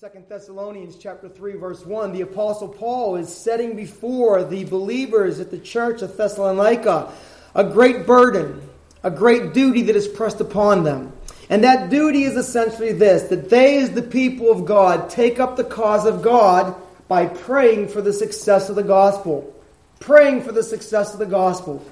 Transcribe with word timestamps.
Second 0.00 0.24
Thessalonians 0.30 0.96
chapter 0.96 1.28
3 1.28 1.56
verse 1.56 1.84
1 1.84 2.14
the 2.14 2.22
apostle 2.22 2.68
Paul 2.68 3.16
is 3.16 3.28
setting 3.28 3.76
before 3.76 4.42
the 4.42 4.64
believers 4.64 5.40
at 5.40 5.50
the 5.50 5.58
church 5.58 6.00
of 6.00 6.16
Thessalonica 6.16 7.12
a 7.54 7.64
great 7.64 8.06
burden, 8.06 8.66
a 9.02 9.10
great 9.10 9.52
duty 9.52 9.82
that 9.82 9.96
is 9.96 10.08
pressed 10.08 10.40
upon 10.40 10.84
them. 10.84 11.12
And 11.50 11.64
that 11.64 11.90
duty 11.90 12.22
is 12.22 12.34
essentially 12.34 12.92
this 12.92 13.24
that 13.24 13.50
they 13.50 13.82
as 13.82 13.90
the 13.90 14.00
people 14.00 14.50
of 14.50 14.64
God 14.64 15.10
take 15.10 15.38
up 15.38 15.56
the 15.56 15.64
cause 15.64 16.06
of 16.06 16.22
God 16.22 16.74
by 17.06 17.26
praying 17.26 17.88
for 17.88 18.00
the 18.00 18.14
success 18.14 18.70
of 18.70 18.76
the 18.76 18.82
gospel. 18.82 19.54
Praying 19.98 20.44
for 20.44 20.52
the 20.52 20.62
success 20.62 21.12
of 21.12 21.18
the 21.18 21.26
gospel. 21.26 21.84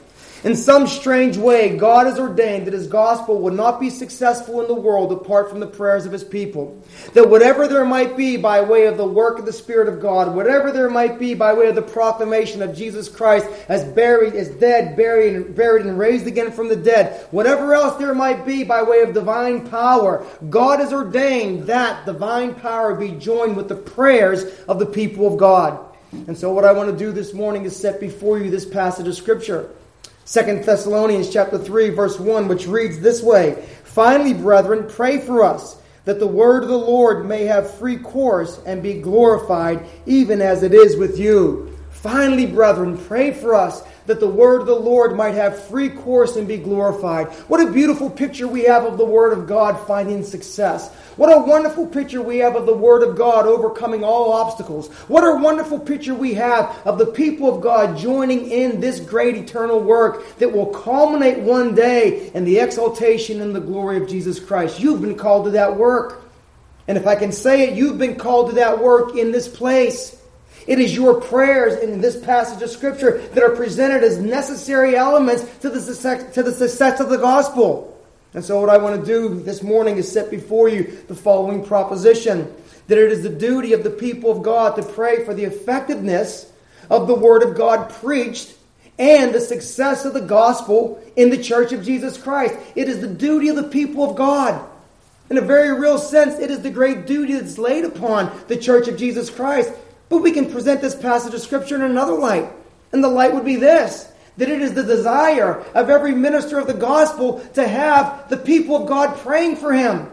In 0.44 0.54
some 0.54 0.86
strange 0.86 1.36
way, 1.36 1.76
God 1.76 2.06
has 2.06 2.18
ordained 2.18 2.68
that 2.68 2.72
His 2.72 2.86
gospel 2.86 3.40
would 3.40 3.54
not 3.54 3.80
be 3.80 3.90
successful 3.90 4.60
in 4.60 4.68
the 4.68 4.74
world 4.74 5.10
apart 5.10 5.50
from 5.50 5.58
the 5.58 5.66
prayers 5.66 6.06
of 6.06 6.12
His 6.12 6.22
people. 6.22 6.80
That 7.14 7.28
whatever 7.28 7.66
there 7.66 7.84
might 7.84 8.16
be 8.16 8.36
by 8.36 8.60
way 8.60 8.86
of 8.86 8.96
the 8.96 9.06
work 9.06 9.40
of 9.40 9.46
the 9.46 9.52
Spirit 9.52 9.88
of 9.88 10.00
God, 10.00 10.36
whatever 10.36 10.70
there 10.70 10.90
might 10.90 11.18
be 11.18 11.34
by 11.34 11.54
way 11.54 11.66
of 11.66 11.74
the 11.74 11.82
proclamation 11.82 12.62
of 12.62 12.76
Jesus 12.76 13.08
Christ 13.08 13.48
as 13.68 13.84
buried, 13.94 14.34
as 14.34 14.48
dead, 14.50 14.96
buried, 14.96 15.34
and 15.34 15.56
buried 15.56 15.86
and 15.86 15.98
raised 15.98 16.28
again 16.28 16.52
from 16.52 16.68
the 16.68 16.76
dead, 16.76 17.26
whatever 17.32 17.74
else 17.74 17.96
there 17.96 18.14
might 18.14 18.46
be 18.46 18.62
by 18.62 18.84
way 18.84 19.00
of 19.00 19.14
divine 19.14 19.68
power, 19.68 20.24
God 20.48 20.78
has 20.78 20.92
ordained 20.92 21.64
that 21.64 22.06
divine 22.06 22.54
power 22.54 22.94
be 22.94 23.10
joined 23.10 23.56
with 23.56 23.68
the 23.68 23.74
prayers 23.74 24.44
of 24.68 24.78
the 24.78 24.86
people 24.86 25.26
of 25.26 25.36
God. 25.36 25.84
And 26.12 26.38
so, 26.38 26.52
what 26.52 26.64
I 26.64 26.72
want 26.72 26.90
to 26.90 26.96
do 26.96 27.10
this 27.10 27.34
morning 27.34 27.64
is 27.64 27.76
set 27.76 28.00
before 28.00 28.38
you 28.38 28.50
this 28.50 28.64
passage 28.64 29.06
of 29.08 29.16
Scripture. 29.16 29.70
Second 30.28 30.62
Thessalonians 30.62 31.30
chapter 31.30 31.56
3 31.56 31.88
verse 31.88 32.20
1 32.20 32.48
which 32.48 32.66
reads 32.66 33.00
this 33.00 33.22
way 33.22 33.66
Finally 33.84 34.34
brethren 34.34 34.84
pray 34.86 35.18
for 35.18 35.42
us 35.42 35.80
that 36.04 36.18
the 36.18 36.26
word 36.26 36.64
of 36.64 36.68
the 36.68 36.76
Lord 36.76 37.26
may 37.26 37.46
have 37.46 37.78
free 37.78 37.96
course 37.96 38.60
and 38.66 38.82
be 38.82 39.00
glorified 39.00 39.86
even 40.04 40.42
as 40.42 40.62
it 40.62 40.74
is 40.74 40.96
with 40.96 41.18
you 41.18 41.77
Finally 42.10 42.46
brethren 42.46 42.96
pray 42.96 43.32
for 43.32 43.54
us 43.54 43.82
that 44.06 44.18
the 44.18 44.26
word 44.26 44.62
of 44.62 44.66
the 44.66 44.74
Lord 44.74 45.14
might 45.14 45.34
have 45.34 45.66
free 45.66 45.90
course 45.90 46.36
and 46.36 46.48
be 46.48 46.56
glorified. 46.56 47.26
What 47.48 47.60
a 47.60 47.70
beautiful 47.70 48.08
picture 48.08 48.48
we 48.48 48.62
have 48.62 48.84
of 48.84 48.96
the 48.96 49.04
word 49.04 49.34
of 49.34 49.46
God 49.46 49.78
finding 49.86 50.24
success. 50.24 50.90
What 51.16 51.30
a 51.30 51.38
wonderful 51.38 51.86
picture 51.86 52.22
we 52.22 52.38
have 52.38 52.56
of 52.56 52.64
the 52.64 52.74
word 52.74 53.02
of 53.02 53.18
God 53.18 53.44
overcoming 53.44 54.04
all 54.04 54.32
obstacles. 54.32 54.88
What 55.08 55.22
a 55.22 55.38
wonderful 55.38 55.78
picture 55.78 56.14
we 56.14 56.32
have 56.32 56.74
of 56.86 56.96
the 56.96 57.04
people 57.04 57.54
of 57.54 57.60
God 57.60 57.98
joining 57.98 58.50
in 58.50 58.80
this 58.80 59.00
great 59.00 59.36
eternal 59.36 59.78
work 59.78 60.38
that 60.38 60.50
will 60.50 60.68
culminate 60.68 61.40
one 61.40 61.74
day 61.74 62.30
in 62.32 62.46
the 62.46 62.58
exaltation 62.58 63.42
and 63.42 63.54
the 63.54 63.60
glory 63.60 63.98
of 63.98 64.08
Jesus 64.08 64.40
Christ. 64.40 64.80
You've 64.80 65.02
been 65.02 65.18
called 65.18 65.44
to 65.44 65.50
that 65.50 65.76
work. 65.76 66.24
And 66.86 66.96
if 66.96 67.06
I 67.06 67.16
can 67.16 67.32
say 67.32 67.68
it, 67.68 67.74
you've 67.74 67.98
been 67.98 68.16
called 68.16 68.48
to 68.48 68.54
that 68.56 68.78
work 68.78 69.14
in 69.14 69.30
this 69.30 69.46
place. 69.46 70.17
It 70.68 70.78
is 70.78 70.94
your 70.94 71.18
prayers 71.18 71.82
in 71.82 72.02
this 72.02 72.20
passage 72.20 72.62
of 72.62 72.68
Scripture 72.68 73.22
that 73.32 73.42
are 73.42 73.56
presented 73.56 74.04
as 74.04 74.18
necessary 74.18 74.96
elements 74.96 75.42
to 75.60 75.70
the 75.70 75.80
success, 75.80 76.34
to 76.34 76.42
the 76.42 76.52
success 76.52 77.00
of 77.00 77.08
the 77.08 77.16
gospel. 77.16 77.98
And 78.34 78.44
so, 78.44 78.60
what 78.60 78.68
I 78.68 78.76
want 78.76 79.00
to 79.00 79.06
do 79.06 79.40
this 79.40 79.62
morning 79.62 79.96
is 79.96 80.12
set 80.12 80.30
before 80.30 80.68
you 80.68 80.84
the 81.08 81.14
following 81.14 81.64
proposition 81.64 82.54
that 82.86 82.98
it 82.98 83.10
is 83.10 83.22
the 83.22 83.30
duty 83.30 83.72
of 83.72 83.82
the 83.82 83.88
people 83.88 84.30
of 84.30 84.42
God 84.42 84.76
to 84.76 84.82
pray 84.82 85.24
for 85.24 85.32
the 85.32 85.44
effectiveness 85.44 86.52
of 86.90 87.08
the 87.08 87.14
Word 87.14 87.42
of 87.42 87.56
God 87.56 87.88
preached 87.88 88.54
and 88.98 89.34
the 89.34 89.40
success 89.40 90.04
of 90.04 90.12
the 90.12 90.20
gospel 90.20 91.02
in 91.16 91.30
the 91.30 91.42
church 91.42 91.72
of 91.72 91.82
Jesus 91.82 92.18
Christ. 92.18 92.54
It 92.76 92.90
is 92.90 93.00
the 93.00 93.08
duty 93.08 93.48
of 93.48 93.56
the 93.56 93.62
people 93.62 94.04
of 94.04 94.16
God. 94.16 94.68
In 95.30 95.38
a 95.38 95.42
very 95.42 95.78
real 95.78 95.98
sense, 95.98 96.38
it 96.38 96.50
is 96.50 96.60
the 96.60 96.70
great 96.70 97.06
duty 97.06 97.34
that's 97.34 97.56
laid 97.56 97.86
upon 97.86 98.30
the 98.48 98.56
church 98.56 98.86
of 98.86 98.98
Jesus 98.98 99.30
Christ 99.30 99.72
but 100.08 100.18
we 100.18 100.32
can 100.32 100.50
present 100.50 100.80
this 100.80 100.94
passage 100.94 101.34
of 101.34 101.40
Scripture 101.40 101.76
in 101.76 101.82
another 101.82 102.14
light. 102.14 102.50
And 102.92 103.04
the 103.04 103.08
light 103.08 103.34
would 103.34 103.44
be 103.44 103.56
this 103.56 104.10
that 104.38 104.48
it 104.48 104.62
is 104.62 104.72
the 104.72 104.84
desire 104.84 105.58
of 105.74 105.90
every 105.90 106.14
minister 106.14 106.60
of 106.60 106.68
the 106.68 106.74
gospel 106.74 107.40
to 107.54 107.66
have 107.66 108.28
the 108.28 108.36
people 108.36 108.76
of 108.76 108.88
God 108.88 109.16
praying 109.18 109.56
for 109.56 109.72
him. 109.72 110.12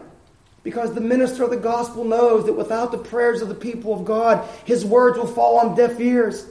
Because 0.64 0.92
the 0.92 1.00
minister 1.00 1.44
of 1.44 1.50
the 1.50 1.56
gospel 1.56 2.02
knows 2.02 2.44
that 2.46 2.52
without 2.52 2.90
the 2.90 2.98
prayers 2.98 3.40
of 3.40 3.48
the 3.48 3.54
people 3.54 3.94
of 3.94 4.04
God, 4.04 4.44
his 4.64 4.84
words 4.84 5.16
will 5.16 5.28
fall 5.28 5.60
on 5.60 5.76
deaf 5.76 6.00
ears. 6.00 6.44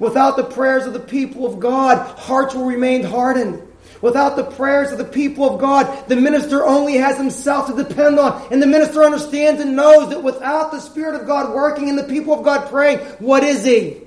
Without 0.00 0.36
the 0.36 0.42
prayers 0.42 0.84
of 0.84 0.94
the 0.94 1.00
people 1.00 1.46
of 1.46 1.60
God, 1.60 2.18
hearts 2.18 2.56
will 2.56 2.64
remain 2.64 3.04
hardened. 3.04 3.62
Without 4.02 4.34
the 4.34 4.44
prayers 4.44 4.90
of 4.90 4.98
the 4.98 5.04
people 5.04 5.48
of 5.48 5.60
God, 5.60 6.08
the 6.08 6.16
minister 6.16 6.64
only 6.64 6.94
has 6.94 7.16
himself 7.16 7.68
to 7.68 7.84
depend 7.84 8.18
on. 8.18 8.52
And 8.52 8.60
the 8.60 8.66
minister 8.66 9.04
understands 9.04 9.60
and 9.60 9.76
knows 9.76 10.10
that 10.10 10.22
without 10.22 10.72
the 10.72 10.80
Spirit 10.80 11.20
of 11.20 11.26
God 11.26 11.54
working 11.54 11.88
and 11.88 11.96
the 11.96 12.04
people 12.04 12.34
of 12.34 12.44
God 12.44 12.68
praying, 12.68 12.98
what 13.20 13.44
is 13.44 13.64
he? 13.64 13.98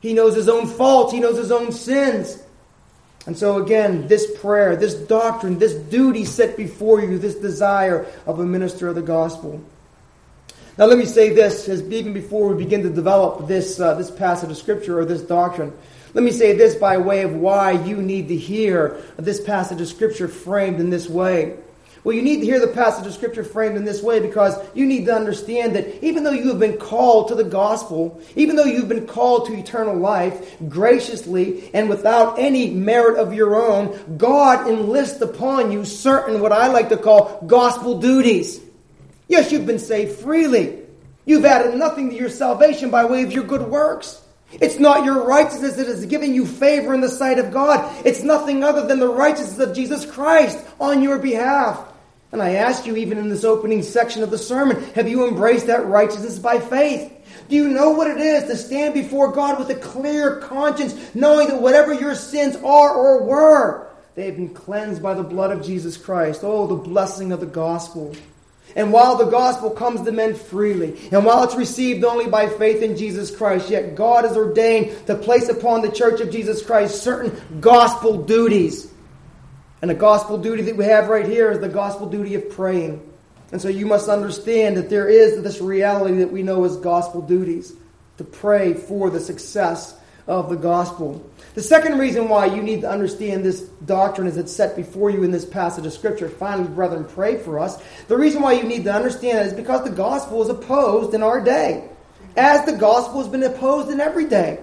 He 0.00 0.14
knows 0.14 0.36
his 0.36 0.48
own 0.48 0.66
faults, 0.68 1.12
he 1.12 1.20
knows 1.20 1.36
his 1.36 1.50
own 1.50 1.72
sins. 1.72 2.42
And 3.26 3.36
so, 3.36 3.62
again, 3.62 4.06
this 4.06 4.38
prayer, 4.40 4.76
this 4.76 4.94
doctrine, 4.94 5.58
this 5.58 5.74
duty 5.74 6.24
set 6.24 6.56
before 6.56 7.02
you, 7.02 7.18
this 7.18 7.34
desire 7.34 8.06
of 8.26 8.38
a 8.38 8.46
minister 8.46 8.88
of 8.88 8.94
the 8.94 9.02
gospel. 9.02 9.62
Now, 10.78 10.86
let 10.86 10.96
me 10.96 11.04
say 11.04 11.34
this, 11.34 11.68
as 11.68 11.82
even 11.90 12.14
before 12.14 12.48
we 12.48 12.64
begin 12.64 12.82
to 12.84 12.88
develop 12.88 13.46
this, 13.46 13.78
uh, 13.78 13.94
this 13.94 14.10
passage 14.10 14.50
of 14.50 14.56
Scripture 14.56 14.98
or 14.98 15.04
this 15.04 15.20
doctrine. 15.20 15.72
Let 16.12 16.24
me 16.24 16.32
say 16.32 16.54
this 16.54 16.74
by 16.74 16.98
way 16.98 17.22
of 17.22 17.34
why 17.34 17.72
you 17.72 17.96
need 17.96 18.28
to 18.28 18.36
hear 18.36 19.00
this 19.16 19.40
passage 19.40 19.80
of 19.80 19.88
Scripture 19.88 20.28
framed 20.28 20.80
in 20.80 20.90
this 20.90 21.08
way. 21.08 21.56
Well, 22.02 22.16
you 22.16 22.22
need 22.22 22.40
to 22.40 22.46
hear 22.46 22.58
the 22.58 22.72
passage 22.72 23.06
of 23.06 23.12
Scripture 23.12 23.44
framed 23.44 23.76
in 23.76 23.84
this 23.84 24.02
way 24.02 24.20
because 24.20 24.56
you 24.74 24.86
need 24.86 25.04
to 25.04 25.14
understand 25.14 25.76
that 25.76 26.02
even 26.02 26.24
though 26.24 26.30
you 26.30 26.48
have 26.48 26.58
been 26.58 26.78
called 26.78 27.28
to 27.28 27.34
the 27.34 27.44
gospel, 27.44 28.20
even 28.36 28.56
though 28.56 28.64
you've 28.64 28.88
been 28.88 29.06
called 29.06 29.46
to 29.46 29.52
eternal 29.52 29.96
life 29.96 30.56
graciously 30.68 31.70
and 31.74 31.90
without 31.90 32.38
any 32.38 32.70
merit 32.70 33.18
of 33.18 33.34
your 33.34 33.54
own, 33.54 34.16
God 34.16 34.66
enlists 34.66 35.20
upon 35.20 35.72
you 35.72 35.84
certain 35.84 36.40
what 36.40 36.52
I 36.52 36.68
like 36.68 36.88
to 36.88 36.96
call 36.96 37.44
gospel 37.46 38.00
duties. 38.00 38.60
Yes, 39.28 39.52
you've 39.52 39.66
been 39.66 39.78
saved 39.78 40.18
freely. 40.20 40.78
You've 41.26 41.44
added 41.44 41.76
nothing 41.76 42.10
to 42.10 42.16
your 42.16 42.30
salvation 42.30 42.90
by 42.90 43.04
way 43.04 43.22
of 43.22 43.30
your 43.30 43.44
good 43.44 43.68
works. 43.68 44.20
It's 44.52 44.78
not 44.78 45.04
your 45.04 45.26
righteousness 45.26 45.76
that 45.76 45.86
is 45.86 46.06
giving 46.06 46.34
you 46.34 46.46
favor 46.46 46.92
in 46.92 47.00
the 47.00 47.08
sight 47.08 47.38
of 47.38 47.52
God. 47.52 48.04
It's 48.04 48.22
nothing 48.22 48.64
other 48.64 48.86
than 48.86 48.98
the 48.98 49.08
righteousness 49.08 49.58
of 49.58 49.74
Jesus 49.74 50.04
Christ 50.04 50.58
on 50.80 51.02
your 51.02 51.18
behalf. 51.18 51.86
And 52.32 52.42
I 52.42 52.54
ask 52.54 52.86
you, 52.86 52.96
even 52.96 53.18
in 53.18 53.28
this 53.28 53.44
opening 53.44 53.82
section 53.82 54.22
of 54.22 54.30
the 54.30 54.38
sermon, 54.38 54.82
have 54.94 55.08
you 55.08 55.26
embraced 55.26 55.66
that 55.66 55.86
righteousness 55.86 56.38
by 56.38 56.60
faith? 56.60 57.12
Do 57.48 57.56
you 57.56 57.68
know 57.68 57.90
what 57.90 58.06
it 58.06 58.18
is 58.18 58.44
to 58.44 58.56
stand 58.56 58.94
before 58.94 59.32
God 59.32 59.58
with 59.58 59.70
a 59.70 59.80
clear 59.80 60.36
conscience, 60.36 61.14
knowing 61.14 61.48
that 61.48 61.60
whatever 61.60 61.92
your 61.92 62.14
sins 62.14 62.54
are 62.56 62.94
or 62.94 63.24
were, 63.24 63.88
they 64.14 64.26
have 64.26 64.36
been 64.36 64.54
cleansed 64.54 65.02
by 65.02 65.14
the 65.14 65.24
blood 65.24 65.50
of 65.50 65.64
Jesus 65.64 65.96
Christ? 65.96 66.42
Oh, 66.44 66.68
the 66.68 66.76
blessing 66.76 67.32
of 67.32 67.40
the 67.40 67.46
gospel. 67.46 68.14
And 68.76 68.92
while 68.92 69.16
the 69.16 69.24
gospel 69.24 69.70
comes 69.70 70.02
to 70.02 70.12
men 70.12 70.34
freely, 70.34 70.96
and 71.10 71.24
while 71.24 71.42
it's 71.42 71.56
received 71.56 72.04
only 72.04 72.28
by 72.28 72.48
faith 72.48 72.82
in 72.82 72.96
Jesus 72.96 73.34
Christ, 73.34 73.70
yet 73.70 73.94
God 73.94 74.24
has 74.24 74.36
ordained 74.36 75.06
to 75.06 75.14
place 75.14 75.48
upon 75.48 75.82
the 75.82 75.90
church 75.90 76.20
of 76.20 76.30
Jesus 76.30 76.64
Christ 76.64 77.02
certain 77.02 77.40
gospel 77.60 78.22
duties. 78.22 78.90
And 79.82 79.90
the 79.90 79.94
gospel 79.94 80.38
duty 80.38 80.62
that 80.62 80.76
we 80.76 80.84
have 80.84 81.08
right 81.08 81.26
here 81.26 81.50
is 81.50 81.60
the 81.60 81.68
gospel 81.68 82.08
duty 82.08 82.34
of 82.34 82.50
praying. 82.50 83.06
And 83.52 83.60
so 83.60 83.68
you 83.68 83.86
must 83.86 84.08
understand 84.08 84.76
that 84.76 84.90
there 84.90 85.08
is 85.08 85.42
this 85.42 85.60
reality 85.60 86.18
that 86.18 86.30
we 86.30 86.42
know 86.42 86.64
as 86.64 86.76
gospel 86.76 87.22
duties 87.22 87.72
to 88.18 88.24
pray 88.24 88.74
for 88.74 89.10
the 89.10 89.20
success 89.20 89.98
of 90.26 90.50
the 90.50 90.56
gospel. 90.56 91.28
The 91.54 91.62
second 91.62 91.98
reason 91.98 92.28
why 92.28 92.46
you 92.46 92.62
need 92.62 92.82
to 92.82 92.90
understand 92.90 93.44
this 93.44 93.62
doctrine 93.84 94.28
as 94.28 94.36
it's 94.36 94.52
set 94.52 94.76
before 94.76 95.10
you 95.10 95.24
in 95.24 95.32
this 95.32 95.44
passage 95.44 95.84
of 95.84 95.92
Scripture, 95.92 96.28
finally, 96.28 96.68
brethren, 96.68 97.04
pray 97.04 97.38
for 97.38 97.58
us. 97.58 97.82
The 98.06 98.16
reason 98.16 98.40
why 98.40 98.52
you 98.52 98.62
need 98.62 98.84
to 98.84 98.92
understand 98.92 99.38
it 99.38 99.46
is 99.46 99.52
because 99.52 99.82
the 99.82 99.90
gospel 99.90 100.42
is 100.42 100.48
opposed 100.48 101.12
in 101.12 101.24
our 101.24 101.40
day, 101.40 101.88
as 102.36 102.64
the 102.66 102.76
gospel 102.76 103.20
has 103.20 103.28
been 103.28 103.42
opposed 103.42 103.90
in 103.90 104.00
every 104.00 104.26
day. 104.26 104.60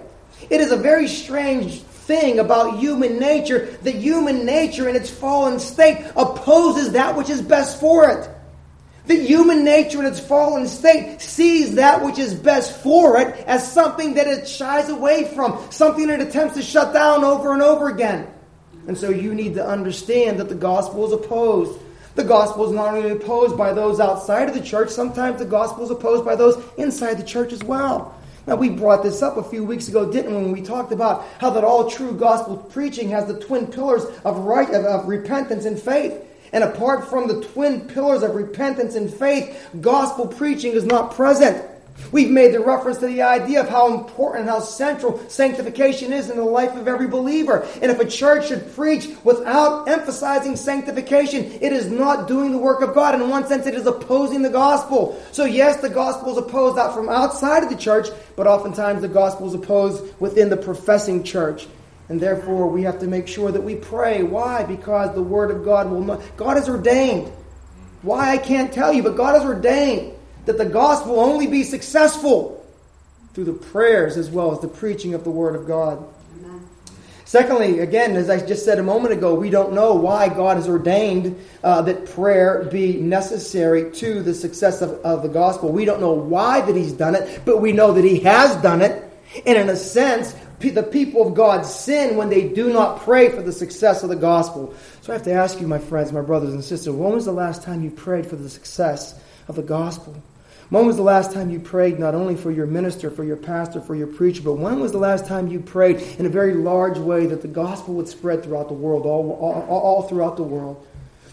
It 0.50 0.62
is 0.62 0.72
a 0.72 0.78
very 0.78 1.10
strange 1.10 1.82
thing 1.82 2.40
about 2.40 2.80
human 2.80 3.20
nature 3.20 3.66
that 3.84 3.96
human 3.96 4.46
nature 4.46 4.88
in 4.88 4.96
its 4.96 5.10
fallen 5.10 5.60
state 5.60 6.06
opposes 6.16 6.94
that 6.94 7.18
which 7.18 7.30
is 7.30 7.42
best 7.42 7.82
for 7.82 8.10
it. 8.10 8.30
The 9.08 9.16
human 9.16 9.64
nature 9.64 10.00
in 10.00 10.06
its 10.06 10.20
fallen 10.20 10.68
state 10.68 11.22
sees 11.22 11.76
that 11.76 12.04
which 12.04 12.20
is 12.20 12.36
best 12.36 12.78
for 12.84 13.18
it 13.20 13.28
as 13.48 13.72
something 13.72 14.16
that 14.16 14.28
it 14.28 14.48
shies 14.48 14.90
away 14.90 15.34
from, 15.34 15.66
something 15.72 16.10
it 16.10 16.20
attempts 16.20 16.56
to 16.56 16.62
shut 16.62 16.94
down 16.94 17.24
over 17.24 17.54
and 17.54 17.62
over 17.62 17.88
again. 17.88 18.28
And 18.86 18.98
so 18.98 19.10
you 19.10 19.34
need 19.34 19.56
to 19.56 19.66
understand 19.66 20.42
that 20.42 20.50
the 20.50 20.56
gospel 20.56 21.06
is 21.08 21.14
opposed. 21.14 21.80
The 22.16 22.26
gospel 22.26 22.66
is 22.66 22.74
not 22.74 22.96
only 22.96 23.12
opposed 23.12 23.58
by 23.58 23.72
those 23.72 24.02
outside 24.02 24.50
of 24.50 24.56
the 24.56 24.62
church, 24.62 24.90
sometimes 24.90 25.40
the 25.40 25.46
gospel 25.46 25.86
is 25.86 25.92
opposed 25.92 26.26
by 26.26 26.36
those 26.36 26.62
inside 26.78 27.14
the 27.14 27.24
church 27.24 27.54
as 27.54 27.64
well. 27.64 28.14
Now, 28.46 28.56
we 28.56 28.70
brought 28.70 29.04
this 29.04 29.22
up 29.22 29.38
a 29.38 29.44
few 29.44 29.64
weeks 29.64 29.88
ago, 29.88 30.12
didn't 30.12 30.32
we, 30.32 30.42
when 30.42 30.52
we 30.52 30.62
talked 30.62 30.92
about 30.92 31.26
how 31.40 31.50
that 31.52 31.64
all 31.64 31.90
true 31.90 32.14
gospel 32.14 32.58
preaching 32.58 33.10
has 33.10 33.26
the 33.26 33.40
twin 33.40 33.68
pillars 33.68 34.04
of, 34.26 34.40
right, 34.40 34.70
of, 34.70 34.84
of 34.86 35.08
repentance 35.08 35.66
and 35.66 35.80
faith. 35.80 36.27
And 36.54 36.64
apart 36.64 37.10
from 37.10 37.28
the 37.28 37.42
twin 37.42 37.82
pillars 37.82 38.24
of 38.24 38.36
repentance 38.36 38.96
and 38.96 39.14
faith, 39.14 39.70
gospel 39.82 40.28
preaching 40.28 40.74
is 40.74 40.86
not 40.86 41.14
present. 41.14 41.64
We've 42.12 42.30
made 42.30 42.54
the 42.54 42.60
reference 42.60 43.00
to 43.00 43.08
the 43.08 43.24
idea 43.24 43.60
of 43.60 43.70
how 43.70 43.94
important, 43.94 44.42
and 44.42 44.50
how 44.50 44.60
central 44.60 45.20
sanctification 45.30 46.14
is 46.14 46.30
in 46.30 46.38
the 46.38 46.44
life 46.44 46.76
of 46.76 46.88
every 46.88 47.08
believer. 47.08 47.68
And 47.82 47.92
if 47.92 48.00
a 48.00 48.06
church 48.06 48.48
should 48.48 48.74
preach 48.74 49.10
without 49.24 49.90
emphasizing 49.90 50.56
sanctification, 50.56 51.46
it 51.46 51.74
is 51.74 51.90
not 51.90 52.28
doing 52.28 52.52
the 52.52 52.58
work 52.58 52.82
of 52.82 52.94
God. 52.94 53.16
In 53.16 53.30
one 53.30 53.48
sense, 53.48 53.66
it 53.66 53.74
is 53.74 53.88
opposing 53.88 54.42
the 54.42 54.50
gospel. 54.50 55.22
So, 55.32 55.46
yes, 55.46 55.82
the 55.82 55.90
gospel 55.90 56.32
is 56.32 56.38
opposed 56.38 56.78
out 56.78 56.94
from 56.94 57.10
outside 57.10 57.64
of 57.64 57.70
the 57.70 57.76
church, 57.76 58.08
but 58.36 58.48
oftentimes 58.48 59.02
the 59.02 59.08
gospel 59.08 59.48
is 59.48 59.54
opposed 59.54 60.04
within 60.20 60.50
the 60.50 60.58
professing 60.58 61.24
church. 61.24 61.68
And 62.10 62.20
therefore, 62.22 62.68
we 62.68 62.84
have 62.84 63.00
to 63.00 63.08
make 63.08 63.28
sure 63.28 63.52
that 63.52 63.62
we 63.62 63.76
pray. 63.76 64.24
Why? 64.24 64.64
Because 64.64 65.14
the 65.14 65.24
Word 65.24 65.52
of 65.52 65.66
God 65.66 65.90
will 65.90 66.02
not. 66.02 66.22
God 66.38 66.56
has 66.56 66.70
ordained. 66.70 67.32
Why, 68.02 68.32
I 68.32 68.38
can't 68.38 68.72
tell 68.72 68.94
you, 68.94 69.04
but 69.04 69.18
God 69.18 69.34
has 69.36 69.44
ordained 69.44 70.14
that 70.46 70.58
the 70.58 70.66
gospel 70.66 71.16
will 71.16 71.24
only 71.24 71.48
be 71.48 71.64
successful 71.64 72.66
through 73.34 73.46
the 73.46 73.54
prayers 73.54 74.16
as 74.16 74.30
well 74.30 74.54
as 74.54 74.62
the 74.62 74.68
preaching 74.68 75.14
of 75.14 75.24
the 75.24 75.30
Word 75.30 75.56
of 75.56 75.68
God. 75.68 76.06
Secondly, 77.28 77.80
again, 77.80 78.16
as 78.16 78.30
I 78.30 78.40
just 78.40 78.64
said 78.64 78.80
a 78.80 78.84
moment 78.84 79.14
ago, 79.14 79.36
we 79.36 79.50
don't 79.50 79.74
know 79.74 79.94
why 79.94 80.30
God 80.30 80.56
has 80.56 80.70
ordained 80.70 81.38
uh, 81.62 81.82
that 81.82 82.06
prayer 82.06 82.64
be 82.72 83.02
necessary 83.02 83.92
to 83.96 84.24
the 84.24 84.34
success 84.34 84.82
of, 84.82 84.92
of 85.02 85.24
the 85.24 85.28
gospel. 85.28 85.70
We 85.70 85.84
don't 85.84 86.00
know 86.00 86.14
why 86.14 86.62
that 86.62 86.74
He's 86.74 86.94
done 86.94 87.16
it, 87.16 87.42
but 87.44 87.58
we 87.58 87.74
know 87.74 87.92
that 87.92 88.06
He 88.06 88.22
has 88.22 88.56
done 88.62 88.82
it. 88.82 89.04
And 89.46 89.58
in 89.58 89.68
a 89.68 89.76
sense, 89.76 90.34
the 90.60 90.84
people 90.84 91.28
of 91.28 91.36
God 91.36 91.66
sin 91.66 92.18
when 92.18 92.30
they 92.30 92.48
do 92.50 92.72
not 92.74 93.02
pray 93.02 93.30
for 93.30 93.42
the 93.42 93.52
success 93.52 94.04
of 94.04 94.10
the 94.10 94.16
gospel. 94.16 94.74
So 95.02 95.14
I 95.14 95.16
have 95.16 95.26
to 95.26 95.34
ask 95.34 95.62
you, 95.62 95.68
my 95.68 95.80
friends, 95.80 96.12
my 96.12 96.22
brothers 96.22 96.54
and 96.54 96.64
sisters, 96.64 96.94
when 96.94 97.14
was 97.14 97.26
the 97.26 97.32
last 97.32 97.64
time 97.64 97.84
you 97.84 97.92
prayed 97.92 98.26
for 98.26 98.36
the 98.36 98.50
success 98.50 99.20
of 99.48 99.56
the 99.56 99.64
gospel? 99.64 100.16
When 100.70 100.86
was 100.86 100.98
the 100.98 101.04
last 101.04 101.32
time 101.32 101.50
you 101.50 101.60
prayed 101.60 101.98
not 101.98 102.14
only 102.14 102.36
for 102.36 102.52
your 102.52 102.66
minister, 102.66 103.10
for 103.10 103.24
your 103.24 103.38
pastor, 103.38 103.80
for 103.80 103.96
your 103.96 104.08
preacher, 104.08 104.42
but 104.44 104.56
when 104.56 104.82
was 104.82 104.92
the 104.92 104.98
last 104.98 105.26
time 105.26 105.48
you 105.48 105.62
prayed 105.62 106.02
in 106.20 106.26
a 106.26 106.30
very 106.30 106.56
large 106.56 106.98
way 106.98 107.26
that 107.28 107.42
the 107.42 107.48
gospel 107.48 107.94
would 107.94 108.08
spread 108.08 108.44
throughout 108.44 108.68
the 108.68 108.74
world, 108.74 109.06
all, 109.06 109.32
all, 109.40 109.64
all 109.70 110.02
throughout 110.04 110.36
the 110.36 110.44
world? 110.44 110.86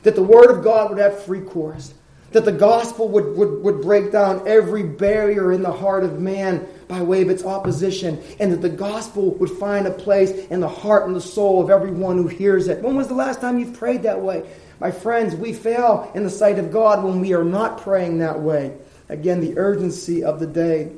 That 0.04 0.14
the 0.14 0.22
word 0.22 0.50
of 0.50 0.62
God 0.62 0.90
would 0.90 0.98
have 0.98 1.24
free 1.24 1.40
course? 1.40 1.94
That 2.34 2.44
the 2.44 2.52
gospel 2.52 3.08
would, 3.10 3.36
would, 3.36 3.62
would 3.62 3.80
break 3.80 4.10
down 4.10 4.46
every 4.48 4.82
barrier 4.82 5.52
in 5.52 5.62
the 5.62 5.70
heart 5.70 6.02
of 6.02 6.20
man 6.20 6.66
by 6.88 7.00
way 7.00 7.22
of 7.22 7.30
its 7.30 7.44
opposition, 7.44 8.20
and 8.40 8.52
that 8.52 8.60
the 8.60 8.68
gospel 8.68 9.30
would 9.36 9.50
find 9.50 9.86
a 9.86 9.92
place 9.92 10.32
in 10.48 10.58
the 10.58 10.68
heart 10.68 11.06
and 11.06 11.14
the 11.14 11.20
soul 11.20 11.62
of 11.62 11.70
everyone 11.70 12.16
who 12.16 12.26
hears 12.26 12.66
it? 12.66 12.82
When 12.82 12.96
was 12.96 13.06
the 13.06 13.14
last 13.14 13.40
time 13.40 13.60
you've 13.60 13.78
prayed 13.78 14.02
that 14.02 14.20
way? 14.20 14.44
My 14.80 14.90
friends, 14.90 15.36
we 15.36 15.52
fail 15.52 16.10
in 16.16 16.24
the 16.24 16.30
sight 16.30 16.58
of 16.58 16.72
God 16.72 17.04
when 17.04 17.20
we 17.20 17.34
are 17.34 17.44
not 17.44 17.80
praying 17.80 18.18
that 18.18 18.40
way. 18.40 18.76
Again, 19.08 19.40
the 19.40 19.56
urgency 19.56 20.24
of 20.24 20.40
the 20.40 20.46
day. 20.48 20.90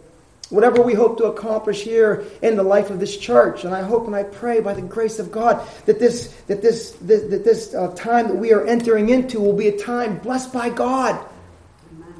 Whatever 0.51 0.81
we 0.81 0.95
hope 0.95 1.19
to 1.19 1.25
accomplish 1.25 1.83
here 1.83 2.25
in 2.41 2.57
the 2.57 2.63
life 2.63 2.91
of 2.91 3.01
this 3.01 3.17
church, 3.17 3.65
and 3.65 3.75
I 3.75 3.83
hope 3.83 4.07
and 4.07 4.15
I 4.15 4.23
pray 4.23 4.61
by 4.61 4.75
the 4.75 4.83
grace 4.83 5.19
of 5.19 5.33
God 5.33 5.67
that 5.87 5.99
this 5.99 6.29
that 6.47 6.63
this, 6.63 6.93
this 7.01 7.23
that 7.31 7.45
this 7.45 7.75
uh, 7.75 7.93
time 7.97 8.29
that 8.29 8.37
we 8.37 8.53
are 8.53 8.65
entering 8.65 9.09
into 9.09 9.41
will 9.41 9.57
be 9.57 9.69
a 9.69 9.77
time 9.77 10.19
blessed 10.19 10.53
by 10.53 10.71
God. 10.71 11.25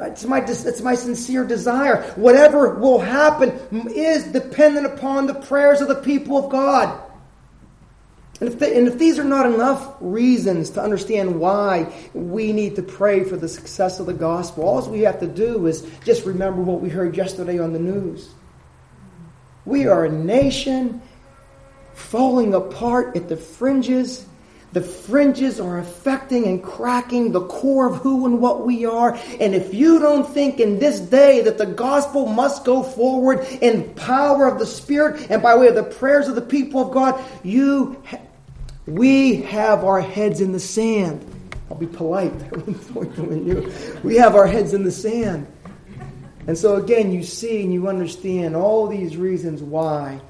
It's 0.01 0.25
my, 0.25 0.45
it's 0.45 0.83
my 0.83 0.95
sincere 0.95 1.45
desire. 1.45 2.03
Whatever 2.17 2.75
will 2.75 2.99
happen 2.99 3.89
is 3.89 4.25
dependent 4.25 4.87
upon 4.87 5.27
the 5.27 5.35
prayers 5.35 5.81
of 5.81 5.89
the 5.89 5.95
people 5.95 6.37
of 6.37 6.51
God. 6.51 7.01
And 8.41 8.51
if, 8.51 8.59
they, 8.59 8.77
and 8.77 8.87
if 8.87 8.99
these 8.99 9.19
are 9.19 9.25
not 9.25 9.47
enough 9.47 9.95
reasons 10.01 10.71
to 10.71 10.83
understand 10.83 11.41
why 11.41 11.93
we 12.13 12.53
need 12.53 12.77
to 12.77 12.83
pray 12.83 13.25
for 13.25 13.37
the 13.37 13.49
success 13.49 13.99
of 13.99 14.07
the 14.07 14.13
gospel, 14.13 14.65
all 14.65 14.87
we 14.91 15.01
have 15.01 15.21
to 15.21 15.27
do 15.27 15.67
is 15.67 15.89
just 16.05 16.27
remember 16.27 16.61
what 16.61 16.83
we 16.83 16.91
heard 16.91 17.17
yesterday 17.17 17.59
on 17.59 17.73
the 17.73 17.79
news. 17.79 18.29
We 19.65 19.87
are 19.87 20.05
a 20.05 20.13
nation 20.13 21.01
falling 21.95 22.53
apart 22.53 23.17
at 23.17 23.29
the 23.29 23.39
fringes. 23.39 24.27
The 24.73 24.83
fringes 24.83 25.59
are 25.59 25.79
affecting 25.79 26.45
and 26.45 26.63
cracking 26.63 27.33
the 27.33 27.47
core 27.47 27.89
of 27.89 27.97
who 27.97 28.27
and 28.27 28.43
what 28.43 28.67
we 28.67 28.85
are. 28.85 29.19
And 29.41 29.55
if 29.55 29.73
you 29.73 29.99
don't 29.99 30.29
think 30.29 30.61
in 30.61 30.79
this 30.79 31.01
day 31.01 31.41
that 31.41 31.57
the 31.57 31.65
gospel 31.65 32.27
must 32.27 32.67
go 32.67 32.83
forward 32.83 33.47
in 33.63 33.95
power 33.95 34.47
of 34.47 34.59
the 34.59 34.67
Spirit 34.67 35.31
and 35.31 35.43
by 35.43 35.57
way 35.57 35.69
of 35.69 35.75
the 35.75 35.83
prayers 35.83 36.29
of 36.29 36.35
the 36.35 36.43
people 36.43 36.83
of 36.83 36.93
God, 36.93 37.25
you 37.43 38.03
we 38.87 39.43
have 39.43 39.85
our 39.85 40.01
heads 40.01 40.41
in 40.41 40.53
the 40.53 40.61
sand. 40.61 41.25
I'll 41.71 41.77
be 41.77 41.87
polite. 41.87 42.33
we 44.05 44.17
have 44.17 44.37
our 44.37 44.47
heads 44.47 44.75
in 44.75 44.85
the 44.85 44.93
sand. 44.93 45.47
And 46.47 46.57
so, 46.57 46.77
again, 46.77 47.11
you 47.11 47.25
see 47.25 47.63
and 47.63 47.73
you 47.73 47.89
understand 47.89 48.55
all 48.55 48.87
these 48.87 49.17
reasons 49.17 49.63
why 49.63 50.21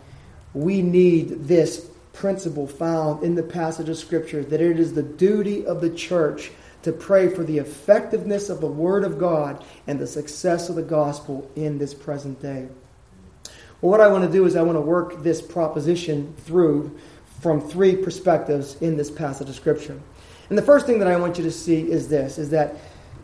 we 0.54 0.80
need 0.80 1.46
this 1.46 1.90
principle 2.14 2.66
found 2.66 3.22
in 3.22 3.34
the 3.34 3.42
passage 3.42 3.90
of 3.90 3.98
Scripture 3.98 4.42
that 4.42 4.60
it 4.62 4.80
is 4.80 4.94
the 4.94 5.02
duty 5.02 5.66
of 5.66 5.82
the 5.82 5.90
church 5.90 6.50
to 6.82 6.92
pray 6.92 7.28
for 7.28 7.44
the 7.44 7.58
effectiveness 7.58 8.48
of 8.48 8.62
the 8.62 8.66
Word 8.66 9.04
of 9.04 9.18
God 9.18 9.62
and 9.86 9.98
the 9.98 10.06
success 10.06 10.70
of 10.70 10.76
the 10.76 10.82
gospel 10.82 11.50
in 11.56 11.76
this 11.76 11.92
present 11.92 12.40
day. 12.40 12.68
Well, 13.82 13.90
what 13.90 14.00
I 14.00 14.08
want 14.08 14.24
to 14.24 14.32
do 14.32 14.46
is 14.46 14.56
I 14.56 14.62
want 14.62 14.76
to 14.76 14.80
work 14.80 15.22
this 15.22 15.42
proposition 15.42 16.34
through 16.38 16.96
from 17.40 17.60
three 17.60 17.96
perspectives 17.96 18.76
in 18.80 18.96
this 18.96 19.10
passage 19.10 19.48
of 19.48 19.54
Scripture. 19.54 20.00
And 20.48 20.56
the 20.56 20.62
first 20.62 20.86
thing 20.86 20.98
that 21.00 21.08
I 21.08 21.16
want 21.16 21.38
you 21.38 21.44
to 21.44 21.50
see 21.50 21.90
is 21.90 22.08
this 22.08 22.38
is 22.38 22.50
that, 22.50 22.76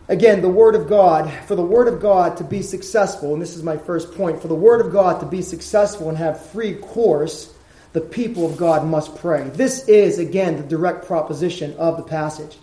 again, 0.09 0.43
the 0.43 0.49
Word 0.49 0.75
of 0.75 0.89
God, 0.89 1.33
for 1.47 1.55
the 1.55 1.63
Word 1.63 1.89
of 1.89 2.01
God 2.01 2.37
to 2.39 2.45
be 2.45 2.63
successful, 2.63 3.33
and 3.33 3.41
this 3.41 3.57
is 3.57 3.63
my 3.63 3.77
first 3.77 4.13
point, 4.15 4.43
for 4.43 4.49
the 4.49 4.55
Word 4.55 4.85
of 4.85 4.93
God 4.93 5.21
to 5.21 5.27
be 5.27 5.43
successful 5.43 6.09
and 6.09 6.19
have 6.19 6.45
free 6.47 6.75
course, 6.75 7.55
the 7.93 8.01
people 8.01 8.47
of 8.47 8.57
God 8.57 8.87
must 8.87 9.17
pray. 9.17 9.51
This 9.51 9.87
is, 9.89 10.19
again, 10.19 10.57
the 10.57 10.63
direct 10.63 11.07
proposition 11.07 11.77
of 11.77 11.97
the 11.97 12.03
passage. 12.03 12.57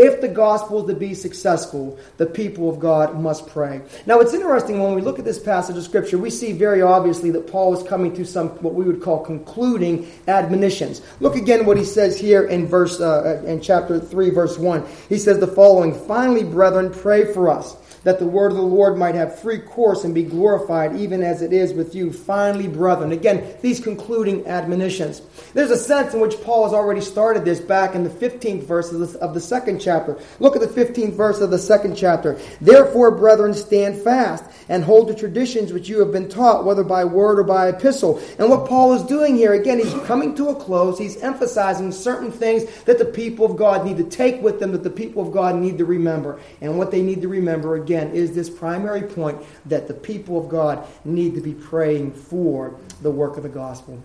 If 0.00 0.20
the 0.20 0.28
gospel 0.28 0.78
is 0.82 0.94
to 0.94 0.94
be 0.94 1.12
successful, 1.12 1.98
the 2.18 2.26
people 2.26 2.70
of 2.70 2.78
God 2.78 3.18
must 3.18 3.48
pray. 3.48 3.80
Now, 4.06 4.20
it's 4.20 4.32
interesting 4.32 4.80
when 4.80 4.94
we 4.94 5.00
look 5.00 5.18
at 5.18 5.24
this 5.24 5.40
passage 5.40 5.76
of 5.76 5.82
Scripture, 5.82 6.18
we 6.18 6.30
see 6.30 6.52
very 6.52 6.82
obviously 6.82 7.32
that 7.32 7.48
Paul 7.48 7.76
is 7.76 7.82
coming 7.82 8.14
to 8.14 8.24
some 8.24 8.50
what 8.62 8.74
we 8.74 8.84
would 8.84 9.02
call 9.02 9.24
concluding 9.24 10.08
admonitions. 10.28 11.02
Look 11.18 11.34
again 11.34 11.66
what 11.66 11.76
he 11.76 11.84
says 11.84 12.16
here 12.16 12.44
in 12.44 12.68
verse 12.68 13.00
uh, 13.00 13.42
in 13.44 13.60
chapter 13.60 13.98
three, 13.98 14.30
verse 14.30 14.56
one. 14.56 14.86
He 15.08 15.18
says 15.18 15.40
the 15.40 15.48
following: 15.48 15.92
Finally, 16.06 16.44
brethren, 16.44 16.92
pray 16.92 17.32
for 17.32 17.50
us 17.50 17.76
that 18.04 18.18
the 18.18 18.26
word 18.26 18.52
of 18.52 18.56
the 18.56 18.62
Lord 18.62 18.96
might 18.96 19.14
have 19.14 19.40
free 19.40 19.58
course 19.58 20.04
and 20.04 20.14
be 20.14 20.22
glorified, 20.22 20.96
even 20.96 21.22
as 21.22 21.42
it 21.42 21.52
is 21.52 21.72
with 21.72 21.94
you. 21.94 22.12
Finally, 22.12 22.68
brethren. 22.68 23.12
Again, 23.12 23.56
these 23.60 23.80
concluding 23.80 24.46
admonitions. 24.46 25.22
There's 25.54 25.70
a 25.70 25.76
sense 25.76 26.14
in 26.14 26.20
which 26.20 26.40
Paul 26.42 26.64
has 26.64 26.72
already 26.72 27.00
started 27.00 27.44
this 27.44 27.60
back 27.60 27.94
in 27.94 28.04
the 28.04 28.10
15th 28.10 28.62
verse 28.62 28.92
of 28.92 29.34
the, 29.34 29.40
second 29.40 29.80
chapter. 29.80 30.18
Look 30.40 30.56
at 30.56 30.62
the 30.62 30.84
15th 30.84 31.14
verse 31.14 31.40
of 31.40 31.50
the 31.50 31.58
second 31.58 31.96
chapter. 31.96 32.38
Therefore, 32.60 33.10
brethren, 33.10 33.54
stand 33.54 34.00
fast 34.02 34.44
and 34.68 34.84
hold 34.84 35.08
the 35.08 35.14
traditions 35.14 35.72
which 35.72 35.88
you 35.88 35.98
have 36.00 36.12
been 36.12 36.28
taught, 36.28 36.64
whether 36.64 36.84
by 36.84 37.04
word 37.04 37.38
or 37.38 37.44
by 37.44 37.68
epistle. 37.68 38.20
And 38.38 38.50
what 38.50 38.68
Paul 38.68 38.92
is 38.92 39.02
doing 39.04 39.36
here, 39.36 39.54
again, 39.54 39.78
he's 39.78 39.94
coming 40.06 40.34
to 40.36 40.48
a 40.48 40.54
close. 40.54 40.98
He's 40.98 41.16
emphasizing 41.18 41.92
certain 41.92 42.30
things 42.30 42.64
that 42.84 42.98
the 42.98 43.04
people 43.04 43.46
of 43.46 43.56
God 43.56 43.84
need 43.84 43.96
to 43.96 44.04
take 44.04 44.42
with 44.42 44.60
them, 44.60 44.72
that 44.72 44.82
the 44.82 44.90
people 44.90 45.26
of 45.26 45.32
God 45.32 45.56
need 45.56 45.78
to 45.78 45.84
remember. 45.84 46.40
And 46.60 46.78
what 46.78 46.90
they 46.90 47.02
need 47.02 47.22
to 47.22 47.28
remember, 47.28 47.76
again, 47.76 47.87
is 47.90 48.34
this 48.34 48.50
primary 48.50 49.02
point 49.02 49.42
that 49.66 49.88
the 49.88 49.94
people 49.94 50.38
of 50.38 50.48
God 50.48 50.86
need 51.04 51.34
to 51.34 51.40
be 51.40 51.54
praying 51.54 52.12
for 52.12 52.78
the 53.02 53.10
work 53.10 53.36
of 53.36 53.42
the 53.42 53.48
gospel. 53.48 54.02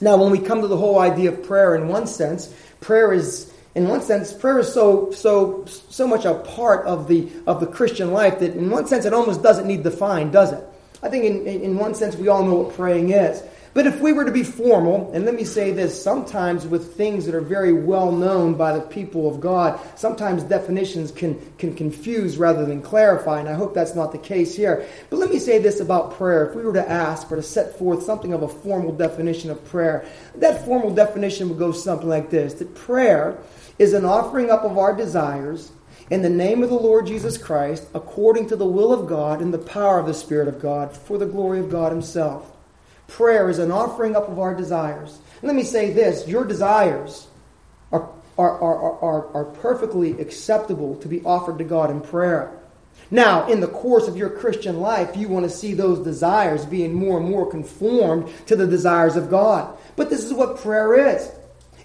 Now, 0.00 0.16
when 0.16 0.30
we 0.30 0.38
come 0.38 0.62
to 0.62 0.66
the 0.66 0.76
whole 0.76 0.98
idea 0.98 1.30
of 1.32 1.42
prayer, 1.42 1.74
in 1.74 1.88
one 1.88 2.06
sense, 2.06 2.54
prayer 2.80 3.12
is 3.12 3.52
in 3.74 3.86
one 3.88 4.02
sense, 4.02 4.32
prayer 4.32 4.58
is 4.58 4.72
so 4.72 5.10
so 5.12 5.64
so 5.66 6.06
much 6.06 6.24
a 6.24 6.34
part 6.34 6.86
of 6.86 7.06
the 7.06 7.30
of 7.46 7.60
the 7.60 7.66
Christian 7.66 8.12
life 8.12 8.40
that 8.40 8.54
in 8.56 8.70
one 8.70 8.86
sense 8.86 9.04
it 9.04 9.12
almost 9.12 9.42
doesn't 9.42 9.66
need 9.66 9.82
defined, 9.82 10.32
does 10.32 10.52
it? 10.52 10.64
I 11.02 11.08
think 11.08 11.24
in, 11.24 11.46
in 11.46 11.76
one 11.78 11.94
sense 11.94 12.16
we 12.16 12.28
all 12.28 12.44
know 12.44 12.54
what 12.54 12.74
praying 12.74 13.10
is. 13.10 13.42
But 13.72 13.86
if 13.86 14.00
we 14.00 14.12
were 14.12 14.24
to 14.24 14.32
be 14.32 14.42
formal, 14.42 15.12
and 15.12 15.24
let 15.24 15.34
me 15.36 15.44
say 15.44 15.70
this, 15.70 16.00
sometimes 16.00 16.66
with 16.66 16.94
things 16.94 17.24
that 17.26 17.36
are 17.36 17.40
very 17.40 17.72
well 17.72 18.10
known 18.10 18.54
by 18.54 18.72
the 18.72 18.80
people 18.80 19.28
of 19.28 19.40
God, 19.40 19.78
sometimes 19.96 20.42
definitions 20.42 21.12
can, 21.12 21.40
can 21.56 21.74
confuse 21.76 22.36
rather 22.36 22.66
than 22.66 22.82
clarify, 22.82 23.38
and 23.38 23.48
I 23.48 23.54
hope 23.54 23.72
that's 23.72 23.94
not 23.94 24.10
the 24.10 24.18
case 24.18 24.56
here. 24.56 24.86
But 25.08 25.18
let 25.18 25.30
me 25.30 25.38
say 25.38 25.58
this 25.58 25.78
about 25.78 26.14
prayer. 26.14 26.48
If 26.48 26.56
we 26.56 26.62
were 26.62 26.72
to 26.72 26.90
ask 26.90 27.30
or 27.30 27.36
to 27.36 27.42
set 27.44 27.78
forth 27.78 28.02
something 28.02 28.32
of 28.32 28.42
a 28.42 28.48
formal 28.48 28.92
definition 28.92 29.50
of 29.50 29.64
prayer, 29.66 30.04
that 30.34 30.64
formal 30.64 30.92
definition 30.92 31.48
would 31.48 31.58
go 31.58 31.70
something 31.70 32.08
like 32.08 32.28
this 32.30 32.54
that 32.54 32.74
prayer 32.74 33.38
is 33.78 33.92
an 33.92 34.04
offering 34.04 34.50
up 34.50 34.64
of 34.64 34.78
our 34.78 34.96
desires 34.96 35.70
in 36.10 36.22
the 36.22 36.28
name 36.28 36.64
of 36.64 36.70
the 36.70 36.74
Lord 36.74 37.06
Jesus 37.06 37.38
Christ, 37.38 37.86
according 37.94 38.48
to 38.48 38.56
the 38.56 38.66
will 38.66 38.92
of 38.92 39.08
God 39.08 39.40
and 39.40 39.54
the 39.54 39.58
power 39.58 40.00
of 40.00 40.06
the 40.06 40.14
Spirit 40.14 40.48
of 40.48 40.60
God, 40.60 40.96
for 40.96 41.18
the 41.18 41.26
glory 41.26 41.60
of 41.60 41.70
God 41.70 41.92
Himself. 41.92 42.56
Prayer 43.10 43.50
is 43.50 43.58
an 43.58 43.72
offering 43.72 44.14
up 44.14 44.28
of 44.28 44.38
our 44.38 44.54
desires. 44.54 45.18
And 45.40 45.48
let 45.48 45.56
me 45.56 45.64
say 45.64 45.92
this 45.92 46.28
your 46.28 46.44
desires 46.44 47.26
are, 47.92 48.08
are, 48.38 48.60
are, 48.60 48.98
are, 49.00 49.34
are 49.34 49.44
perfectly 49.44 50.12
acceptable 50.20 50.96
to 50.96 51.08
be 51.08 51.22
offered 51.24 51.58
to 51.58 51.64
God 51.64 51.90
in 51.90 52.00
prayer. 52.00 52.56
Now, 53.10 53.48
in 53.48 53.60
the 53.60 53.66
course 53.66 54.06
of 54.06 54.16
your 54.16 54.30
Christian 54.30 54.78
life, 54.80 55.16
you 55.16 55.28
want 55.28 55.44
to 55.44 55.50
see 55.50 55.74
those 55.74 56.04
desires 56.04 56.64
being 56.64 56.94
more 56.94 57.18
and 57.18 57.28
more 57.28 57.50
conformed 57.50 58.30
to 58.46 58.54
the 58.54 58.66
desires 58.66 59.16
of 59.16 59.28
God. 59.28 59.76
But 59.96 60.10
this 60.10 60.24
is 60.24 60.32
what 60.32 60.58
prayer 60.58 61.08
is. 61.08 61.32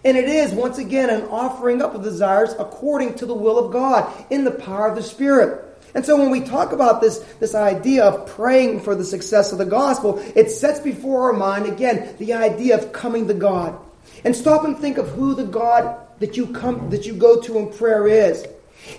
And 0.04 0.16
it 0.16 0.30
is, 0.30 0.52
once 0.52 0.78
again, 0.78 1.10
an 1.10 1.24
offering 1.24 1.82
up 1.82 1.96
of 1.96 2.04
desires 2.04 2.54
according 2.60 3.16
to 3.16 3.26
the 3.26 3.34
will 3.34 3.58
of 3.58 3.74
God 3.74 4.14
in 4.30 4.44
the 4.44 4.52
power 4.52 4.88
of 4.88 4.96
the 4.96 5.02
Spirit. 5.02 5.65
And 5.96 6.06
so 6.06 6.18
when 6.18 6.30
we 6.30 6.42
talk 6.42 6.74
about 6.74 7.02
this, 7.02 7.20
this 7.40 7.56
idea 7.56 8.04
of 8.04 8.28
praying 8.28 8.82
for 8.82 8.96
the 8.96 9.06
success 9.06 9.54
of 9.54 9.58
the 9.58 9.66
gospel, 9.66 10.22
it 10.36 10.52
sets 10.52 10.80
before 10.80 11.32
our 11.32 11.34
mind, 11.34 11.66
again, 11.66 12.16
the 12.20 12.34
idea 12.34 12.78
of 12.78 12.92
coming 12.92 13.28
to 13.30 13.34
God. 13.34 13.80
And 14.26 14.36
stop 14.36 14.66
and 14.66 14.78
think 14.78 14.98
of 14.98 15.10
who 15.10 15.34
the 15.34 15.46
God 15.46 15.98
that 16.20 16.38
you 16.38 16.48
come 16.48 16.90
that 16.90 17.06
you 17.06 17.14
go 17.14 17.42
to 17.42 17.58
in 17.58 17.72
prayer 17.72 18.08
is. 18.08 18.46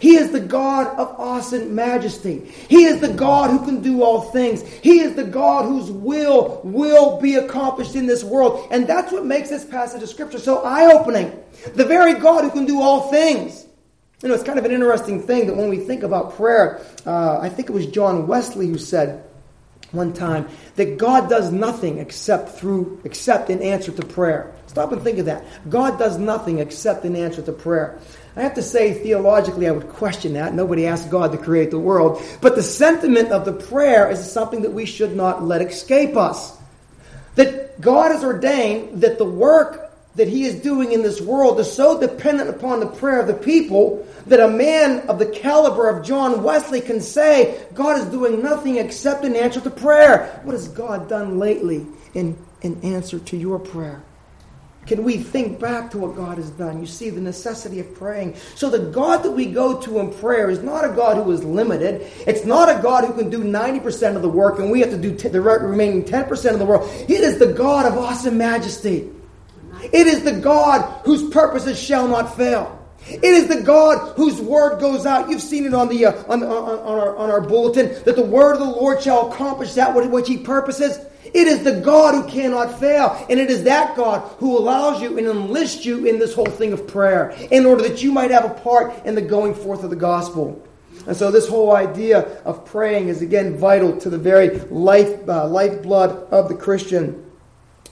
He 0.00 0.16
is 0.16 0.32
the 0.32 0.40
God 0.40 0.88
of 0.98 1.14
awesome 1.20 1.74
majesty. 1.74 2.52
He 2.68 2.84
is 2.84 3.00
the 3.00 3.12
God 3.12 3.50
who 3.50 3.64
can 3.64 3.82
do 3.82 4.02
all 4.02 4.22
things. 4.32 4.66
He 4.66 5.00
is 5.00 5.14
the 5.14 5.24
God 5.24 5.66
whose 5.66 5.90
will 5.90 6.60
will 6.64 7.20
be 7.20 7.36
accomplished 7.36 7.94
in 7.94 8.06
this 8.06 8.24
world. 8.24 8.66
And 8.70 8.86
that's 8.86 9.12
what 9.12 9.24
makes 9.24 9.50
this 9.50 9.64
passage 9.64 10.02
of 10.02 10.08
Scripture 10.08 10.38
so 10.38 10.62
eye 10.64 10.92
opening. 10.92 11.30
The 11.74 11.84
very 11.84 12.14
God 12.14 12.42
who 12.44 12.50
can 12.50 12.64
do 12.64 12.80
all 12.80 13.10
things. 13.10 13.66
You 14.22 14.30
know, 14.30 14.34
it's 14.34 14.44
kind 14.44 14.58
of 14.58 14.64
an 14.64 14.70
interesting 14.70 15.20
thing 15.20 15.46
that 15.46 15.56
when 15.56 15.68
we 15.68 15.76
think 15.76 16.02
about 16.02 16.36
prayer, 16.36 16.80
uh, 17.04 17.38
I 17.38 17.50
think 17.50 17.68
it 17.68 17.72
was 17.72 17.86
John 17.86 18.26
Wesley 18.26 18.66
who 18.66 18.78
said 18.78 19.22
one 19.92 20.14
time 20.14 20.48
that 20.76 20.96
God 20.96 21.28
does 21.28 21.52
nothing 21.52 21.98
except 21.98 22.48
through 22.58 22.98
except 23.04 23.50
in 23.50 23.60
answer 23.60 23.92
to 23.92 24.06
prayer. 24.06 24.54
Stop 24.68 24.92
and 24.92 25.02
think 25.02 25.18
of 25.18 25.26
that. 25.26 25.44
God 25.68 25.98
does 25.98 26.16
nothing 26.16 26.60
except 26.60 27.04
in 27.04 27.14
answer 27.14 27.42
to 27.42 27.52
prayer. 27.52 27.98
I 28.36 28.42
have 28.42 28.54
to 28.54 28.62
say, 28.62 28.94
theologically, 28.94 29.68
I 29.68 29.70
would 29.70 29.88
question 29.90 30.32
that. 30.32 30.54
Nobody 30.54 30.86
asked 30.86 31.10
God 31.10 31.32
to 31.32 31.38
create 31.38 31.70
the 31.70 31.78
world. 31.78 32.22
But 32.40 32.54
the 32.54 32.62
sentiment 32.62 33.32
of 33.32 33.44
the 33.44 33.52
prayer 33.52 34.10
is 34.10 34.32
something 34.32 34.62
that 34.62 34.72
we 34.72 34.86
should 34.86 35.14
not 35.14 35.42
let 35.42 35.60
escape 35.60 36.16
us. 36.16 36.56
That 37.34 37.80
God 37.82 38.12
has 38.12 38.24
ordained 38.24 39.02
that 39.02 39.18
the 39.18 39.24
work 39.24 39.85
that 40.16 40.28
He 40.28 40.44
is 40.44 40.56
doing 40.56 40.92
in 40.92 41.02
this 41.02 41.20
world 41.20 41.60
is 41.60 41.70
so 41.70 42.00
dependent 42.00 42.50
upon 42.50 42.80
the 42.80 42.86
prayer 42.86 43.20
of 43.20 43.26
the 43.26 43.34
people 43.34 44.06
that 44.26 44.40
a 44.40 44.48
man 44.48 45.06
of 45.08 45.18
the 45.18 45.26
caliber 45.26 45.88
of 45.88 46.04
John 46.04 46.42
Wesley 46.42 46.80
can 46.80 47.00
say, 47.00 47.66
God 47.74 47.98
is 47.98 48.06
doing 48.06 48.42
nothing 48.42 48.78
except 48.78 49.24
in 49.24 49.36
answer 49.36 49.60
to 49.60 49.70
prayer. 49.70 50.40
What 50.42 50.52
has 50.52 50.68
God 50.68 51.08
done 51.08 51.38
lately 51.38 51.86
in, 52.14 52.36
in 52.62 52.80
answer 52.82 53.18
to 53.18 53.36
your 53.36 53.58
prayer? 53.58 54.02
Can 54.86 55.02
we 55.02 55.16
think 55.18 55.58
back 55.58 55.90
to 55.90 55.98
what 55.98 56.14
God 56.14 56.38
has 56.38 56.48
done? 56.50 56.80
You 56.80 56.86
see 56.86 57.10
the 57.10 57.20
necessity 57.20 57.80
of 57.80 57.92
praying. 57.96 58.36
So, 58.54 58.70
the 58.70 58.90
God 58.90 59.24
that 59.24 59.32
we 59.32 59.46
go 59.46 59.80
to 59.80 59.98
in 59.98 60.12
prayer 60.12 60.48
is 60.48 60.62
not 60.62 60.84
a 60.84 60.94
God 60.94 61.16
who 61.16 61.32
is 61.32 61.42
limited. 61.42 62.06
It's 62.24 62.44
not 62.44 62.68
a 62.68 62.80
God 62.80 63.04
who 63.04 63.12
can 63.12 63.28
do 63.28 63.42
90% 63.42 64.14
of 64.14 64.22
the 64.22 64.28
work 64.28 64.60
and 64.60 64.70
we 64.70 64.80
have 64.80 64.90
to 64.90 64.96
do 64.96 65.16
t- 65.16 65.28
the 65.28 65.40
remaining 65.40 66.04
10% 66.04 66.52
of 66.52 66.60
the 66.60 66.64
work. 66.64 66.82
It 66.84 67.10
is 67.10 67.40
the 67.40 67.52
God 67.52 67.86
of 67.86 67.98
awesome 67.98 68.38
majesty. 68.38 69.10
It 69.92 70.06
is 70.06 70.22
the 70.22 70.40
God 70.40 71.04
whose 71.04 71.28
purposes 71.30 71.80
shall 71.80 72.08
not 72.08 72.36
fail. 72.36 72.72
It 73.08 73.24
is 73.24 73.46
the 73.46 73.62
God 73.62 74.16
whose 74.16 74.40
word 74.40 74.80
goes 74.80 75.06
out. 75.06 75.30
You've 75.30 75.42
seen 75.42 75.64
it 75.64 75.74
on 75.74 75.88
the 75.88 76.06
uh, 76.06 76.24
on, 76.28 76.42
on, 76.42 76.50
on, 76.50 76.98
our, 76.98 77.16
on 77.16 77.30
our 77.30 77.40
bulletin 77.40 77.94
that 78.04 78.16
the 78.16 78.24
word 78.24 78.54
of 78.54 78.58
the 78.58 78.64
Lord 78.64 79.00
shall 79.00 79.30
accomplish 79.30 79.74
that 79.74 79.94
which 79.94 80.28
he 80.28 80.38
purposes. 80.38 80.98
It 81.32 81.48
is 81.48 81.62
the 81.62 81.80
God 81.80 82.14
who 82.14 82.28
cannot 82.28 82.80
fail. 82.80 83.24
And 83.28 83.38
it 83.38 83.50
is 83.50 83.64
that 83.64 83.96
God 83.96 84.20
who 84.38 84.58
allows 84.58 85.02
you 85.02 85.18
and 85.18 85.26
enlists 85.26 85.84
you 85.84 86.06
in 86.06 86.18
this 86.18 86.34
whole 86.34 86.46
thing 86.46 86.72
of 86.72 86.86
prayer 86.86 87.30
in 87.50 87.66
order 87.66 87.82
that 87.82 88.02
you 88.02 88.10
might 88.10 88.30
have 88.30 88.44
a 88.44 88.54
part 88.54 89.04
in 89.04 89.14
the 89.14 89.22
going 89.22 89.54
forth 89.54 89.84
of 89.84 89.90
the 89.90 89.96
gospel. 89.96 90.66
And 91.06 91.16
so, 91.16 91.30
this 91.30 91.48
whole 91.48 91.76
idea 91.76 92.20
of 92.44 92.64
praying 92.64 93.08
is 93.08 93.22
again 93.22 93.56
vital 93.56 93.96
to 93.98 94.10
the 94.10 94.18
very 94.18 94.58
life, 94.70 95.28
uh, 95.28 95.46
lifeblood 95.46 96.32
of 96.32 96.48
the 96.48 96.56
Christian. 96.56 97.30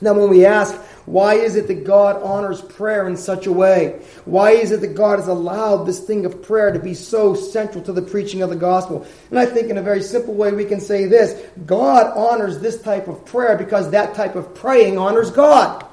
Now, 0.00 0.14
when 0.14 0.28
we 0.28 0.44
ask, 0.44 0.74
why 1.06 1.34
is 1.34 1.54
it 1.56 1.66
that 1.68 1.84
God 1.84 2.22
honors 2.22 2.62
prayer 2.62 3.06
in 3.06 3.16
such 3.16 3.46
a 3.46 3.52
way? 3.52 4.00
Why 4.24 4.52
is 4.52 4.72
it 4.72 4.80
that 4.80 4.94
God 4.94 5.18
has 5.18 5.28
allowed 5.28 5.84
this 5.84 6.00
thing 6.00 6.24
of 6.24 6.42
prayer 6.42 6.72
to 6.72 6.78
be 6.78 6.94
so 6.94 7.34
central 7.34 7.84
to 7.84 7.92
the 7.92 8.02
preaching 8.02 8.40
of 8.40 8.50
the 8.50 8.56
gospel? 8.56 9.06
And 9.30 9.38
I 9.38 9.44
think 9.44 9.68
in 9.68 9.76
a 9.76 9.82
very 9.82 10.02
simple 10.02 10.34
way 10.34 10.52
we 10.52 10.64
can 10.64 10.80
say 10.80 11.04
this 11.04 11.40
God 11.66 12.10
honors 12.16 12.58
this 12.58 12.80
type 12.80 13.06
of 13.08 13.24
prayer 13.26 13.56
because 13.58 13.90
that 13.90 14.14
type 14.14 14.34
of 14.34 14.54
praying 14.54 14.96
honors 14.96 15.30
God. 15.30 15.86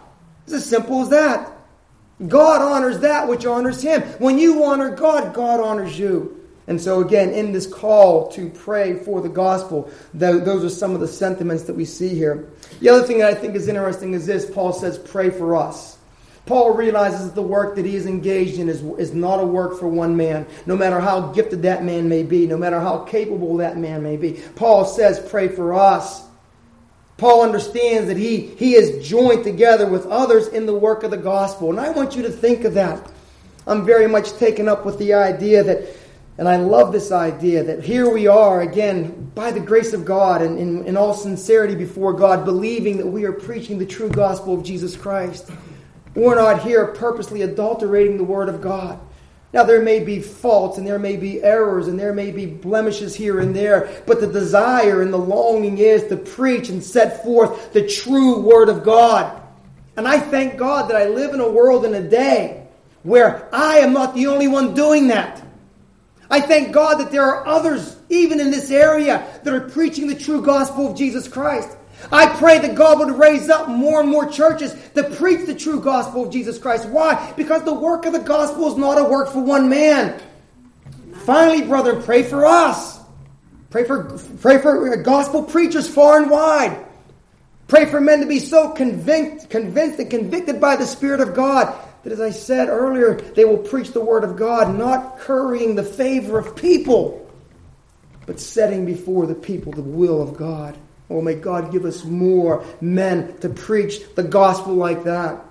It's 0.45 0.53
as 0.53 0.65
simple 0.65 1.01
as 1.01 1.09
that. 1.09 1.51
God 2.27 2.61
honors 2.61 2.99
that 2.99 3.27
which 3.27 3.45
honors 3.45 3.81
Him. 3.81 4.01
When 4.19 4.37
you 4.37 4.63
honor 4.63 4.95
God, 4.95 5.33
God 5.33 5.59
honors 5.59 5.97
you. 5.97 6.40
And 6.67 6.79
so, 6.79 7.01
again, 7.01 7.31
in 7.31 7.51
this 7.51 7.65
call 7.65 8.31
to 8.33 8.49
pray 8.49 8.93
for 8.93 9.21
the 9.21 9.29
gospel, 9.29 9.91
those 10.13 10.63
are 10.63 10.69
some 10.69 10.93
of 10.93 11.01
the 11.01 11.07
sentiments 11.07 11.63
that 11.63 11.75
we 11.75 11.85
see 11.85 12.09
here. 12.09 12.49
The 12.79 12.89
other 12.89 13.03
thing 13.03 13.19
that 13.19 13.31
I 13.31 13.33
think 13.33 13.55
is 13.55 13.67
interesting 13.67 14.13
is 14.13 14.25
this 14.25 14.49
Paul 14.49 14.73
says, 14.73 14.97
pray 14.97 15.29
for 15.29 15.55
us. 15.55 15.97
Paul 16.45 16.73
realizes 16.73 17.27
that 17.27 17.35
the 17.35 17.41
work 17.41 17.75
that 17.75 17.85
he 17.85 17.95
is 17.95 18.05
engaged 18.05 18.57
in 18.57 18.67
is, 18.67 18.81
is 18.97 19.13
not 19.13 19.39
a 19.39 19.45
work 19.45 19.79
for 19.79 19.87
one 19.87 20.17
man, 20.17 20.45
no 20.65 20.75
matter 20.75 20.99
how 20.99 21.31
gifted 21.31 21.61
that 21.63 21.83
man 21.83 22.09
may 22.09 22.23
be, 22.23 22.47
no 22.47 22.57
matter 22.57 22.79
how 22.79 22.99
capable 22.99 23.57
that 23.57 23.77
man 23.77 24.01
may 24.01 24.17
be. 24.17 24.41
Paul 24.55 24.85
says, 24.85 25.19
pray 25.29 25.47
for 25.47 25.73
us. 25.73 26.23
Paul 27.17 27.43
understands 27.43 28.07
that 28.07 28.17
he, 28.17 28.47
he 28.47 28.73
is 28.73 29.07
joined 29.07 29.43
together 29.43 29.85
with 29.85 30.07
others 30.07 30.47
in 30.47 30.65
the 30.65 30.73
work 30.73 31.03
of 31.03 31.11
the 31.11 31.17
gospel. 31.17 31.69
And 31.69 31.79
I 31.79 31.91
want 31.91 32.15
you 32.15 32.23
to 32.23 32.31
think 32.31 32.63
of 32.63 32.73
that. 32.73 33.11
I'm 33.67 33.85
very 33.85 34.07
much 34.07 34.33
taken 34.33 34.67
up 34.67 34.85
with 34.85 34.97
the 34.97 35.13
idea 35.13 35.63
that 35.63 35.87
and 36.37 36.47
I 36.47 36.55
love 36.55 36.91
this 36.91 37.11
idea 37.11 37.63
that 37.63 37.83
here 37.83 38.11
we 38.11 38.27
are, 38.27 38.61
again, 38.61 39.31
by 39.35 39.51
the 39.51 39.59
grace 39.59 39.93
of 39.93 40.05
God 40.05 40.41
and 40.41 40.57
in, 40.57 40.85
in, 40.85 40.97
all 40.97 41.13
sincerity 41.13 41.75
before 41.75 42.13
God, 42.13 42.45
believing 42.45 42.97
that 42.97 43.07
we 43.07 43.25
are 43.25 43.33
preaching 43.33 43.77
the 43.77 43.85
true 43.85 44.09
gospel 44.09 44.53
of 44.53 44.63
Jesus 44.63 44.95
Christ. 44.95 45.51
We're 46.15 46.35
not 46.35 46.63
here 46.63 46.87
purposely 46.87 47.41
adulterating 47.41 48.17
the 48.17 48.23
Word 48.23 48.49
of 48.49 48.61
God. 48.61 48.99
Now, 49.53 49.63
there 49.63 49.81
may 49.81 49.99
be 49.99 50.21
faults 50.21 50.77
and 50.77 50.87
there 50.87 50.99
may 50.99 51.17
be 51.17 51.43
errors 51.43 51.89
and 51.89 51.99
there 51.99 52.13
may 52.13 52.31
be 52.31 52.45
blemishes 52.45 53.13
here 53.13 53.41
and 53.41 53.53
there, 53.53 54.01
but 54.07 54.21
the 54.21 54.27
desire 54.27 55.01
and 55.01 55.13
the 55.13 55.17
longing 55.17 55.77
is 55.77 56.07
to 56.07 56.15
preach 56.15 56.69
and 56.69 56.81
set 56.81 57.23
forth 57.23 57.73
the 57.73 57.85
true 57.85 58.39
Word 58.39 58.69
of 58.69 58.83
God. 58.83 59.41
And 59.97 60.07
I 60.07 60.19
thank 60.19 60.57
God 60.57 60.89
that 60.89 60.95
I 60.95 61.09
live 61.09 61.33
in 61.33 61.41
a 61.41 61.49
world 61.49 61.83
and 61.83 61.95
a 61.95 62.01
day 62.07 62.65
where 63.03 63.49
I 63.53 63.79
am 63.79 63.91
not 63.91 64.15
the 64.15 64.27
only 64.27 64.47
one 64.47 64.73
doing 64.73 65.09
that. 65.09 65.45
I 66.31 66.39
thank 66.39 66.71
God 66.71 66.95
that 66.95 67.11
there 67.11 67.25
are 67.25 67.45
others, 67.45 67.97
even 68.07 68.39
in 68.39 68.51
this 68.51 68.71
area, 68.71 69.27
that 69.43 69.53
are 69.53 69.69
preaching 69.69 70.07
the 70.07 70.15
true 70.15 70.41
gospel 70.41 70.89
of 70.89 70.97
Jesus 70.97 71.27
Christ. 71.27 71.77
I 72.09 72.27
pray 72.37 72.57
that 72.59 72.73
God 72.73 72.99
would 72.99 73.19
raise 73.19 73.49
up 73.49 73.67
more 73.67 73.99
and 73.99 74.09
more 74.09 74.27
churches 74.27 74.73
that 74.93 75.11
preach 75.13 75.45
the 75.45 75.53
true 75.53 75.81
gospel 75.81 76.25
of 76.25 76.31
Jesus 76.31 76.57
Christ. 76.57 76.87
Why? 76.87 77.33
Because 77.35 77.63
the 77.63 77.73
work 77.73 78.05
of 78.05 78.13
the 78.13 78.19
gospel 78.19 78.71
is 78.71 78.77
not 78.77 78.97
a 78.97 79.03
work 79.03 79.29
for 79.29 79.43
one 79.43 79.69
man. 79.69 80.19
Finally, 81.25 81.63
brethren, 81.63 82.01
pray 82.01 82.23
for 82.23 82.45
us. 82.45 82.99
Pray 83.69 83.83
for, 83.83 84.17
pray 84.39 84.57
for 84.57 84.95
gospel 84.97 85.43
preachers 85.43 85.87
far 85.87 86.21
and 86.21 86.31
wide. 86.31 86.85
Pray 87.67 87.85
for 87.85 88.01
men 88.01 88.21
to 88.21 88.25
be 88.25 88.39
so 88.39 88.71
convinced, 88.71 89.49
convinced 89.49 89.99
and 89.99 90.09
convicted 90.09 90.59
by 90.59 90.77
the 90.77 90.85
Spirit 90.85 91.19
of 91.19 91.33
God 91.33 91.77
that, 92.03 92.13
as 92.13 92.21
I 92.21 92.31
said 92.31 92.69
earlier, 92.69 93.15
they 93.15 93.45
will 93.45 93.57
preach 93.57 93.91
the 93.91 94.01
Word 94.01 94.23
of 94.23 94.35
God, 94.35 94.75
not 94.77 95.19
currying 95.19 95.75
the 95.75 95.83
favor 95.83 96.39
of 96.39 96.55
people, 96.55 97.29
but 98.25 98.39
setting 98.39 98.85
before 98.85 99.27
the 99.27 99.35
people 99.35 99.71
the 99.71 99.81
will 99.81 100.21
of 100.21 100.35
God. 100.35 100.77
Oh, 101.09 101.21
may 101.21 101.35
God 101.35 101.71
give 101.71 101.85
us 101.85 102.05
more 102.05 102.63
men 102.79 103.37
to 103.39 103.49
preach 103.49 104.01
the 104.15 104.23
gospel 104.23 104.73
like 104.73 105.03
that. 105.03 105.43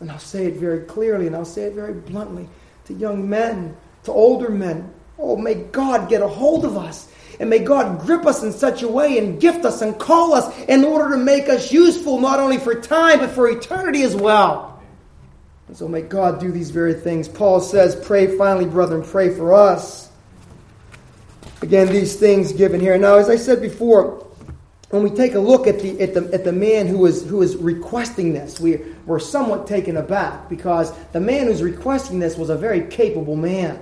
And 0.00 0.10
I'll 0.10 0.18
say 0.18 0.46
it 0.46 0.54
very 0.54 0.84
clearly 0.84 1.26
and 1.26 1.36
I'll 1.36 1.44
say 1.44 1.64
it 1.64 1.74
very 1.74 1.92
bluntly 1.92 2.48
to 2.86 2.94
young 2.94 3.28
men, 3.28 3.76
to 4.04 4.12
older 4.12 4.48
men. 4.48 4.92
Oh, 5.18 5.36
may 5.36 5.54
God 5.54 6.08
get 6.08 6.22
a 6.22 6.28
hold 6.28 6.64
of 6.64 6.76
us. 6.76 7.12
And 7.40 7.50
may 7.50 7.58
God 7.58 8.00
grip 8.00 8.24
us 8.26 8.42
in 8.42 8.52
such 8.52 8.82
a 8.82 8.88
way 8.88 9.18
and 9.18 9.40
gift 9.40 9.64
us 9.64 9.82
and 9.82 9.98
call 9.98 10.32
us 10.32 10.56
in 10.60 10.84
order 10.84 11.10
to 11.10 11.22
make 11.22 11.48
us 11.48 11.70
useful 11.70 12.20
not 12.20 12.40
only 12.40 12.58
for 12.58 12.74
time 12.74 13.18
but 13.18 13.30
for 13.30 13.48
eternity 13.48 14.02
as 14.02 14.16
well. 14.16 14.77
And 15.68 15.76
so 15.76 15.86
may 15.86 16.02
God 16.02 16.40
do 16.40 16.50
these 16.50 16.70
very 16.70 16.94
things. 16.94 17.28
Paul 17.28 17.60
says, 17.60 17.94
Pray 18.04 18.36
finally, 18.36 18.66
brethren, 18.66 19.02
pray 19.02 19.34
for 19.34 19.52
us. 19.54 20.10
Again, 21.60 21.88
these 21.88 22.16
things 22.16 22.52
given 22.52 22.80
here. 22.80 22.96
Now, 22.98 23.16
as 23.16 23.28
I 23.28 23.36
said 23.36 23.60
before, 23.60 24.26
when 24.90 25.02
we 25.02 25.10
take 25.10 25.34
a 25.34 25.38
look 25.38 25.66
at 25.66 25.80
the, 25.80 26.00
at 26.00 26.14
the, 26.14 26.32
at 26.32 26.44
the 26.44 26.52
man 26.52 26.86
who 26.86 27.04
is, 27.04 27.28
who 27.28 27.42
is 27.42 27.56
requesting 27.56 28.32
this, 28.32 28.58
we, 28.58 28.78
we're 29.04 29.18
somewhat 29.18 29.66
taken 29.66 29.98
aback 29.98 30.48
because 30.48 30.92
the 31.12 31.20
man 31.20 31.46
who's 31.46 31.62
requesting 31.62 32.18
this 32.18 32.38
was 32.38 32.48
a 32.48 32.56
very 32.56 32.82
capable 32.86 33.36
man. 33.36 33.78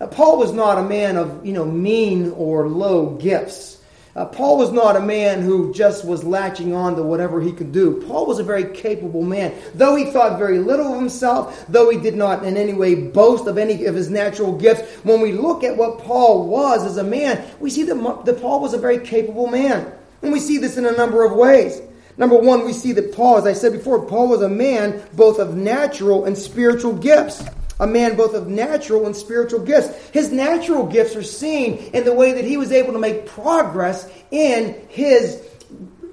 Now, 0.00 0.06
Paul 0.06 0.38
was 0.38 0.52
not 0.52 0.78
a 0.78 0.82
man 0.82 1.16
of 1.16 1.46
you 1.46 1.52
know, 1.52 1.64
mean 1.64 2.32
or 2.32 2.68
low 2.68 3.10
gifts. 3.10 3.80
Uh, 4.16 4.24
Paul 4.24 4.58
was 4.58 4.70
not 4.70 4.94
a 4.94 5.00
man 5.00 5.42
who 5.42 5.74
just 5.74 6.04
was 6.04 6.22
latching 6.22 6.72
on 6.72 6.94
to 6.94 7.02
whatever 7.02 7.40
he 7.40 7.50
could 7.50 7.72
do. 7.72 8.00
Paul 8.06 8.26
was 8.26 8.38
a 8.38 8.44
very 8.44 8.72
capable 8.72 9.22
man. 9.22 9.52
Though 9.74 9.96
he 9.96 10.04
thought 10.04 10.38
very 10.38 10.60
little 10.60 10.92
of 10.92 11.00
himself, 11.00 11.64
though 11.68 11.90
he 11.90 11.98
did 11.98 12.14
not 12.14 12.44
in 12.44 12.56
any 12.56 12.74
way 12.74 12.94
boast 12.94 13.48
of 13.48 13.58
any 13.58 13.86
of 13.86 13.94
his 13.96 14.10
natural 14.10 14.52
gifts, 14.56 14.82
when 15.02 15.20
we 15.20 15.32
look 15.32 15.64
at 15.64 15.76
what 15.76 15.98
Paul 15.98 16.46
was 16.46 16.84
as 16.84 16.96
a 16.96 17.02
man, 17.02 17.44
we 17.58 17.70
see 17.70 17.82
that, 17.82 18.24
that 18.24 18.40
Paul 18.40 18.60
was 18.60 18.72
a 18.72 18.78
very 18.78 19.00
capable 19.00 19.48
man. 19.48 19.92
And 20.22 20.32
we 20.32 20.38
see 20.38 20.58
this 20.58 20.76
in 20.76 20.86
a 20.86 20.92
number 20.92 21.24
of 21.24 21.32
ways. 21.32 21.82
Number 22.16 22.38
one, 22.38 22.64
we 22.64 22.72
see 22.72 22.92
that 22.92 23.12
Paul, 23.12 23.38
as 23.38 23.46
I 23.46 23.52
said 23.52 23.72
before, 23.72 24.06
Paul 24.06 24.28
was 24.28 24.42
a 24.42 24.48
man 24.48 25.02
both 25.14 25.40
of 25.40 25.56
natural 25.56 26.24
and 26.24 26.38
spiritual 26.38 26.92
gifts 26.92 27.42
a 27.80 27.86
man 27.86 28.16
both 28.16 28.34
of 28.34 28.48
natural 28.48 29.06
and 29.06 29.16
spiritual 29.16 29.60
gifts. 29.60 29.88
His 30.10 30.30
natural 30.30 30.86
gifts 30.86 31.16
are 31.16 31.22
seen 31.22 31.78
in 31.92 32.04
the 32.04 32.14
way 32.14 32.32
that 32.32 32.44
he 32.44 32.56
was 32.56 32.72
able 32.72 32.92
to 32.92 32.98
make 32.98 33.26
progress 33.26 34.08
in 34.30 34.86
his 34.88 35.42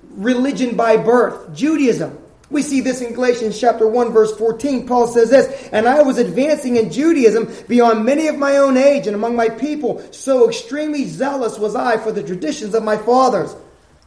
religion 0.10 0.76
by 0.76 0.98
birth, 0.98 1.54
Judaism. 1.54 2.18
We 2.50 2.64
see 2.64 2.82
this 2.82 3.00
in 3.00 3.14
Galatians 3.14 3.58
chapter 3.58 3.88
1 3.88 4.12
verse 4.12 4.36
14. 4.36 4.86
Paul 4.86 5.08
says 5.08 5.30
this, 5.30 5.70
and 5.72 5.88
I 5.88 6.02
was 6.02 6.18
advancing 6.18 6.76
in 6.76 6.92
Judaism 6.92 7.50
beyond 7.70 8.04
many 8.04 8.28
of 8.28 8.38
my 8.38 8.58
own 8.58 8.76
age 8.76 9.08
and 9.08 9.16
among 9.16 9.38
my 9.38 9.48
people. 9.48 10.04
So 10.12 10.50
extremely 10.50 11.06
zealous 11.06 11.58
was 11.58 11.76
I 11.76 11.98
for 11.98 12.12
the 12.12 12.24
traditions 12.24 12.76
of 12.76 12.84
my 12.84 12.98
fathers. 12.98 13.56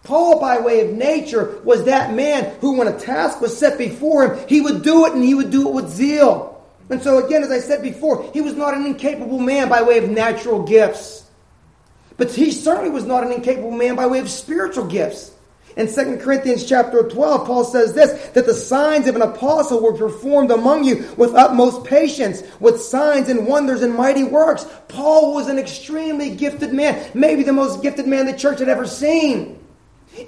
Paul, 0.03 0.39
by 0.39 0.61
way 0.61 0.87
of 0.87 0.95
nature, 0.95 1.59
was 1.65 1.85
that 1.85 2.13
man 2.13 2.55
who, 2.61 2.77
when 2.77 2.89
a 2.89 2.99
task 2.99 3.41
was 3.41 3.57
set 3.57 3.79
before 3.79 4.35
him, 4.35 4.49
he 4.49 4.61
would 4.61 4.83
do 4.83 5.07
it 5.07 5.15
and 5.15 5.25
he 5.25 5.35
would 5.35 5.51
do 5.51 5.67
it 5.67 5.75
with 5.75 5.89
zeal. 5.89 6.54
And 6.91 7.03
so, 7.03 7.25
again, 7.25 7.43
as 7.43 7.51
I 7.51 7.61
said 7.61 7.83
before, 7.83 8.31
he 8.33 8.41
was 8.41 8.55
not 8.55 8.75
an 8.75 8.85
incapable 8.85 9.39
man 9.39 9.69
by 9.69 9.83
way 9.83 9.99
of 9.99 10.11
natural 10.11 10.63
gifts. 10.63 11.25
But 12.17 12.31
he 12.31 12.53
certainly 12.53 12.91
was 12.91 13.05
not 13.05 13.25
an 13.25 13.33
incapable 13.33 13.71
man 13.71 13.97
by 13.97 14.07
way 14.07 14.21
of 14.21 14.31
spiritual 14.31 14.87
gifts. 14.87 15.33
In 15.77 15.93
2 15.93 16.19
Corinthians 16.19 16.65
chapter 16.65 17.03
12, 17.03 17.47
Paul 17.47 17.65
says 17.65 17.95
this 17.95 18.13
that 18.29 18.47
the 18.47 18.55
signs 18.55 19.09
of 19.09 19.17
an 19.17 19.23
apostle 19.23 19.83
were 19.83 19.93
performed 19.93 20.53
among 20.53 20.85
you 20.85 21.13
with 21.17 21.35
utmost 21.35 21.85
patience, 21.85 22.45
with 22.61 22.81
signs 22.81 23.29
and 23.29 23.47
wonders 23.47 23.83
and 23.83 23.93
mighty 23.93 24.23
works. 24.23 24.67
Paul 24.87 25.35
was 25.35 25.49
an 25.49 25.59
extremely 25.59 26.37
gifted 26.37 26.73
man, 26.73 27.11
maybe 27.13 27.43
the 27.43 27.53
most 27.53 27.83
gifted 27.83 28.07
man 28.07 28.27
the 28.27 28.37
church 28.37 28.61
had 28.61 28.69
ever 28.69 28.87
seen. 28.87 29.59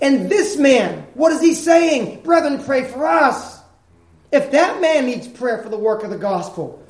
And 0.03 0.29
this 0.29 0.57
man, 0.57 1.07
what 1.15 1.31
is 1.31 1.41
he 1.41 1.55
saying? 1.55 2.23
Brethren, 2.23 2.65
pray 2.65 2.83
for 2.83 3.07
us. 3.07 3.56
If 4.37 4.51
that 4.51 4.83
man 4.83 5.07
needs 5.07 5.27
prayer 5.27 5.63
for 5.63 5.71
the 5.71 5.79
work 5.79 6.05
of 6.05 6.11
the 6.11 6.19
gospel, 6.19 6.85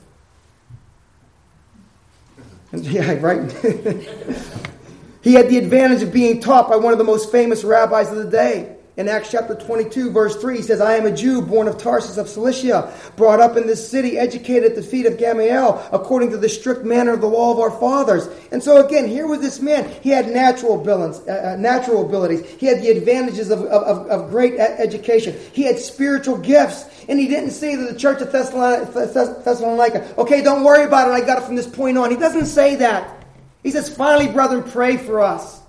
yeah, 2.72 3.12
right. 3.20 3.52
he 5.22 5.34
had 5.34 5.48
the 5.48 5.58
advantage 5.58 6.02
of 6.02 6.12
being 6.12 6.40
taught 6.40 6.68
by 6.68 6.74
one 6.74 6.92
of 6.92 6.98
the 6.98 7.04
most 7.04 7.30
famous 7.30 7.62
rabbis 7.62 8.10
of 8.10 8.16
the 8.16 8.28
day. 8.28 8.76
In 8.96 9.08
Acts 9.10 9.30
chapter 9.30 9.54
22, 9.54 10.10
verse 10.10 10.36
3, 10.36 10.56
he 10.56 10.62
says, 10.62 10.80
I 10.80 10.94
am 10.94 11.04
a 11.04 11.14
Jew 11.14 11.42
born 11.42 11.68
of 11.68 11.76
Tarsus 11.76 12.16
of 12.16 12.30
Cilicia, 12.30 12.90
brought 13.14 13.40
up 13.40 13.58
in 13.58 13.66
this 13.66 13.86
city, 13.86 14.18
educated 14.18 14.70
at 14.70 14.74
the 14.74 14.82
feet 14.82 15.04
of 15.04 15.18
Gamaliel, 15.18 15.86
according 15.92 16.30
to 16.30 16.38
the 16.38 16.48
strict 16.48 16.82
manner 16.82 17.12
of 17.12 17.20
the 17.20 17.26
law 17.26 17.52
of 17.52 17.60
our 17.60 17.70
fathers. 17.70 18.26
And 18.50 18.62
so 18.62 18.84
again, 18.86 19.06
here 19.06 19.26
was 19.26 19.40
this 19.40 19.60
man. 19.60 19.94
He 20.00 20.08
had 20.08 20.30
natural 20.30 20.80
abilities. 20.80 21.20
Uh, 21.28 21.52
uh 21.52 21.56
natural 21.56 22.06
abilities. 22.06 22.48
He 22.58 22.64
had 22.64 22.80
the 22.80 22.88
advantages 22.88 23.50
of, 23.50 23.66
of, 23.66 24.06
of 24.06 24.30
great 24.30 24.58
education. 24.58 25.36
He 25.52 25.64
had 25.64 25.78
spiritual 25.78 26.38
gifts. 26.38 26.86
And 27.08 27.18
he 27.18 27.28
didn't 27.28 27.52
say 27.52 27.76
to 27.76 27.84
the 27.84 27.98
church 27.98 28.20
of 28.20 28.32
Thessalonica, 28.32 30.14
okay, 30.18 30.42
don't 30.42 30.64
worry 30.64 30.84
about 30.84 31.08
it. 31.08 31.12
I 31.12 31.20
got 31.24 31.38
it 31.42 31.44
from 31.44 31.54
this 31.54 31.66
point 31.68 31.96
on. 31.96 32.10
He 32.10 32.16
doesn't 32.16 32.46
say 32.46 32.76
that. 32.76 33.24
He 33.62 33.70
says, 33.70 33.94
finally, 33.94 34.28
brethren, 34.28 34.62
pray 34.62 34.96
for 34.96 35.20
us. 35.20 35.60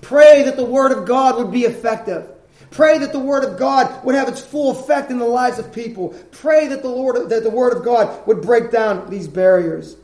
Pray 0.00 0.42
that 0.44 0.56
the 0.56 0.64
word 0.64 0.92
of 0.92 1.06
God 1.06 1.36
would 1.36 1.50
be 1.50 1.64
effective. 1.64 2.28
Pray 2.70 2.98
that 2.98 3.12
the 3.12 3.20
word 3.20 3.44
of 3.44 3.58
God 3.58 4.04
would 4.04 4.16
have 4.16 4.28
its 4.28 4.40
full 4.40 4.72
effect 4.72 5.10
in 5.10 5.18
the 5.18 5.24
lives 5.24 5.58
of 5.60 5.72
people. 5.72 6.08
Pray 6.32 6.66
that 6.68 6.82
the 6.82 6.88
Lord 6.88 7.28
that 7.28 7.44
the 7.44 7.50
word 7.50 7.76
of 7.76 7.84
God 7.84 8.26
would 8.26 8.42
break 8.42 8.72
down 8.72 9.08
these 9.08 9.28
barriers. 9.28 9.96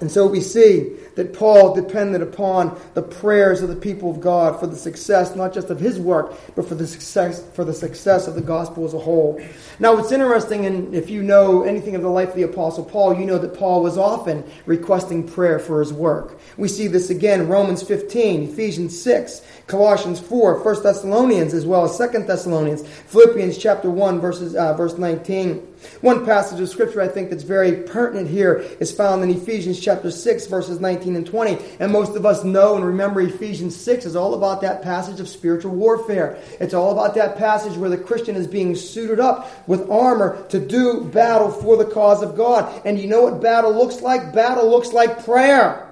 And 0.00 0.10
so 0.10 0.26
we 0.26 0.40
see 0.40 0.92
that 1.14 1.32
Paul 1.32 1.72
depended 1.72 2.20
upon 2.20 2.80
the 2.94 3.02
prayers 3.02 3.62
of 3.62 3.68
the 3.68 3.76
people 3.76 4.10
of 4.10 4.20
God 4.20 4.58
for 4.58 4.66
the 4.66 4.76
success, 4.76 5.36
not 5.36 5.54
just 5.54 5.70
of 5.70 5.78
his 5.78 6.00
work, 6.00 6.34
but 6.56 6.66
for 6.66 6.74
the 6.74 6.86
success, 6.86 7.44
for 7.54 7.64
the 7.64 7.72
success 7.72 8.26
of 8.26 8.34
the 8.34 8.40
gospel 8.40 8.84
as 8.84 8.92
a 8.92 8.98
whole. 8.98 9.40
Now, 9.78 9.94
what's 9.94 10.10
interesting, 10.10 10.66
and 10.66 10.92
if 10.96 11.10
you 11.10 11.22
know 11.22 11.62
anything 11.62 11.94
of 11.94 12.02
the 12.02 12.08
life 12.08 12.30
of 12.30 12.34
the 12.34 12.42
Apostle 12.42 12.84
Paul, 12.84 13.14
you 13.14 13.24
know 13.24 13.38
that 13.38 13.54
Paul 13.54 13.84
was 13.84 13.96
often 13.96 14.42
requesting 14.66 15.28
prayer 15.28 15.60
for 15.60 15.78
his 15.78 15.92
work. 15.92 16.40
We 16.56 16.66
see 16.66 16.88
this 16.88 17.10
again 17.10 17.46
Romans 17.46 17.82
15, 17.84 18.50
Ephesians 18.50 19.00
6, 19.00 19.42
Colossians 19.68 20.18
4, 20.18 20.64
1 20.64 20.82
Thessalonians, 20.82 21.54
as 21.54 21.66
well 21.66 21.84
as 21.84 21.96
2 21.96 22.24
Thessalonians, 22.24 22.84
Philippians 22.86 23.58
chapter 23.58 23.90
1, 23.90 24.20
verses, 24.20 24.56
uh, 24.56 24.74
verse 24.74 24.98
19. 24.98 25.73
One 26.00 26.24
passage 26.24 26.60
of 26.60 26.68
scripture 26.68 27.00
I 27.00 27.08
think 27.08 27.30
that's 27.30 27.42
very 27.42 27.82
pertinent 27.82 28.28
here 28.28 28.64
is 28.80 28.92
found 28.92 29.22
in 29.22 29.30
Ephesians 29.30 29.80
chapter 29.80 30.10
6, 30.10 30.46
verses 30.46 30.80
19 30.80 31.16
and 31.16 31.26
20. 31.26 31.58
And 31.80 31.92
most 31.92 32.16
of 32.16 32.26
us 32.26 32.44
know 32.44 32.76
and 32.76 32.84
remember 32.84 33.20
Ephesians 33.20 33.76
6 33.76 34.06
is 34.06 34.16
all 34.16 34.34
about 34.34 34.60
that 34.62 34.82
passage 34.82 35.20
of 35.20 35.28
spiritual 35.28 35.74
warfare. 35.74 36.38
It's 36.60 36.74
all 36.74 36.92
about 36.92 37.14
that 37.14 37.36
passage 37.36 37.76
where 37.76 37.90
the 37.90 37.98
Christian 37.98 38.36
is 38.36 38.46
being 38.46 38.74
suited 38.74 39.20
up 39.20 39.68
with 39.68 39.90
armor 39.90 40.44
to 40.48 40.58
do 40.58 41.04
battle 41.04 41.50
for 41.50 41.76
the 41.76 41.84
cause 41.84 42.22
of 42.22 42.36
God. 42.36 42.82
And 42.84 42.98
you 42.98 43.06
know 43.06 43.22
what 43.22 43.40
battle 43.40 43.72
looks 43.72 44.00
like? 44.00 44.32
Battle 44.32 44.68
looks 44.68 44.92
like 44.92 45.24
prayer. 45.24 45.83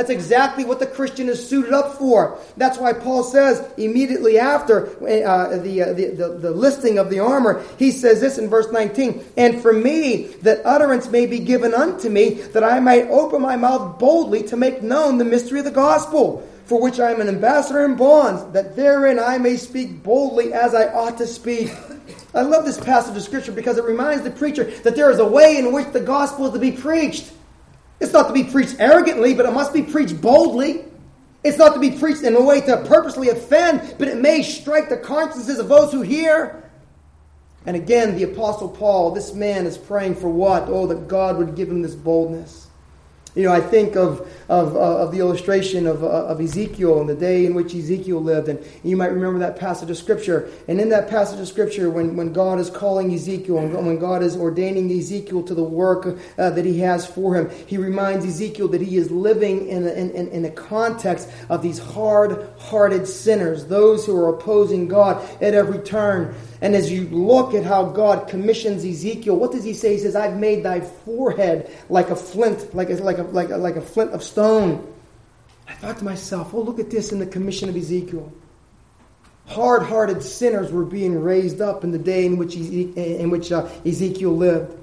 That's 0.00 0.08
exactly 0.08 0.64
what 0.64 0.80
the 0.80 0.86
Christian 0.86 1.28
is 1.28 1.46
suited 1.46 1.74
up 1.74 1.98
for. 1.98 2.38
That's 2.56 2.78
why 2.78 2.94
Paul 2.94 3.22
says 3.22 3.62
immediately 3.76 4.38
after 4.38 4.86
uh, 4.86 5.58
the, 5.58 5.82
uh, 5.82 5.92
the, 5.92 6.06
the, 6.16 6.28
the, 6.38 6.50
listing 6.52 6.96
of 6.96 7.10
the 7.10 7.18
armor, 7.18 7.62
he 7.78 7.90
says 7.90 8.18
this 8.18 8.38
in 8.38 8.48
verse 8.48 8.72
19 8.72 9.22
And 9.36 9.60
for 9.60 9.74
me, 9.74 10.28
that 10.40 10.62
utterance 10.64 11.10
may 11.10 11.26
be 11.26 11.38
given 11.38 11.74
unto 11.74 12.08
me, 12.08 12.30
that 12.30 12.64
I 12.64 12.80
might 12.80 13.08
open 13.08 13.42
my 13.42 13.56
mouth 13.56 13.98
boldly 13.98 14.42
to 14.44 14.56
make 14.56 14.82
known 14.82 15.18
the 15.18 15.26
mystery 15.26 15.58
of 15.58 15.66
the 15.66 15.70
gospel, 15.70 16.48
for 16.64 16.80
which 16.80 16.98
I 16.98 17.10
am 17.10 17.20
an 17.20 17.28
ambassador 17.28 17.84
in 17.84 17.96
bonds, 17.96 18.42
that 18.54 18.76
therein 18.76 19.18
I 19.18 19.36
may 19.36 19.58
speak 19.58 20.02
boldly 20.02 20.54
as 20.54 20.74
I 20.74 20.86
ought 20.94 21.18
to 21.18 21.26
speak. 21.26 21.70
I 22.34 22.40
love 22.40 22.64
this 22.64 22.80
passage 22.80 23.18
of 23.18 23.22
Scripture 23.22 23.52
because 23.52 23.76
it 23.76 23.84
reminds 23.84 24.24
the 24.24 24.30
preacher 24.30 24.64
that 24.64 24.96
there 24.96 25.10
is 25.10 25.18
a 25.18 25.28
way 25.28 25.58
in 25.58 25.74
which 25.74 25.88
the 25.88 26.00
gospel 26.00 26.46
is 26.46 26.54
to 26.54 26.58
be 26.58 26.72
preached. 26.72 27.30
It's 28.00 28.12
not 28.12 28.28
to 28.28 28.32
be 28.32 28.44
preached 28.44 28.76
arrogantly, 28.78 29.34
but 29.34 29.46
it 29.46 29.52
must 29.52 29.72
be 29.72 29.82
preached 29.82 30.20
boldly. 30.20 30.84
It's 31.44 31.58
not 31.58 31.74
to 31.74 31.80
be 31.80 31.92
preached 31.92 32.22
in 32.22 32.34
a 32.34 32.42
way 32.42 32.60
to 32.62 32.84
purposely 32.86 33.28
offend, 33.28 33.96
but 33.98 34.08
it 34.08 34.18
may 34.18 34.42
strike 34.42 34.88
the 34.88 34.96
consciences 34.96 35.58
of 35.58 35.68
those 35.68 35.92
who 35.92 36.02
hear. 36.02 36.70
And 37.66 37.76
again, 37.76 38.16
the 38.16 38.24
Apostle 38.24 38.68
Paul, 38.68 39.10
this 39.12 39.34
man 39.34 39.66
is 39.66 39.76
praying 39.76 40.16
for 40.16 40.28
what? 40.30 40.64
Oh, 40.68 40.86
that 40.86 41.08
God 41.08 41.36
would 41.36 41.54
give 41.54 41.68
him 41.68 41.82
this 41.82 41.94
boldness. 41.94 42.68
You 43.36 43.44
know, 43.44 43.52
I 43.52 43.60
think 43.60 43.96
of, 43.96 44.28
of, 44.48 44.74
of 44.74 45.12
the 45.12 45.20
illustration 45.20 45.86
of, 45.86 46.02
uh, 46.02 46.08
of 46.08 46.40
Ezekiel 46.40 47.00
and 47.00 47.08
the 47.08 47.14
day 47.14 47.46
in 47.46 47.54
which 47.54 47.74
Ezekiel 47.74 48.20
lived. 48.20 48.48
And 48.48 48.58
you 48.82 48.96
might 48.96 49.12
remember 49.12 49.38
that 49.38 49.56
passage 49.56 49.88
of 49.88 49.96
Scripture. 49.96 50.50
And 50.66 50.80
in 50.80 50.88
that 50.88 51.08
passage 51.08 51.38
of 51.38 51.46
Scripture, 51.46 51.90
when, 51.90 52.16
when 52.16 52.32
God 52.32 52.58
is 52.58 52.70
calling 52.70 53.14
Ezekiel 53.14 53.58
and 53.58 53.86
when 53.86 54.00
God 54.00 54.24
is 54.24 54.36
ordaining 54.36 54.90
Ezekiel 54.90 55.44
to 55.44 55.54
the 55.54 55.62
work 55.62 56.18
uh, 56.38 56.50
that 56.50 56.64
he 56.64 56.80
has 56.80 57.06
for 57.06 57.36
him, 57.36 57.48
he 57.66 57.76
reminds 57.76 58.26
Ezekiel 58.26 58.66
that 58.68 58.80
he 58.80 58.96
is 58.96 59.12
living 59.12 59.68
in 59.68 59.86
a, 59.86 59.90
in, 59.92 60.28
in 60.28 60.44
a 60.44 60.50
context 60.50 61.30
of 61.48 61.62
these 61.62 61.78
hard 61.78 62.48
hearted 62.58 63.06
sinners, 63.06 63.66
those 63.66 64.04
who 64.06 64.16
are 64.16 64.34
opposing 64.34 64.88
God 64.88 65.22
at 65.40 65.54
every 65.54 65.78
turn. 65.78 66.34
And 66.62 66.74
as 66.74 66.90
you 66.90 67.08
look 67.08 67.54
at 67.54 67.64
how 67.64 67.84
God 67.84 68.28
commissions 68.28 68.84
Ezekiel, 68.84 69.36
what 69.36 69.52
does 69.52 69.64
he 69.64 69.72
say? 69.72 69.94
He 69.94 69.98
says, 69.98 70.14
I've 70.14 70.36
made 70.36 70.62
thy 70.62 70.80
forehead 70.80 71.70
like 71.88 72.10
a 72.10 72.16
flint, 72.16 72.74
like 72.74 72.90
a, 72.90 72.94
like 72.96 73.18
a, 73.18 73.22
like 73.22 73.50
a, 73.50 73.56
like 73.56 73.76
a 73.76 73.80
flint 73.80 74.12
of 74.12 74.22
stone. 74.22 74.86
I 75.66 75.72
thought 75.74 75.98
to 75.98 76.04
myself, 76.04 76.52
oh, 76.52 76.60
look 76.60 76.78
at 76.78 76.90
this 76.90 77.12
in 77.12 77.18
the 77.18 77.26
commission 77.26 77.68
of 77.68 77.76
Ezekiel. 77.76 78.30
Hard 79.46 79.82
hearted 79.82 80.22
sinners 80.22 80.70
were 80.70 80.84
being 80.84 81.20
raised 81.20 81.60
up 81.60 81.82
in 81.82 81.92
the 81.92 81.98
day 81.98 82.26
in 82.26 82.36
which, 82.36 82.54
in 82.56 83.30
which 83.30 83.50
uh, 83.50 83.68
Ezekiel 83.86 84.36
lived. 84.36 84.76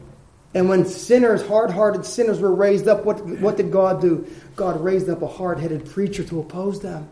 And 0.53 0.67
when 0.69 0.85
sinners, 0.85 1.45
hard 1.45 1.69
hearted 1.69 2.05
sinners, 2.05 2.39
were 2.39 2.53
raised 2.53 2.87
up, 2.87 3.05
what, 3.05 3.23
what 3.23 3.57
did 3.57 3.71
God 3.71 4.01
do? 4.01 4.25
God 4.55 4.81
raised 4.81 5.09
up 5.09 5.21
a 5.21 5.27
hard 5.27 5.59
headed 5.59 5.85
preacher 5.85 6.23
to 6.23 6.39
oppose 6.39 6.81
them. 6.81 7.07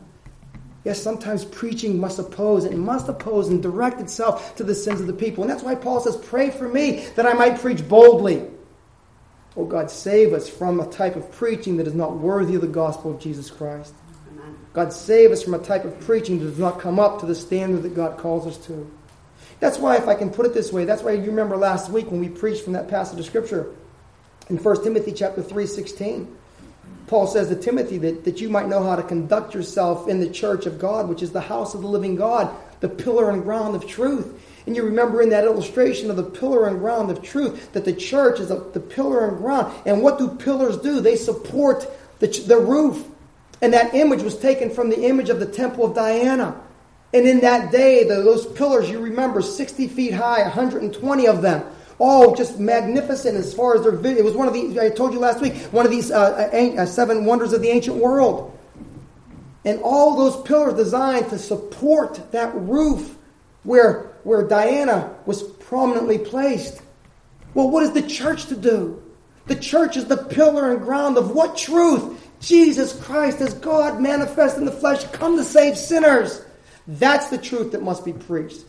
Yes, 0.85 1.01
sometimes 1.01 1.43
preaching 1.43 1.99
must 1.99 2.19
oppose. 2.19 2.63
It 2.63 2.77
must 2.77 3.09
oppose 3.09 3.49
and 3.49 3.61
direct 3.61 3.99
itself 3.99 4.55
to 4.57 4.63
the 4.63 4.75
sins 4.75 5.01
of 5.01 5.07
the 5.07 5.13
people. 5.13 5.43
And 5.43 5.51
that's 5.51 5.63
why 5.63 5.73
Paul 5.73 5.99
says, 5.99 6.15
Pray 6.15 6.51
for 6.51 6.69
me 6.69 7.07
that 7.15 7.25
I 7.25 7.33
might 7.33 7.59
preach 7.59 7.85
boldly. 7.89 8.47
Oh 9.57 9.65
God, 9.65 9.89
save 9.89 10.31
us 10.33 10.47
from 10.47 10.79
a 10.79 10.85
type 10.85 11.15
of 11.15 11.31
preaching 11.31 11.77
that 11.77 11.87
is 11.87 11.95
not 11.95 12.17
worthy 12.17 12.53
of 12.53 12.61
the 12.61 12.67
gospel 12.67 13.11
of 13.11 13.19
Jesus 13.19 13.49
Christ. 13.49 13.95
Amen. 14.31 14.55
God, 14.73 14.93
save 14.93 15.31
us 15.31 15.41
from 15.41 15.55
a 15.55 15.59
type 15.59 15.85
of 15.85 15.99
preaching 16.01 16.39
that 16.39 16.45
does 16.45 16.59
not 16.59 16.79
come 16.79 16.99
up 16.99 17.19
to 17.21 17.25
the 17.25 17.35
standard 17.35 17.81
that 17.81 17.95
God 17.95 18.19
calls 18.19 18.45
us 18.45 18.57
to. 18.67 18.89
That's 19.59 19.79
why, 19.79 19.95
if 19.95 20.07
I 20.07 20.13
can 20.13 20.29
put 20.29 20.45
it 20.45 20.53
this 20.53 20.71
way, 20.71 20.85
that's 20.85 21.01
why 21.01 21.13
you 21.13 21.23
remember 21.23 21.57
last 21.57 21.89
week 21.89 22.11
when 22.11 22.19
we 22.19 22.29
preached 22.29 22.63
from 22.63 22.73
that 22.73 22.89
passage 22.89 23.17
of 23.17 23.25
Scripture 23.25 23.73
in 24.49 24.57
1 24.57 24.83
Timothy 24.83 25.13
chapter 25.13 25.41
3, 25.41 25.65
16. 25.65 26.34
Paul 27.07 27.27
says 27.27 27.49
to 27.49 27.55
Timothy 27.55 27.97
that, 27.99 28.25
that 28.25 28.41
you 28.41 28.49
might 28.49 28.67
know 28.67 28.83
how 28.83 28.95
to 28.95 29.03
conduct 29.03 29.53
yourself 29.53 30.07
in 30.07 30.19
the 30.19 30.29
church 30.29 30.65
of 30.65 30.79
God, 30.79 31.07
which 31.07 31.21
is 31.21 31.31
the 31.31 31.41
house 31.41 31.75
of 31.75 31.81
the 31.81 31.87
living 31.87 32.15
God, 32.15 32.53
the 32.79 32.89
pillar 32.89 33.29
and 33.29 33.43
ground 33.43 33.75
of 33.75 33.87
truth. 33.87 34.41
And 34.65 34.75
you 34.75 34.83
remember 34.83 35.21
in 35.21 35.29
that 35.29 35.43
illustration 35.43 36.09
of 36.09 36.15
the 36.15 36.23
pillar 36.23 36.67
and 36.67 36.79
ground 36.79 37.11
of 37.11 37.21
truth 37.21 37.71
that 37.73 37.85
the 37.85 37.93
church 37.93 38.39
is 38.39 38.49
a, 38.49 38.55
the 38.73 38.79
pillar 38.79 39.27
and 39.27 39.37
ground. 39.37 39.73
And 39.85 40.01
what 40.01 40.17
do 40.17 40.29
pillars 40.29 40.77
do? 40.77 40.99
They 40.99 41.15
support 41.15 41.87
the, 42.19 42.27
the 42.27 42.57
roof. 42.57 43.05
And 43.61 43.73
that 43.73 43.93
image 43.93 44.23
was 44.23 44.37
taken 44.37 44.71
from 44.71 44.89
the 44.89 45.03
image 45.03 45.29
of 45.29 45.39
the 45.39 45.45
temple 45.45 45.85
of 45.85 45.95
Diana. 45.95 46.59
And 47.13 47.27
in 47.27 47.41
that 47.41 47.71
day, 47.71 48.03
the, 48.03 48.15
those 48.15 48.45
pillars, 48.45 48.89
you 48.89 48.99
remember, 48.99 49.41
60 49.41 49.87
feet 49.89 50.13
high, 50.13 50.41
120 50.41 51.27
of 51.27 51.41
them. 51.41 51.63
All 51.97 52.35
just 52.35 52.59
magnificent 52.59 53.37
as 53.37 53.53
far 53.53 53.75
as 53.75 53.83
their 53.83 53.91
video. 53.91 54.19
It 54.19 54.25
was 54.25 54.35
one 54.35 54.47
of 54.47 54.53
the, 54.53 54.79
I 54.81 54.89
told 54.89 55.13
you 55.13 55.19
last 55.19 55.41
week, 55.41 55.55
one 55.71 55.85
of 55.85 55.91
these 55.91 56.11
uh, 56.11 56.49
uh, 56.53 56.81
uh, 56.81 56.85
seven 56.85 57.25
wonders 57.25 57.53
of 57.53 57.61
the 57.61 57.69
ancient 57.69 57.97
world. 57.97 58.57
And 59.63 59.79
all 59.81 60.15
those 60.15 60.45
pillars 60.45 60.75
designed 60.75 61.29
to 61.29 61.39
support 61.39 62.31
that 62.31 62.53
roof 62.53 63.17
where, 63.63 64.11
where 64.23 64.47
Diana 64.47 65.15
was 65.25 65.43
prominently 65.43 66.19
placed. 66.19 66.81
Well, 67.53 67.69
what 67.69 67.83
is 67.83 67.93
the 67.93 68.03
church 68.03 68.45
to 68.47 68.55
do? 68.55 69.01
The 69.47 69.55
church 69.55 69.95
is 69.95 70.05
the 70.05 70.17
pillar 70.17 70.71
and 70.71 70.81
ground 70.81 71.17
of 71.17 71.31
what 71.31 71.57
truth? 71.57 72.21
Jesus 72.39 72.99
Christ 73.01 73.41
as 73.41 73.53
God 73.55 74.01
manifest 74.01 74.57
in 74.57 74.65
the 74.65 74.71
flesh, 74.71 75.03
come 75.05 75.37
to 75.37 75.43
save 75.43 75.77
sinners. 75.77 76.43
That's 76.87 77.29
the 77.29 77.37
truth 77.37 77.71
that 77.71 77.81
must 77.81 78.05
be 78.05 78.13
preached. 78.13 78.65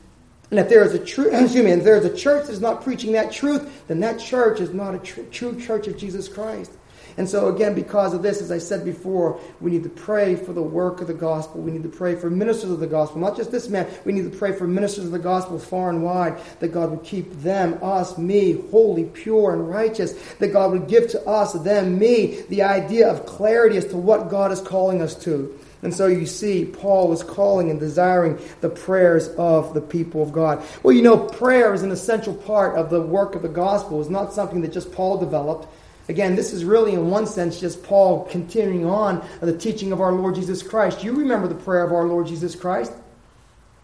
And 0.51 0.61
if 0.61 0.69
there 0.69 0.85
is 0.85 0.95
a 0.95 1.05
true, 1.05 1.27
excuse 1.33 1.65
me, 1.65 1.73
if 1.73 1.85
there 1.85 1.97
is 1.97 2.05
a 2.05 2.17
church 2.17 2.47
that 2.47 2.53
is 2.53 2.61
not 2.61 2.83
preaching 2.83 3.13
that 3.13 3.33
truth, 3.33 3.87
then 3.89 4.01
that 4.01 4.19
church 4.19 4.61
is 4.61 4.73
not 4.73 4.95
a 4.95 4.99
tr- 4.99 5.23
true 5.31 5.59
church 5.61 5.87
of 5.89 5.97
Jesus 5.97 6.29
Christ. 6.29 6.73
And 7.19 7.27
so, 7.27 7.49
again, 7.55 7.75
because 7.75 8.13
of 8.13 8.23
this, 8.23 8.43
as 8.43 8.53
I 8.53 8.59
said 8.59 8.85
before, 8.85 9.41
we 9.61 9.71
need 9.71 9.85
to 9.85 9.89
pray 9.89 10.37
for 10.37 10.53
the 10.53 10.63
work 10.63 11.01
of 11.01 11.07
the 11.07 11.15
gospel. 11.15 11.63
We 11.63 11.71
need 11.71 11.83
to 11.85 11.89
pray 11.89 12.15
for 12.15 12.29
ministers 12.29 12.71
of 12.71 12.79
the 12.79 12.87
gospel. 12.87 13.21
Not 13.21 13.37
just 13.37 13.51
this 13.51 13.71
man, 13.71 13.89
we 14.05 14.13
need 14.13 14.31
to 14.31 14.39
pray 14.39 14.53
for 14.53 14.67
ministers 14.67 15.07
of 15.07 15.13
the 15.13 15.19
gospel 15.19 15.59
far 15.59 15.89
and 15.89 16.05
wide, 16.05 16.39
that 16.61 16.69
God 16.69 16.91
would 16.91 17.05
keep 17.05 17.33
them, 17.41 17.79
us, 17.83 18.19
me, 18.19 18.61
holy, 18.71 19.05
pure, 19.05 19.55
and 19.55 19.69
righteous. 19.69 20.13
That 20.35 20.49
God 20.49 20.73
would 20.73 20.89
give 20.89 21.09
to 21.09 21.27
us, 21.27 21.55
them, 21.55 21.99
me, 21.99 22.43
the 22.51 22.63
idea 22.63 23.09
of 23.11 23.25
clarity 23.25 23.79
as 23.79 23.87
to 23.87 23.97
what 23.97 24.29
God 24.29 24.53
is 24.53 24.61
calling 24.61 25.01
us 25.01 25.15
to. 25.25 25.59
And 25.87 25.95
so 25.95 26.09
you 26.09 26.27
see, 26.27 26.65
Paul 26.65 27.07
was 27.07 27.23
calling 27.23 27.71
and 27.71 27.79
desiring 27.79 28.41
the 28.61 28.69
prayers 28.69 29.29
of 29.39 29.73
the 29.73 29.81
people 29.81 30.21
of 30.21 30.33
God. 30.33 30.61
Well, 30.83 30.93
you 30.93 31.01
know, 31.01 31.17
prayer 31.17 31.73
is 31.75 31.85
an 31.85 31.93
essential 31.93 32.35
part 32.35 32.77
of 32.77 32.91
the 32.91 33.01
work 33.01 33.37
of 33.37 33.43
the 33.43 33.49
gospel. 33.49 34.01
It's 34.01 34.11
not 34.11 34.33
something 34.33 34.63
that 34.63 34.73
just 34.73 34.91
Paul 34.91 35.19
developed. 35.19 35.69
Again, 36.09 36.35
this 36.35 36.53
is 36.53 36.65
really, 36.65 36.95
in 36.95 37.09
one 37.09 37.25
sense, 37.25 37.61
just 37.61 37.85
Paul 37.85 38.25
continuing 38.25 38.85
on 38.85 39.25
the 39.41 39.57
teaching 39.57 39.93
of 39.93 40.01
our 40.01 40.11
Lord 40.11 40.35
Jesus 40.35 40.61
Christ. 40.61 41.05
You 41.05 41.13
remember 41.13 41.47
the 41.47 41.55
prayer 41.55 41.85
of 41.85 41.93
our 41.93 42.09
Lord 42.09 42.27
Jesus 42.27 42.57
Christ? 42.57 42.93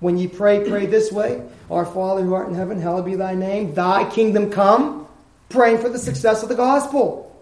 When 0.01 0.19
ye 0.19 0.27
pray, 0.27 0.69
pray 0.69 0.87
this 0.87 1.13
way 1.13 1.41
Our 1.71 1.87
Father 1.87 2.23
who 2.23 2.35
art 2.35 2.49
in 2.49 2.57
heaven, 2.57 2.81
hallowed 2.81 3.05
be 3.05 3.15
thy 3.15 3.37
name. 3.37 3.75
Thy 3.75 4.11
kingdom 4.11 4.51
come. 4.51 5.07
Praying 5.51 5.79
for 5.79 5.89
the 5.89 6.01
success 6.01 6.43
of 6.43 6.49
the 6.49 6.57
gospel. 6.57 7.41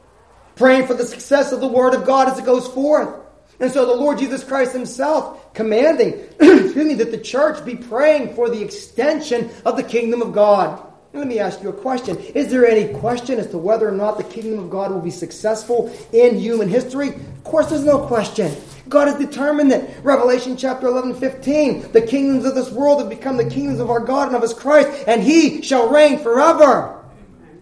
Praying 0.56 0.86
for 0.86 0.92
the 0.92 1.06
success 1.06 1.50
of 1.50 1.62
the 1.62 1.66
word 1.66 1.94
of 1.94 2.04
God 2.04 2.28
as 2.28 2.38
it 2.38 2.44
goes 2.44 2.68
forth. 2.68 3.19
And 3.60 3.70
so 3.70 3.84
the 3.84 3.94
Lord 3.94 4.18
Jesus 4.18 4.42
Christ 4.42 4.72
himself 4.72 5.52
commanding, 5.54 6.12
excuse 6.40 6.76
me, 6.76 6.94
that 6.94 7.10
the 7.10 7.18
church 7.18 7.64
be 7.64 7.76
praying 7.76 8.34
for 8.34 8.48
the 8.48 8.62
extension 8.62 9.50
of 9.64 9.76
the 9.76 9.82
kingdom 9.82 10.22
of 10.22 10.32
God. 10.32 10.86
Let 11.12 11.26
me 11.26 11.40
ask 11.40 11.60
you 11.60 11.68
a 11.70 11.72
question. 11.72 12.16
Is 12.18 12.50
there 12.50 12.66
any 12.66 12.94
question 12.94 13.40
as 13.40 13.48
to 13.48 13.58
whether 13.58 13.88
or 13.88 13.92
not 13.92 14.16
the 14.16 14.24
kingdom 14.24 14.60
of 14.60 14.70
God 14.70 14.92
will 14.92 15.00
be 15.00 15.10
successful 15.10 15.92
in 16.12 16.38
human 16.38 16.68
history? 16.68 17.08
Of 17.08 17.44
course, 17.44 17.68
there's 17.68 17.84
no 17.84 18.06
question. 18.06 18.54
God 18.88 19.08
has 19.08 19.18
determined 19.18 19.72
it. 19.72 20.02
Revelation 20.04 20.56
chapter 20.56 20.86
11, 20.86 21.16
15. 21.16 21.92
The 21.92 22.02
kingdoms 22.02 22.44
of 22.44 22.54
this 22.54 22.70
world 22.70 23.00
have 23.00 23.10
become 23.10 23.36
the 23.36 23.48
kingdoms 23.48 23.80
of 23.80 23.90
our 23.90 24.00
God 24.00 24.28
and 24.28 24.36
of 24.36 24.42
his 24.42 24.54
Christ, 24.54 25.04
and 25.08 25.22
he 25.22 25.62
shall 25.62 25.88
reign 25.88 26.18
forever. 26.20 26.96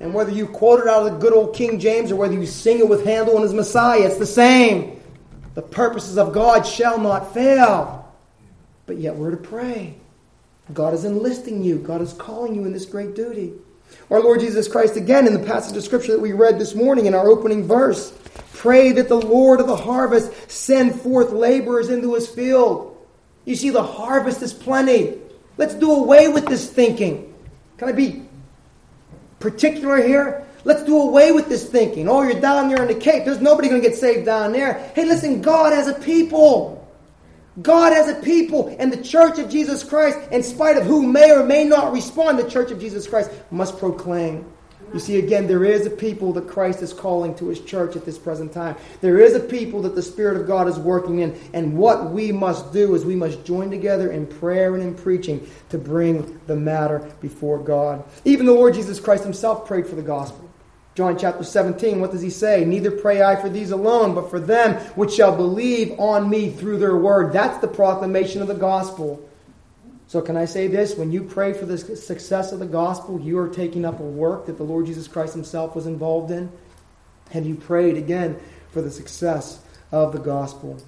And 0.01 0.13
whether 0.13 0.31
you 0.31 0.47
quote 0.47 0.81
it 0.81 0.87
out 0.87 1.07
of 1.07 1.13
the 1.13 1.19
good 1.19 1.33
old 1.33 1.57
King 1.57 1.81
James 1.81 2.13
or 2.13 2.17
whether 2.17 2.35
you 2.35 2.47
sing 2.47 2.79
it 2.79 2.89
with 2.89 3.05
Handel 3.05 3.35
and 3.35 3.43
his 3.43 3.55
Messiah, 3.55 4.03
it's 4.03 4.19
the 4.19 4.27
same. 4.27 4.98
The 5.59 5.63
purposes 5.63 6.19
of 6.19 6.33
God 6.33 6.65
shall 6.65 7.01
not 7.01 7.35
fail. 7.35 8.15
But 8.87 8.99
yet 8.99 9.17
we're 9.17 9.33
to 9.33 9.37
pray. 9.37 9.97
God 10.73 10.95
is 10.95 11.05
enlisting 11.05 11.65
you, 11.65 11.79
God 11.79 12.01
is 12.01 12.13
calling 12.13 12.55
you 12.55 12.65
in 12.65 12.73
this 12.73 12.87
great 12.87 13.17
duty. 13.17 13.55
Our 14.09 14.21
Lord 14.21 14.39
Jesus 14.39 14.69
Christ, 14.69 14.95
again, 14.95 15.27
in 15.27 15.33
the 15.33 15.45
passage 15.45 15.77
of 15.77 15.83
Scripture 15.83 16.13
that 16.13 16.21
we 16.21 16.33
read 16.33 16.61
this 16.61 16.77
morning 16.77 17.07
in 17.07 17.15
our 17.15 17.29
opening 17.29 17.67
verse, 17.67 18.17
pray 18.53 18.93
that 18.93 19.09
the 19.09 19.21
Lord 19.21 19.59
of 19.59 19.67
the 19.67 19.75
harvest 19.75 20.49
send 20.49 20.95
forth 20.95 21.33
laborers 21.33 21.89
into 21.89 22.15
his 22.15 22.29
field. 22.29 22.97
You 23.45 23.57
see, 23.57 23.71
the 23.71 23.83
harvest 23.83 24.41
is 24.43 24.55
plenty. 24.55 25.19
Let's 25.57 25.75
do 25.75 25.91
away 25.91 26.29
with 26.29 26.47
this 26.47 26.71
thinking. 26.71 27.35
Can 27.79 27.89
I 27.89 27.93
be 27.93 28.23
particular 29.41 29.97
here? 29.97 30.47
Let's 30.65 30.83
do 30.85 31.01
away 31.01 31.33
with 31.33 31.49
this 31.49 31.69
thinking. 31.69 32.09
Oh, 32.09 32.23
you're 32.23 32.41
down 32.41 32.69
there 32.69 32.83
in 32.83 32.89
the 32.89 32.95
Cape. 32.95 33.25
There's 33.25 33.41
nobody 33.41 33.69
going 33.69 33.81
to 33.81 33.89
get 33.89 33.97
saved 33.97 34.27
down 34.27 34.53
there. 34.53 34.91
Hey, 34.95 35.05
listen, 35.05 35.41
God 35.41 35.73
has 35.73 35.89
a 35.89 35.95
people. 35.95 36.79
God 37.63 37.93
has 37.93 38.09
a 38.09 38.15
people, 38.23 38.75
and 38.79 38.93
the 38.93 39.03
church 39.03 39.41
of 39.41 39.51
Jesus 39.51 39.83
Christ, 39.83 40.17
in 40.31 40.45
spite 40.45 40.77
of 40.77 40.85
who 40.85 41.03
may 41.03 41.33
or 41.33 41.45
may 41.45 41.65
not 41.65 41.93
respond, 41.93 42.39
the 42.39 42.49
church 42.49 42.71
of 42.71 42.79
Jesus 42.79 43.09
Christ 43.09 43.33
must 43.51 43.79
proclaim. 43.79 44.47
You 44.95 45.01
see, 45.01 45.19
again, 45.19 45.47
there 45.47 45.65
is 45.65 45.85
a 45.85 45.91
people 45.91 46.33
that 46.35 46.49
Christ 46.49 46.81
is 46.83 46.95
calling 46.95 47.35
to 47.35 47.49
his 47.49 47.61
church 47.61 47.95
at 47.95 48.07
this 48.07 48.17
present 48.17 48.53
time. 48.53 48.77
There 49.03 49.19
is 49.19 49.35
a 49.35 49.41
people 49.41 49.83
that 49.83 49.95
the 49.95 50.03
Spirit 50.03 50.41
of 50.41 50.47
God 50.47 50.67
is 50.67 50.79
working 50.79 51.19
in. 51.19 51.39
And 51.53 51.77
what 51.77 52.11
we 52.11 52.33
must 52.33 52.73
do 52.73 52.95
is 52.95 53.05
we 53.05 53.15
must 53.15 53.45
join 53.45 53.71
together 53.71 54.13
in 54.13 54.27
prayer 54.27 54.75
and 54.75 54.83
in 54.83 54.95
preaching 54.95 55.47
to 55.69 55.77
bring 55.77 56.41
the 56.47 56.57
matter 56.57 57.01
before 57.21 57.59
God. 57.59 58.03
Even 58.25 58.47
the 58.47 58.53
Lord 58.53 58.73
Jesus 58.73 58.99
Christ 58.99 59.25
himself 59.25 59.67
prayed 59.67 59.87
for 59.87 59.95
the 59.95 60.01
gospel. 60.01 60.48
John 60.99 61.17
chapter 61.17 61.45
17, 61.45 62.01
what 62.01 62.11
does 62.11 62.23
he 62.23 62.29
say? 62.29 62.65
Neither 62.65 62.91
pray 62.91 63.23
I 63.23 63.37
for 63.37 63.49
these 63.49 63.71
alone, 63.71 64.17
but 64.17 64.31
for 64.31 64.41
them 64.41 64.75
which 64.97 65.13
shall 65.13 65.37
believe 65.37 65.93
on 65.97 66.29
me 66.29 66.51
through 66.51 66.79
their 66.79 66.97
word. 66.97 67.33
That's 67.33 67.57
the 67.59 67.69
proclamation 67.69 68.43
of 68.43 68.49
the 68.49 68.55
gospel. 68.55 69.25
So, 70.09 70.21
can 70.21 70.37
I 70.37 70.45
say 70.45 70.67
this? 70.67 70.97
When 70.97 71.13
you 71.13 71.23
pray 71.23 71.53
for 71.53 71.67
the 71.67 71.79
success 71.79 72.51
of 72.51 72.59
the 72.59 72.67
gospel, 72.67 73.21
you 73.21 73.39
are 73.39 73.49
taking 73.49 73.85
up 73.85 74.01
a 74.01 74.03
work 74.03 74.47
that 74.47 74.57
the 74.57 74.65
Lord 74.65 74.87
Jesus 74.87 75.07
Christ 75.07 75.35
himself 75.35 75.77
was 75.77 75.87
involved 75.87 76.33
in. 76.33 76.51
And 77.33 77.47
you 77.47 77.55
prayed 77.55 77.97
again 77.97 78.37
for 78.73 78.83
the 78.83 78.91
success 78.91 79.61
of 79.93 80.13
the 80.13 80.19
gospel. 80.19 80.83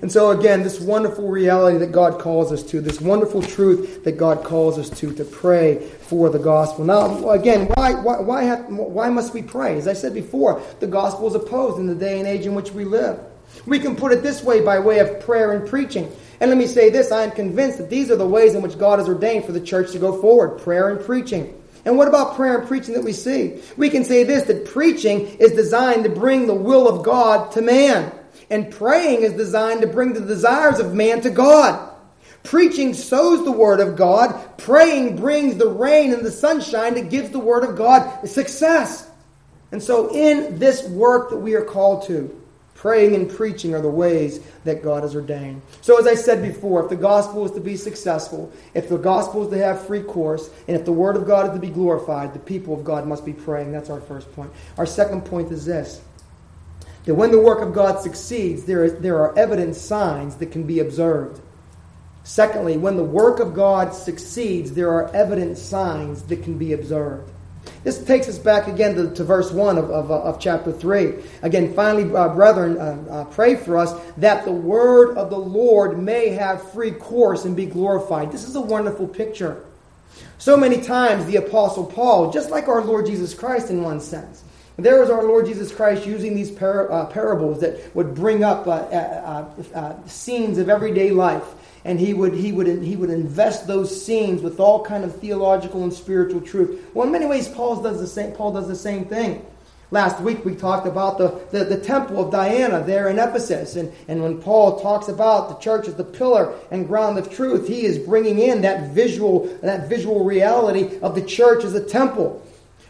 And 0.00 0.10
so, 0.10 0.30
again, 0.30 0.64
this 0.64 0.80
wonderful 0.80 1.28
reality 1.28 1.78
that 1.78 1.92
God 1.92 2.18
calls 2.18 2.50
us 2.50 2.64
to, 2.64 2.80
this 2.80 3.00
wonderful 3.00 3.40
truth 3.40 4.02
that 4.02 4.12
God 4.12 4.42
calls 4.42 4.76
us 4.76 4.90
to, 4.98 5.14
to 5.14 5.24
pray 5.24 5.78
for 6.00 6.28
the 6.28 6.40
gospel. 6.40 6.84
Now, 6.84 7.30
again, 7.30 7.68
why, 7.74 7.94
why, 7.94 8.20
why, 8.20 8.42
have, 8.42 8.66
why 8.68 9.10
must 9.10 9.32
we 9.32 9.42
pray? 9.42 9.76
As 9.76 9.86
I 9.86 9.92
said 9.92 10.12
before, 10.12 10.60
the 10.80 10.88
gospel 10.88 11.28
is 11.28 11.36
opposed 11.36 11.78
in 11.78 11.86
the 11.86 11.94
day 11.94 12.18
and 12.18 12.26
age 12.26 12.46
in 12.46 12.54
which 12.56 12.72
we 12.72 12.84
live. 12.84 13.20
We 13.66 13.78
can 13.78 13.94
put 13.94 14.12
it 14.12 14.22
this 14.22 14.42
way 14.42 14.60
by 14.60 14.80
way 14.80 14.98
of 14.98 15.20
prayer 15.20 15.52
and 15.52 15.68
preaching. 15.68 16.10
And 16.40 16.50
let 16.50 16.58
me 16.58 16.66
say 16.66 16.90
this 16.90 17.12
I 17.12 17.22
am 17.22 17.30
convinced 17.30 17.78
that 17.78 17.90
these 17.90 18.10
are 18.10 18.16
the 18.16 18.26
ways 18.26 18.54
in 18.54 18.62
which 18.62 18.78
God 18.78 18.98
has 18.98 19.08
ordained 19.08 19.44
for 19.44 19.52
the 19.52 19.60
church 19.60 19.92
to 19.92 19.98
go 20.00 20.20
forward 20.20 20.60
prayer 20.60 20.88
and 20.88 21.04
preaching. 21.04 21.56
And 21.84 21.96
what 21.96 22.08
about 22.08 22.36
prayer 22.36 22.58
and 22.58 22.66
preaching 22.66 22.94
that 22.94 23.04
we 23.04 23.12
see? 23.12 23.60
We 23.76 23.90
can 23.90 24.04
say 24.04 24.24
this 24.24 24.44
that 24.44 24.66
preaching 24.66 25.20
is 25.38 25.52
designed 25.52 26.04
to 26.04 26.10
bring 26.10 26.46
the 26.46 26.54
will 26.54 26.88
of 26.88 27.04
God 27.04 27.52
to 27.52 27.62
man. 27.62 28.12
And 28.52 28.70
praying 28.70 29.22
is 29.22 29.32
designed 29.32 29.80
to 29.80 29.86
bring 29.86 30.12
the 30.12 30.20
desires 30.20 30.78
of 30.78 30.92
man 30.92 31.22
to 31.22 31.30
God. 31.30 31.90
Preaching 32.42 32.92
sows 32.92 33.46
the 33.46 33.50
word 33.50 33.80
of 33.80 33.96
God. 33.96 34.58
Praying 34.58 35.16
brings 35.16 35.56
the 35.56 35.70
rain 35.70 36.12
and 36.12 36.22
the 36.22 36.30
sunshine 36.30 36.92
that 36.94 37.08
gives 37.08 37.30
the 37.30 37.38
word 37.38 37.64
of 37.64 37.76
God 37.76 38.28
success. 38.28 39.08
And 39.70 39.82
so, 39.82 40.14
in 40.14 40.58
this 40.58 40.86
work 40.88 41.30
that 41.30 41.38
we 41.38 41.54
are 41.54 41.64
called 41.64 42.06
to, 42.08 42.38
praying 42.74 43.14
and 43.14 43.30
preaching 43.30 43.74
are 43.74 43.80
the 43.80 43.88
ways 43.88 44.40
that 44.64 44.82
God 44.82 45.02
has 45.02 45.14
ordained. 45.14 45.62
So, 45.80 45.98
as 45.98 46.06
I 46.06 46.14
said 46.14 46.42
before, 46.42 46.82
if 46.82 46.90
the 46.90 46.96
gospel 46.96 47.46
is 47.46 47.52
to 47.52 47.60
be 47.60 47.78
successful, 47.78 48.52
if 48.74 48.86
the 48.90 48.98
gospel 48.98 49.44
is 49.44 49.50
to 49.50 49.64
have 49.64 49.86
free 49.86 50.02
course, 50.02 50.50
and 50.68 50.76
if 50.76 50.84
the 50.84 50.92
word 50.92 51.16
of 51.16 51.26
God 51.26 51.46
is 51.46 51.52
to 51.52 51.58
be 51.58 51.70
glorified, 51.70 52.34
the 52.34 52.38
people 52.38 52.74
of 52.74 52.84
God 52.84 53.06
must 53.06 53.24
be 53.24 53.32
praying. 53.32 53.72
That's 53.72 53.88
our 53.88 54.02
first 54.02 54.30
point. 54.34 54.52
Our 54.76 54.84
second 54.84 55.22
point 55.22 55.50
is 55.50 55.64
this 55.64 56.02
that 57.04 57.14
when 57.14 57.30
the 57.30 57.40
work 57.40 57.60
of 57.60 57.74
God 57.74 58.00
succeeds, 58.00 58.64
there, 58.64 58.84
is, 58.84 58.94
there 58.96 59.18
are 59.18 59.36
evident 59.38 59.76
signs 59.76 60.36
that 60.36 60.52
can 60.52 60.64
be 60.64 60.80
observed. 60.80 61.40
Secondly, 62.24 62.76
when 62.76 62.96
the 62.96 63.04
work 63.04 63.40
of 63.40 63.54
God 63.54 63.92
succeeds, 63.94 64.72
there 64.72 64.90
are 64.90 65.14
evident 65.14 65.58
signs 65.58 66.22
that 66.24 66.44
can 66.44 66.56
be 66.56 66.72
observed. 66.72 67.30
This 67.84 68.02
takes 68.04 68.28
us 68.28 68.38
back 68.38 68.68
again 68.68 68.94
to, 68.94 69.12
to 69.14 69.24
verse 69.24 69.50
1 69.50 69.76
of, 69.78 69.90
of, 69.90 70.10
of, 70.10 70.40
chapter 70.40 70.72
3. 70.72 71.14
Again, 71.42 71.74
finally, 71.74 72.14
uh, 72.14 72.28
brethren, 72.28 72.78
uh, 72.78 73.04
uh, 73.10 73.24
pray 73.24 73.56
for 73.56 73.76
us 73.76 73.92
that 74.18 74.44
the 74.44 74.52
word 74.52 75.16
of 75.16 75.30
the 75.30 75.38
Lord 75.38 75.98
may 75.98 76.28
have 76.28 76.70
free 76.72 76.92
course 76.92 77.44
and 77.44 77.56
be 77.56 77.66
glorified. 77.66 78.30
This 78.30 78.48
is 78.48 78.54
a 78.54 78.60
wonderful 78.60 79.08
picture. 79.08 79.64
So 80.38 80.56
many 80.56 80.80
times, 80.80 81.24
the 81.26 81.36
Apostle 81.36 81.86
Paul, 81.86 82.30
just 82.30 82.50
like 82.50 82.68
our 82.68 82.84
Lord 82.84 83.06
Jesus 83.06 83.34
Christ 83.34 83.70
in 83.70 83.82
one 83.82 84.00
sense, 84.00 84.44
There 84.76 85.00
was 85.00 85.10
our 85.10 85.22
Lord 85.22 85.46
Jesus 85.46 85.72
Christ 85.72 86.06
using 86.06 86.34
these 86.34 86.50
par- 86.50 86.90
uh, 86.90 87.06
parables 87.06 87.60
that 87.60 87.94
would 87.94 88.14
bring 88.14 88.42
up 88.42 88.66
uh, 88.66 88.70
uh, 88.70 89.50
uh, 89.74 89.78
uh 89.78 90.06
scenes 90.06 90.58
of 90.58 90.68
everyday 90.68 91.10
life 91.10 91.44
and 91.84 91.98
he 91.98 92.14
would 92.14 92.34
he 92.34 92.52
would 92.52 92.82
he 92.82 92.96
would 92.96 93.10
invest 93.10 93.66
those 93.66 94.04
scenes 94.04 94.42
with 94.42 94.60
all 94.60 94.84
kind 94.84 95.04
of 95.04 95.14
theological 95.16 95.82
and 95.82 95.92
spiritual 95.92 96.40
truth. 96.40 96.80
Well, 96.94 97.06
in 97.06 97.12
many 97.12 97.26
ways, 97.26 97.48
Paul 97.48 97.82
does 97.82 98.00
the 98.00 98.06
same. 98.06 98.32
Paul 98.32 98.52
does 98.52 98.68
the 98.68 98.76
same 98.76 99.04
thing. 99.04 99.44
Last 99.90 100.22
week 100.22 100.42
we 100.42 100.54
talked 100.54 100.86
about 100.86 101.18
the, 101.18 101.38
the, 101.50 101.64
the, 101.66 101.78
temple 101.78 102.18
of 102.18 102.32
Diana 102.32 102.82
there 102.82 103.10
in 103.10 103.18
Ephesus. 103.18 103.76
And, 103.76 103.92
and 104.08 104.22
when 104.22 104.40
Paul 104.40 104.80
talks 104.80 105.08
about 105.08 105.50
the 105.50 105.54
church 105.56 105.86
as 105.86 105.96
the 105.96 106.04
pillar 106.04 106.54
and 106.70 106.86
ground 106.86 107.18
of 107.18 107.30
truth, 107.30 107.68
he 107.68 107.84
is 107.84 107.98
bringing 107.98 108.38
in 108.38 108.62
that 108.62 108.92
visual, 108.92 109.54
that 109.60 109.90
visual 109.90 110.24
reality 110.24 110.98
of 111.00 111.14
the 111.14 111.20
church 111.20 111.62
as 111.62 111.74
a 111.74 111.84
temple. 111.84 112.42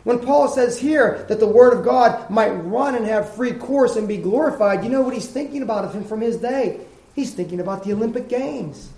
When 0.04 0.18
Paul 0.18 0.48
says 0.48 0.80
here 0.80 1.24
that 1.28 1.38
the 1.38 1.46
Word 1.46 1.72
of 1.72 1.84
God 1.84 2.28
might 2.28 2.50
run 2.50 2.94
and 2.94 3.06
have 3.06 3.34
free 3.34 3.52
course 3.52 3.96
and 3.96 4.08
be 4.08 4.16
glorified, 4.16 4.82
you 4.82 4.90
know 4.90 5.02
what 5.02 5.14
he's 5.14 5.28
thinking 5.28 5.62
about 5.62 5.84
of 5.84 5.94
him 5.94 6.04
from 6.04 6.20
his 6.20 6.36
day? 6.38 6.80
He's 7.14 7.32
thinking 7.32 7.60
about 7.60 7.84
the 7.84 7.92
Olympic 7.92 8.28
Games. 8.28 8.90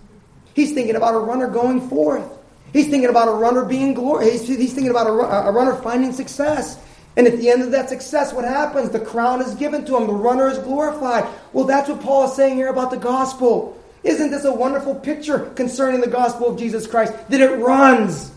He's 0.55 0.73
thinking 0.73 0.97
about 0.97 1.15
a 1.15 1.19
runner 1.19 1.49
going 1.49 1.89
forth. 1.89 2.39
He's 2.73 2.89
thinking 2.89 3.11
about 3.11 3.29
a 3.29 3.33
runner 3.33 3.65
being 3.65 3.95
glory. 3.95 4.31
He's, 4.31 4.47
he's 4.47 4.73
thinking 4.73 4.91
about 4.91 5.07
a, 5.07 5.49
a 5.49 5.53
runner 5.53 5.75
finding 5.77 6.13
success. 6.13 6.79
And 7.17 7.27
at 7.27 7.39
the 7.39 7.49
end 7.49 7.63
of 7.63 7.71
that 7.73 7.89
success, 7.89 8.33
what 8.33 8.45
happens? 8.45 8.91
The 8.91 9.01
crown 9.01 9.41
is 9.41 9.55
given 9.55 9.85
to 9.87 9.97
him. 9.97 10.07
The 10.07 10.13
runner 10.13 10.49
is 10.49 10.59
glorified. 10.59 11.27
Well, 11.53 11.65
that's 11.65 11.89
what 11.89 12.01
Paul 12.01 12.25
is 12.29 12.35
saying 12.35 12.57
here 12.57 12.69
about 12.69 12.91
the 12.91 12.97
gospel. 12.97 13.81
Isn't 14.03 14.31
this 14.31 14.45
a 14.45 14.53
wonderful 14.53 14.95
picture 14.97 15.51
concerning 15.51 16.01
the 16.01 16.09
gospel 16.09 16.49
of 16.49 16.59
Jesus 16.59 16.87
Christ? 16.87 17.13
That 17.29 17.41
it 17.41 17.57
runs. 17.59 18.33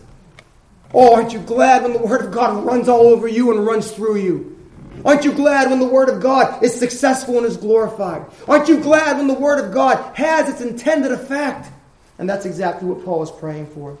Oh, 0.94 1.14
aren't 1.14 1.32
you 1.32 1.40
glad 1.40 1.82
when 1.82 1.92
the 1.92 1.98
Word 1.98 2.24
of 2.24 2.32
God 2.32 2.64
runs 2.64 2.88
all 2.88 3.08
over 3.08 3.28
you 3.28 3.50
and 3.50 3.66
runs 3.66 3.90
through 3.90 4.16
you? 4.16 4.58
Aren't 5.04 5.24
you 5.24 5.32
glad 5.32 5.70
when 5.70 5.80
the 5.80 5.88
Word 5.88 6.08
of 6.08 6.20
God 6.20 6.62
is 6.62 6.74
successful 6.74 7.36
and 7.36 7.46
is 7.46 7.56
glorified? 7.56 8.26
Aren't 8.48 8.68
you 8.68 8.80
glad 8.80 9.18
when 9.18 9.28
the 9.28 9.34
Word 9.34 9.64
of 9.64 9.72
God 9.72 10.16
has 10.16 10.48
its 10.48 10.60
intended 10.60 11.12
effect? 11.12 11.70
And 12.18 12.28
that's 12.28 12.46
exactly 12.46 12.88
what 12.88 13.04
Paul 13.04 13.22
is 13.22 13.30
praying 13.30 13.68
for. 13.68 13.96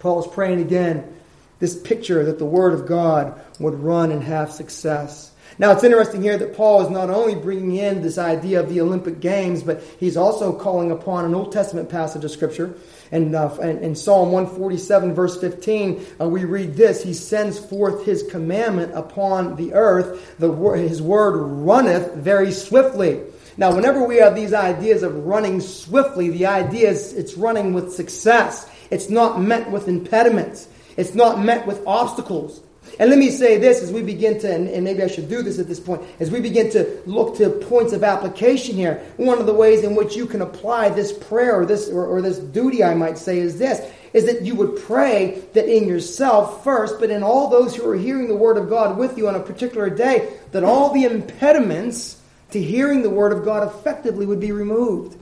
Paul 0.00 0.20
is 0.24 0.32
praying 0.32 0.60
again 0.60 1.16
this 1.60 1.80
picture 1.80 2.24
that 2.24 2.38
the 2.38 2.44
Word 2.44 2.74
of 2.74 2.86
God 2.86 3.40
would 3.58 3.74
run 3.74 4.10
and 4.12 4.22
have 4.22 4.52
success. 4.52 5.31
Now, 5.58 5.72
it's 5.72 5.84
interesting 5.84 6.22
here 6.22 6.38
that 6.38 6.56
Paul 6.56 6.82
is 6.82 6.90
not 6.90 7.10
only 7.10 7.34
bringing 7.34 7.76
in 7.76 8.00
this 8.02 8.16
idea 8.16 8.60
of 8.60 8.68
the 8.68 8.80
Olympic 8.80 9.20
Games, 9.20 9.62
but 9.62 9.82
he's 10.00 10.16
also 10.16 10.52
calling 10.52 10.90
upon 10.90 11.24
an 11.24 11.34
Old 11.34 11.52
Testament 11.52 11.88
passage 11.88 12.24
of 12.24 12.30
Scripture. 12.30 12.74
And 13.10 13.34
uh, 13.34 13.54
in 13.60 13.94
Psalm 13.94 14.32
147, 14.32 15.14
verse 15.14 15.38
15, 15.38 16.06
uh, 16.20 16.28
we 16.28 16.44
read 16.44 16.74
this 16.74 17.02
He 17.02 17.12
sends 17.12 17.58
forth 17.58 18.06
His 18.06 18.22
commandment 18.22 18.92
upon 18.94 19.56
the 19.56 19.74
earth, 19.74 20.38
the, 20.38 20.50
His 20.72 21.02
word 21.02 21.36
runneth 21.36 22.14
very 22.14 22.50
swiftly. 22.52 23.20
Now, 23.58 23.74
whenever 23.74 24.02
we 24.04 24.16
have 24.16 24.34
these 24.34 24.54
ideas 24.54 25.02
of 25.02 25.26
running 25.26 25.60
swiftly, 25.60 26.30
the 26.30 26.46
idea 26.46 26.90
is 26.90 27.12
it's 27.12 27.36
running 27.36 27.74
with 27.74 27.92
success. 27.92 28.70
It's 28.90 29.10
not 29.10 29.40
met 29.40 29.70
with 29.70 29.88
impediments. 29.88 30.68
It's 30.96 31.14
not 31.14 31.38
met 31.38 31.66
with 31.66 31.86
obstacles. 31.86 32.62
And 32.98 33.08
let 33.10 33.18
me 33.18 33.30
say 33.30 33.58
this 33.58 33.82
as 33.82 33.92
we 33.92 34.02
begin 34.02 34.38
to, 34.40 34.52
and, 34.52 34.84
maybe 34.84 35.02
I 35.02 35.06
should 35.06 35.28
do 35.28 35.42
this 35.42 35.58
at 35.58 35.68
this 35.68 35.80
point, 35.80 36.02
as 36.20 36.30
we 36.30 36.40
begin 36.40 36.70
to 36.72 37.00
look 37.06 37.36
to 37.36 37.48
points 37.48 37.92
of 37.92 38.04
application 38.04 38.74
here, 38.74 39.02
one 39.16 39.38
of 39.38 39.46
the 39.46 39.54
ways 39.54 39.84
in 39.84 39.94
which 39.94 40.16
you 40.16 40.26
can 40.26 40.42
apply 40.42 40.90
this 40.90 41.12
prayer 41.12 41.60
or 41.60 41.64
this, 41.64 41.88
or, 41.88 42.04
or 42.04 42.20
this 42.20 42.38
duty, 42.38 42.84
I 42.84 42.94
might 42.94 43.18
say, 43.18 43.38
is 43.38 43.58
this 43.58 43.80
is 44.12 44.26
that 44.26 44.42
you 44.42 44.54
would 44.54 44.76
pray 44.82 45.42
that 45.54 45.66
in 45.66 45.88
yourself 45.88 46.62
first, 46.62 47.00
but 47.00 47.10
in 47.10 47.22
all 47.22 47.48
those 47.48 47.74
who 47.74 47.88
are 47.88 47.96
hearing 47.96 48.28
the 48.28 48.36
Word 48.36 48.58
of 48.58 48.68
God 48.68 48.98
with 48.98 49.16
you 49.16 49.28
on 49.28 49.34
a 49.34 49.40
particular 49.40 49.88
day, 49.88 50.34
that 50.52 50.64
all 50.64 50.92
the 50.92 51.04
impediments 51.04 52.20
to 52.50 52.62
hearing 52.62 53.02
the 53.02 53.10
Word 53.10 53.32
of 53.32 53.44
God 53.44 53.66
effectively 53.66 54.26
would 54.26 54.40
be 54.40 54.52
removed. 54.52 55.18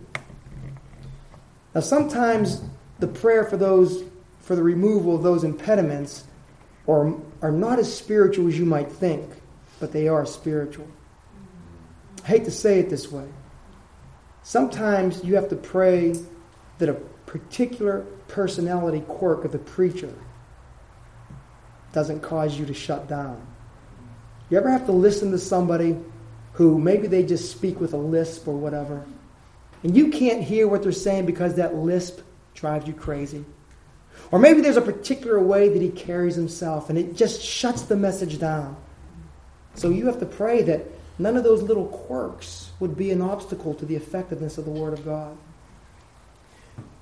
Now, 1.75 1.83
sometimes 1.83 2.63
the 2.99 3.07
prayer 3.07 3.45
for 3.45 3.57
those, 3.57 4.03
for 4.41 4.57
the 4.57 4.63
removal 4.63 5.15
of 5.15 5.23
those 5.23 5.45
impediments, 5.45 6.25
are, 6.89 7.15
are 7.43 7.53
not 7.53 7.79
as 7.79 7.93
spiritual 7.93 8.49
as 8.49 8.59
you 8.59 8.65
might 8.65 8.91
think, 8.91 9.29
but 9.79 9.93
they 9.93 10.09
are 10.09 10.27
spiritual. 10.27 10.87
I 12.25 12.27
hate 12.27 12.45
to 12.45 12.51
say 12.51 12.79
it 12.79 12.91
this 12.91 13.11
way. 13.11 13.27
Sometimes 14.43 15.23
you 15.25 15.35
have 15.37 15.49
to 15.51 15.57
pray 15.57 16.15
that 16.79 16.89
a 16.89 16.95
particular 17.27 18.01
personality 18.29 19.01
quirk 19.07 19.45
of 19.45 19.53
the 19.53 19.59
preacher 19.59 20.13
doesn't 21.93 22.21
cause 22.21 22.59
you 22.59 22.67
to 22.67 22.75
shut 22.75 23.09
down. 23.09 23.47
You 24.49 24.59
ever 24.59 24.71
have 24.71 24.87
to 24.87 24.93
listen 24.93 25.31
to 25.33 25.39
somebody 25.39 25.97
who 26.55 26.79
maybe 26.79 27.07
they 27.07 27.23
just 27.23 27.51
speak 27.51 27.81
with 27.81 27.93
a 27.93 27.97
lisp 27.97 28.49
or 28.49 28.57
whatever, 28.57 29.07
and 29.83 29.97
you 29.97 30.09
can't 30.09 30.43
hear 30.43 30.69
what 30.69 30.83
they're 30.83 30.93
saying 30.93 31.27
because 31.27 31.55
that 31.57 31.75
lisp 31.75 32.21
drives 32.55 32.87
you 32.87 32.93
crazy? 32.93 33.45
Or 34.31 34.39
maybe 34.39 34.61
there's 34.61 34.77
a 34.77 34.83
particular 34.83 35.41
way 35.41 35.69
that 35.69 35.83
he 35.83 35.91
carries 35.91 36.35
himself 36.35 36.89
and 36.89 36.99
it 36.99 37.17
just 37.17 37.43
shuts 37.43 37.83
the 37.83 37.97
message 37.97 38.39
down. 38.39 38.77
So 39.75 39.91
you 39.91 40.07
have 40.07 40.21
to 40.21 40.27
pray 40.27 40.63
that 40.63 40.87
none 41.19 41.37
of 41.37 41.45
those 41.45 41.63
little 41.63 41.87
quirks 41.87 42.71
would 42.81 42.97
be 42.97 43.11
an 43.11 43.23
obstacle 43.23 43.75
to 43.75 43.87
the 43.87 43.97
effectiveness 43.97 44.59
of 44.59 44.65
the 44.65 44.71
Word 44.71 44.93
of 44.93 45.05
God. 45.05 45.37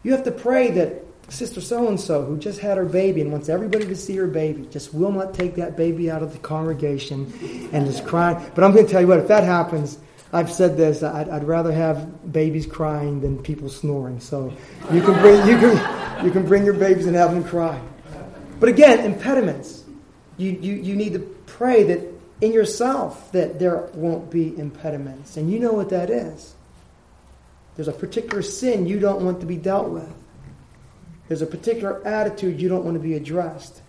You 0.02 0.12
have 0.12 0.24
to 0.24 0.30
pray 0.30 0.70
that 0.72 1.04
Sister 1.28 1.60
so 1.60 1.88
and 1.88 2.00
so, 2.00 2.24
who 2.24 2.38
just 2.38 2.58
had 2.60 2.78
her 2.78 2.86
baby 2.86 3.20
and 3.20 3.30
wants 3.30 3.50
everybody 3.50 3.84
to 3.86 3.96
see 3.96 4.16
her 4.16 4.26
baby, 4.26 4.66
just 4.70 4.94
will 4.94 5.12
not 5.12 5.34
take 5.34 5.56
that 5.56 5.76
baby 5.76 6.10
out 6.10 6.22
of 6.22 6.32
the 6.32 6.38
congregation 6.38 7.30
and 7.72 7.86
is 7.86 8.00
crying. 8.00 8.42
But 8.54 8.64
I'm 8.64 8.72
going 8.72 8.86
to 8.86 8.90
tell 8.90 9.02
you 9.02 9.08
what, 9.08 9.18
if 9.18 9.28
that 9.28 9.44
happens, 9.44 9.98
I've 10.32 10.52
said 10.52 10.76
this, 10.76 11.02
I'd, 11.02 11.28
I'd 11.28 11.44
rather 11.44 11.72
have 11.72 12.32
babies 12.32 12.66
crying 12.66 13.20
than 13.20 13.42
people 13.42 13.68
snoring. 13.68 14.20
So 14.20 14.52
you 14.92 15.00
can 15.00 15.14
bring, 15.20 15.46
you 15.48 15.58
can. 15.58 15.98
You 16.24 16.32
can 16.32 16.46
bring 16.46 16.64
your 16.64 16.74
babies 16.74 17.06
and 17.06 17.14
have 17.14 17.32
them 17.32 17.44
cry. 17.44 17.80
But 18.58 18.68
again, 18.68 19.04
impediments. 19.04 19.84
You, 20.36 20.50
you, 20.50 20.74
you 20.74 20.96
need 20.96 21.12
to 21.12 21.20
pray 21.46 21.84
that 21.84 22.00
in 22.40 22.52
yourself 22.52 23.30
that 23.32 23.58
there 23.58 23.88
won't 23.94 24.30
be 24.30 24.56
impediments. 24.58 25.36
And 25.36 25.50
you 25.50 25.60
know 25.60 25.72
what 25.72 25.90
that 25.90 26.10
is. 26.10 26.54
There's 27.76 27.88
a 27.88 27.92
particular 27.92 28.42
sin 28.42 28.86
you 28.86 28.98
don't 28.98 29.24
want 29.24 29.40
to 29.40 29.46
be 29.46 29.56
dealt 29.56 29.90
with. 29.90 30.12
There's 31.28 31.42
a 31.42 31.46
particular 31.46 32.04
attitude 32.04 32.60
you 32.60 32.68
don't 32.68 32.84
want 32.84 32.96
to 32.96 33.02
be 33.02 33.14
addressed. 33.14 33.80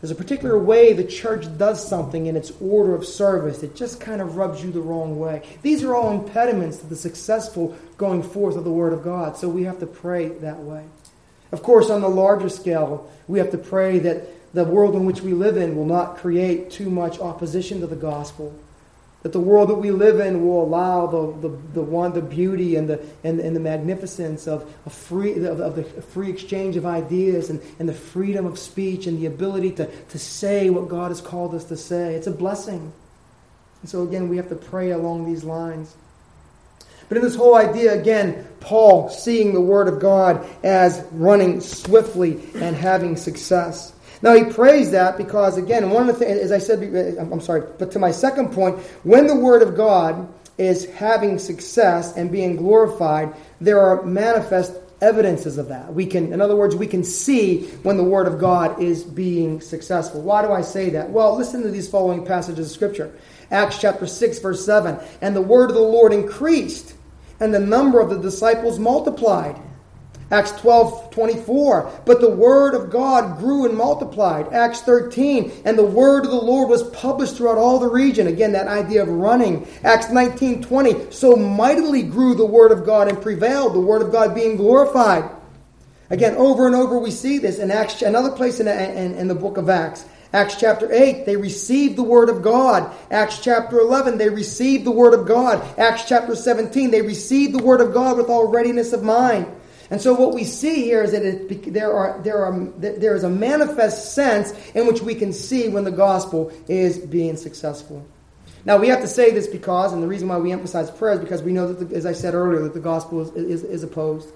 There's 0.00 0.10
a 0.10 0.14
particular 0.14 0.58
way 0.58 0.92
the 0.92 1.04
church 1.04 1.46
does 1.56 1.86
something 1.86 2.26
in 2.26 2.36
its 2.36 2.52
order 2.60 2.94
of 2.94 3.06
service 3.06 3.58
that 3.58 3.74
just 3.74 4.00
kind 4.00 4.20
of 4.20 4.36
rubs 4.36 4.62
you 4.62 4.70
the 4.70 4.80
wrong 4.80 5.18
way. 5.18 5.42
These 5.62 5.82
are 5.82 5.94
all 5.94 6.12
impediments 6.12 6.78
to 6.78 6.86
the 6.86 6.96
successful 6.96 7.76
going 7.96 8.22
forth 8.22 8.56
of 8.56 8.64
the 8.64 8.70
Word 8.70 8.92
of 8.92 9.02
God. 9.02 9.38
So 9.38 9.48
we 9.48 9.64
have 9.64 9.80
to 9.80 9.86
pray 9.86 10.28
that 10.28 10.58
way. 10.58 10.84
Of 11.50 11.62
course, 11.62 11.88
on 11.88 12.02
the 12.02 12.08
larger 12.08 12.50
scale, 12.50 13.10
we 13.26 13.38
have 13.38 13.50
to 13.52 13.58
pray 13.58 13.98
that 14.00 14.52
the 14.52 14.64
world 14.64 14.94
in 14.94 15.06
which 15.06 15.22
we 15.22 15.32
live 15.32 15.56
in 15.56 15.76
will 15.76 15.86
not 15.86 16.18
create 16.18 16.70
too 16.70 16.90
much 16.90 17.18
opposition 17.18 17.80
to 17.80 17.86
the 17.86 17.96
gospel. 17.96 18.54
That 19.26 19.32
the 19.32 19.40
world 19.40 19.70
that 19.70 19.74
we 19.74 19.90
live 19.90 20.20
in 20.20 20.46
will 20.46 20.62
allow 20.62 21.08
the, 21.08 21.48
the, 21.48 21.56
the 21.74 21.82
one, 21.82 22.12
the 22.12 22.22
beauty 22.22 22.76
and 22.76 22.88
the, 22.88 23.04
and, 23.24 23.40
and 23.40 23.56
the 23.56 23.60
magnificence 23.60 24.46
of, 24.46 24.72
a 24.86 24.90
free, 24.90 25.32
of, 25.44 25.58
of 25.58 25.74
the 25.74 25.82
free 25.82 26.30
exchange 26.30 26.76
of 26.76 26.86
ideas 26.86 27.50
and, 27.50 27.60
and 27.80 27.88
the 27.88 27.92
freedom 27.92 28.46
of 28.46 28.56
speech 28.56 29.08
and 29.08 29.18
the 29.18 29.26
ability 29.26 29.72
to, 29.72 29.86
to 29.86 30.16
say 30.16 30.70
what 30.70 30.88
God 30.88 31.08
has 31.08 31.20
called 31.20 31.56
us 31.56 31.64
to 31.64 31.76
say. 31.76 32.14
It's 32.14 32.28
a 32.28 32.30
blessing. 32.30 32.92
And 33.82 33.90
so, 33.90 34.04
again, 34.04 34.28
we 34.28 34.36
have 34.36 34.48
to 34.50 34.54
pray 34.54 34.92
along 34.92 35.26
these 35.26 35.42
lines. 35.42 35.96
But 37.08 37.16
in 37.18 37.24
this 37.24 37.34
whole 37.34 37.56
idea, 37.56 38.00
again, 38.00 38.46
Paul 38.60 39.08
seeing 39.08 39.54
the 39.54 39.60
Word 39.60 39.88
of 39.88 39.98
God 39.98 40.46
as 40.62 41.04
running 41.10 41.60
swiftly 41.60 42.40
and 42.54 42.76
having 42.76 43.16
success. 43.16 43.92
Now 44.22 44.34
he 44.34 44.44
prays 44.44 44.90
that 44.92 45.18
because, 45.18 45.56
again, 45.56 45.90
one 45.90 46.08
of 46.08 46.18
the 46.18 46.24
things, 46.24 46.38
as 46.40 46.52
I 46.52 46.58
said, 46.58 47.18
uh, 47.18 47.20
I'm 47.20 47.40
sorry, 47.40 47.62
but 47.78 47.90
to 47.92 47.98
my 47.98 48.10
second 48.10 48.52
point, 48.52 48.78
when 49.04 49.26
the 49.26 49.36
Word 49.36 49.62
of 49.62 49.76
God 49.76 50.28
is 50.58 50.86
having 50.92 51.38
success 51.38 52.16
and 52.16 52.32
being 52.32 52.56
glorified, 52.56 53.34
there 53.60 53.80
are 53.80 54.02
manifest 54.02 54.72
evidences 55.02 55.58
of 55.58 55.68
that. 55.68 55.92
We 55.92 56.06
can, 56.06 56.32
in 56.32 56.40
other 56.40 56.56
words, 56.56 56.74
we 56.74 56.86
can 56.86 57.04
see 57.04 57.66
when 57.82 57.96
the 57.98 58.04
Word 58.04 58.26
of 58.26 58.38
God 58.38 58.80
is 58.80 59.04
being 59.04 59.60
successful. 59.60 60.22
Why 60.22 60.42
do 60.42 60.52
I 60.52 60.62
say 60.62 60.90
that? 60.90 61.10
Well, 61.10 61.36
listen 61.36 61.62
to 61.62 61.70
these 61.70 61.88
following 61.88 62.24
passages 62.24 62.66
of 62.66 62.72
Scripture. 62.72 63.12
Acts 63.50 63.78
chapter 63.78 64.06
6, 64.06 64.38
verse 64.40 64.64
7. 64.64 64.98
And 65.20 65.36
the 65.36 65.42
word 65.42 65.70
of 65.70 65.76
the 65.76 65.82
Lord 65.82 66.12
increased 66.12 66.94
and 67.40 67.52
the 67.52 67.60
number 67.60 68.00
of 68.00 68.10
the 68.10 68.18
disciples 68.18 68.78
multiplied. 68.78 69.60
Acts 70.30 70.52
12, 70.52 71.10
24. 71.12 72.02
But 72.04 72.20
the 72.20 72.30
word 72.30 72.74
of 72.74 72.90
God 72.90 73.38
grew 73.38 73.64
and 73.64 73.76
multiplied. 73.76 74.52
Acts 74.52 74.80
13. 74.80 75.52
And 75.64 75.78
the 75.78 75.84
word 75.84 76.24
of 76.24 76.32
the 76.32 76.36
Lord 76.36 76.68
was 76.68 76.82
published 76.90 77.36
throughout 77.36 77.58
all 77.58 77.78
the 77.78 77.88
region. 77.88 78.26
Again, 78.26 78.52
that 78.52 78.66
idea 78.66 79.02
of 79.02 79.08
running. 79.08 79.66
Acts 79.84 80.10
19, 80.10 80.62
20. 80.62 81.12
So 81.12 81.36
mightily 81.36 82.02
grew 82.02 82.34
the 82.34 82.44
word 82.44 82.72
of 82.72 82.84
God 82.84 83.08
and 83.08 83.22
prevailed, 83.22 83.74
the 83.74 83.80
word 83.80 84.02
of 84.02 84.10
God 84.10 84.34
being 84.34 84.56
glorified. 84.56 85.30
Again, 86.10 86.34
over 86.36 86.66
and 86.66 86.74
over 86.74 86.98
we 86.98 87.10
see 87.10 87.38
this 87.38 87.58
in 87.58 87.70
Acts, 87.70 88.02
another 88.02 88.30
place 88.30 88.60
in, 88.60 88.68
in, 88.68 89.14
in 89.14 89.28
the 89.28 89.34
book 89.34 89.56
of 89.56 89.68
Acts. 89.68 90.06
Acts 90.32 90.56
chapter 90.56 90.92
8, 90.92 91.24
they 91.24 91.36
received 91.36 91.96
the 91.96 92.02
word 92.02 92.28
of 92.28 92.42
God. 92.42 92.94
Acts 93.10 93.38
chapter 93.38 93.78
11, 93.78 94.18
they 94.18 94.28
received 94.28 94.84
the 94.84 94.90
word 94.90 95.14
of 95.14 95.26
God. 95.26 95.64
Acts 95.78 96.04
chapter 96.04 96.34
17, 96.34 96.90
they 96.90 97.00
received 97.00 97.54
the 97.54 97.62
word 97.62 97.80
of 97.80 97.94
God 97.94 98.16
with 98.16 98.28
all 98.28 98.48
readiness 98.48 98.92
of 98.92 99.02
mind. 99.02 99.46
And 99.90 100.00
so 100.00 100.14
what 100.14 100.34
we 100.34 100.44
see 100.44 100.84
here 100.84 101.02
is 101.02 101.12
that 101.12 101.24
it, 101.24 101.72
there, 101.72 101.92
are, 101.92 102.20
there, 102.22 102.44
are, 102.44 102.58
there 102.78 103.14
is 103.14 103.22
a 103.22 103.30
manifest 103.30 104.14
sense 104.14 104.52
in 104.74 104.86
which 104.86 105.00
we 105.00 105.14
can 105.14 105.32
see 105.32 105.68
when 105.68 105.84
the 105.84 105.92
gospel 105.92 106.52
is 106.68 106.98
being 106.98 107.36
successful. 107.36 108.04
Now, 108.64 108.78
we 108.78 108.88
have 108.88 109.00
to 109.02 109.08
say 109.08 109.30
this 109.30 109.46
because, 109.46 109.92
and 109.92 110.02
the 110.02 110.08
reason 110.08 110.26
why 110.26 110.38
we 110.38 110.50
emphasize 110.50 110.90
prayer 110.90 111.14
is 111.14 111.20
because 111.20 111.40
we 111.40 111.52
know 111.52 111.72
that, 111.72 111.88
the, 111.88 111.96
as 111.96 112.04
I 112.04 112.12
said 112.12 112.34
earlier, 112.34 112.62
that 112.64 112.74
the 112.74 112.80
gospel 112.80 113.20
is, 113.20 113.30
is, 113.30 113.62
is 113.62 113.84
opposed. 113.84 114.28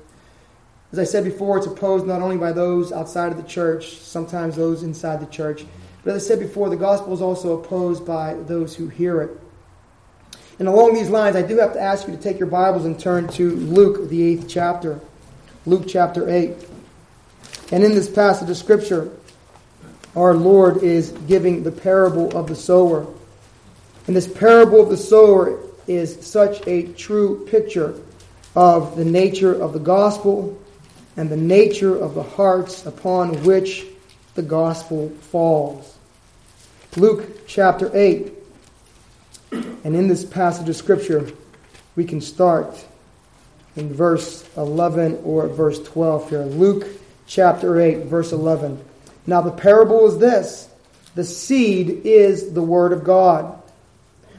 As 0.92 1.00
I 1.00 1.04
said 1.04 1.24
before, 1.24 1.58
it's 1.58 1.66
opposed 1.66 2.06
not 2.06 2.22
only 2.22 2.36
by 2.36 2.52
those 2.52 2.92
outside 2.92 3.32
of 3.32 3.36
the 3.36 3.48
church, 3.48 3.96
sometimes 3.96 4.54
those 4.54 4.84
inside 4.84 5.20
the 5.20 5.26
church, 5.26 5.64
but 6.04 6.14
as 6.14 6.24
I 6.24 6.28
said 6.28 6.38
before, 6.38 6.70
the 6.70 6.76
gospel 6.76 7.12
is 7.12 7.20
also 7.20 7.60
opposed 7.60 8.06
by 8.06 8.34
those 8.34 8.74
who 8.74 8.88
hear 8.88 9.20
it. 9.20 9.30
And 10.60 10.68
along 10.68 10.94
these 10.94 11.10
lines, 11.10 11.36
I 11.36 11.42
do 11.42 11.58
have 11.58 11.72
to 11.72 11.80
ask 11.80 12.06
you 12.06 12.14
to 12.14 12.20
take 12.20 12.38
your 12.38 12.48
Bibles 12.48 12.84
and 12.84 12.98
turn 12.98 13.28
to 13.28 13.50
Luke, 13.50 14.08
the 14.10 14.22
eighth 14.22 14.46
chapter. 14.48 15.00
Luke 15.66 15.84
chapter 15.86 16.28
8. 16.28 16.54
And 17.70 17.84
in 17.84 17.92
this 17.92 18.08
passage 18.08 18.48
of 18.48 18.56
Scripture, 18.56 19.10
our 20.16 20.32
Lord 20.34 20.82
is 20.82 21.10
giving 21.28 21.62
the 21.62 21.70
parable 21.70 22.34
of 22.34 22.48
the 22.48 22.56
sower. 22.56 23.06
And 24.06 24.16
this 24.16 24.26
parable 24.26 24.80
of 24.80 24.88
the 24.88 24.96
sower 24.96 25.60
is 25.86 26.26
such 26.26 26.66
a 26.66 26.84
true 26.94 27.46
picture 27.46 28.00
of 28.56 28.96
the 28.96 29.04
nature 29.04 29.52
of 29.52 29.74
the 29.74 29.78
gospel 29.78 30.58
and 31.18 31.28
the 31.28 31.36
nature 31.36 31.94
of 31.94 32.14
the 32.14 32.22
hearts 32.22 32.86
upon 32.86 33.44
which 33.44 33.84
the 34.36 34.42
gospel 34.42 35.10
falls. 35.30 35.98
Luke 36.96 37.46
chapter 37.46 37.90
8. 37.92 38.32
And 39.52 39.94
in 39.94 40.08
this 40.08 40.24
passage 40.24 40.70
of 40.70 40.76
Scripture, 40.76 41.30
we 41.96 42.04
can 42.04 42.22
start 42.22 42.86
in 43.80 43.92
verse 43.92 44.44
11 44.56 45.22
or 45.24 45.48
verse 45.48 45.82
12 45.82 46.30
here. 46.30 46.44
Luke 46.44 46.86
chapter 47.26 47.80
8, 47.80 48.04
verse 48.04 48.32
11. 48.32 48.82
Now, 49.26 49.40
the 49.40 49.50
parable 49.50 50.06
is 50.06 50.18
this 50.18 50.68
the 51.14 51.24
seed 51.24 52.02
is 52.04 52.52
the 52.52 52.62
word 52.62 52.92
of 52.92 53.04
God. 53.04 53.60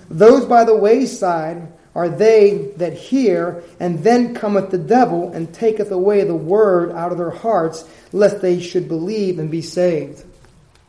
Those 0.09 0.45
by 0.45 0.63
the 0.63 0.75
wayside 0.75 1.67
are 1.93 2.07
they 2.07 2.71
that 2.77 2.93
hear, 2.93 3.63
and 3.79 4.01
then 4.03 4.33
cometh 4.33 4.69
the 4.71 4.77
devil 4.77 5.31
and 5.33 5.53
taketh 5.53 5.91
away 5.91 6.23
the 6.23 6.35
word 6.35 6.91
out 6.91 7.11
of 7.11 7.17
their 7.17 7.31
hearts, 7.31 7.83
lest 8.13 8.41
they 8.41 8.61
should 8.61 8.87
believe 8.87 9.39
and 9.39 9.51
be 9.51 9.61
saved. 9.61 10.23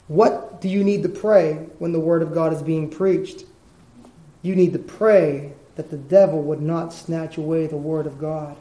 What 0.06 0.60
do 0.60 0.68
you 0.68 0.84
need 0.84 1.02
to 1.02 1.08
pray 1.08 1.54
when 1.78 1.92
the 1.92 2.00
word 2.00 2.22
of 2.22 2.34
God 2.34 2.52
is 2.52 2.62
being 2.62 2.88
preached? 2.90 3.44
You 4.42 4.54
need 4.54 4.74
to 4.74 4.78
pray 4.78 5.54
that 5.76 5.90
the 5.90 5.96
devil 5.96 6.42
would 6.42 6.60
not 6.60 6.92
snatch 6.92 7.38
away 7.38 7.66
the 7.66 7.76
word 7.76 8.06
of 8.06 8.18
God. 8.18 8.56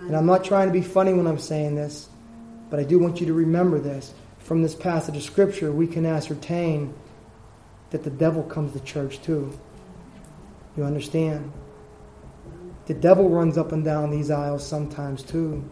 And 0.00 0.16
I'm 0.16 0.26
not 0.26 0.44
trying 0.44 0.68
to 0.68 0.72
be 0.72 0.82
funny 0.82 1.12
when 1.12 1.26
I'm 1.26 1.38
saying 1.38 1.76
this, 1.76 2.08
but 2.70 2.80
I 2.80 2.84
do 2.84 2.98
want 2.98 3.20
you 3.20 3.26
to 3.26 3.32
remember 3.32 3.78
this. 3.78 4.12
From 4.38 4.62
this 4.62 4.74
passage 4.74 5.16
of 5.16 5.22
Scripture, 5.22 5.70
we 5.70 5.86
can 5.86 6.04
ascertain 6.04 6.94
that 7.90 8.02
the 8.02 8.10
devil 8.10 8.42
comes 8.42 8.72
to 8.72 8.80
church 8.80 9.22
too. 9.22 9.56
You 10.76 10.84
understand? 10.84 11.52
The 12.86 12.94
devil 12.94 13.28
runs 13.28 13.56
up 13.56 13.70
and 13.72 13.84
down 13.84 14.10
these 14.10 14.30
aisles 14.30 14.66
sometimes 14.66 15.22
too. 15.22 15.64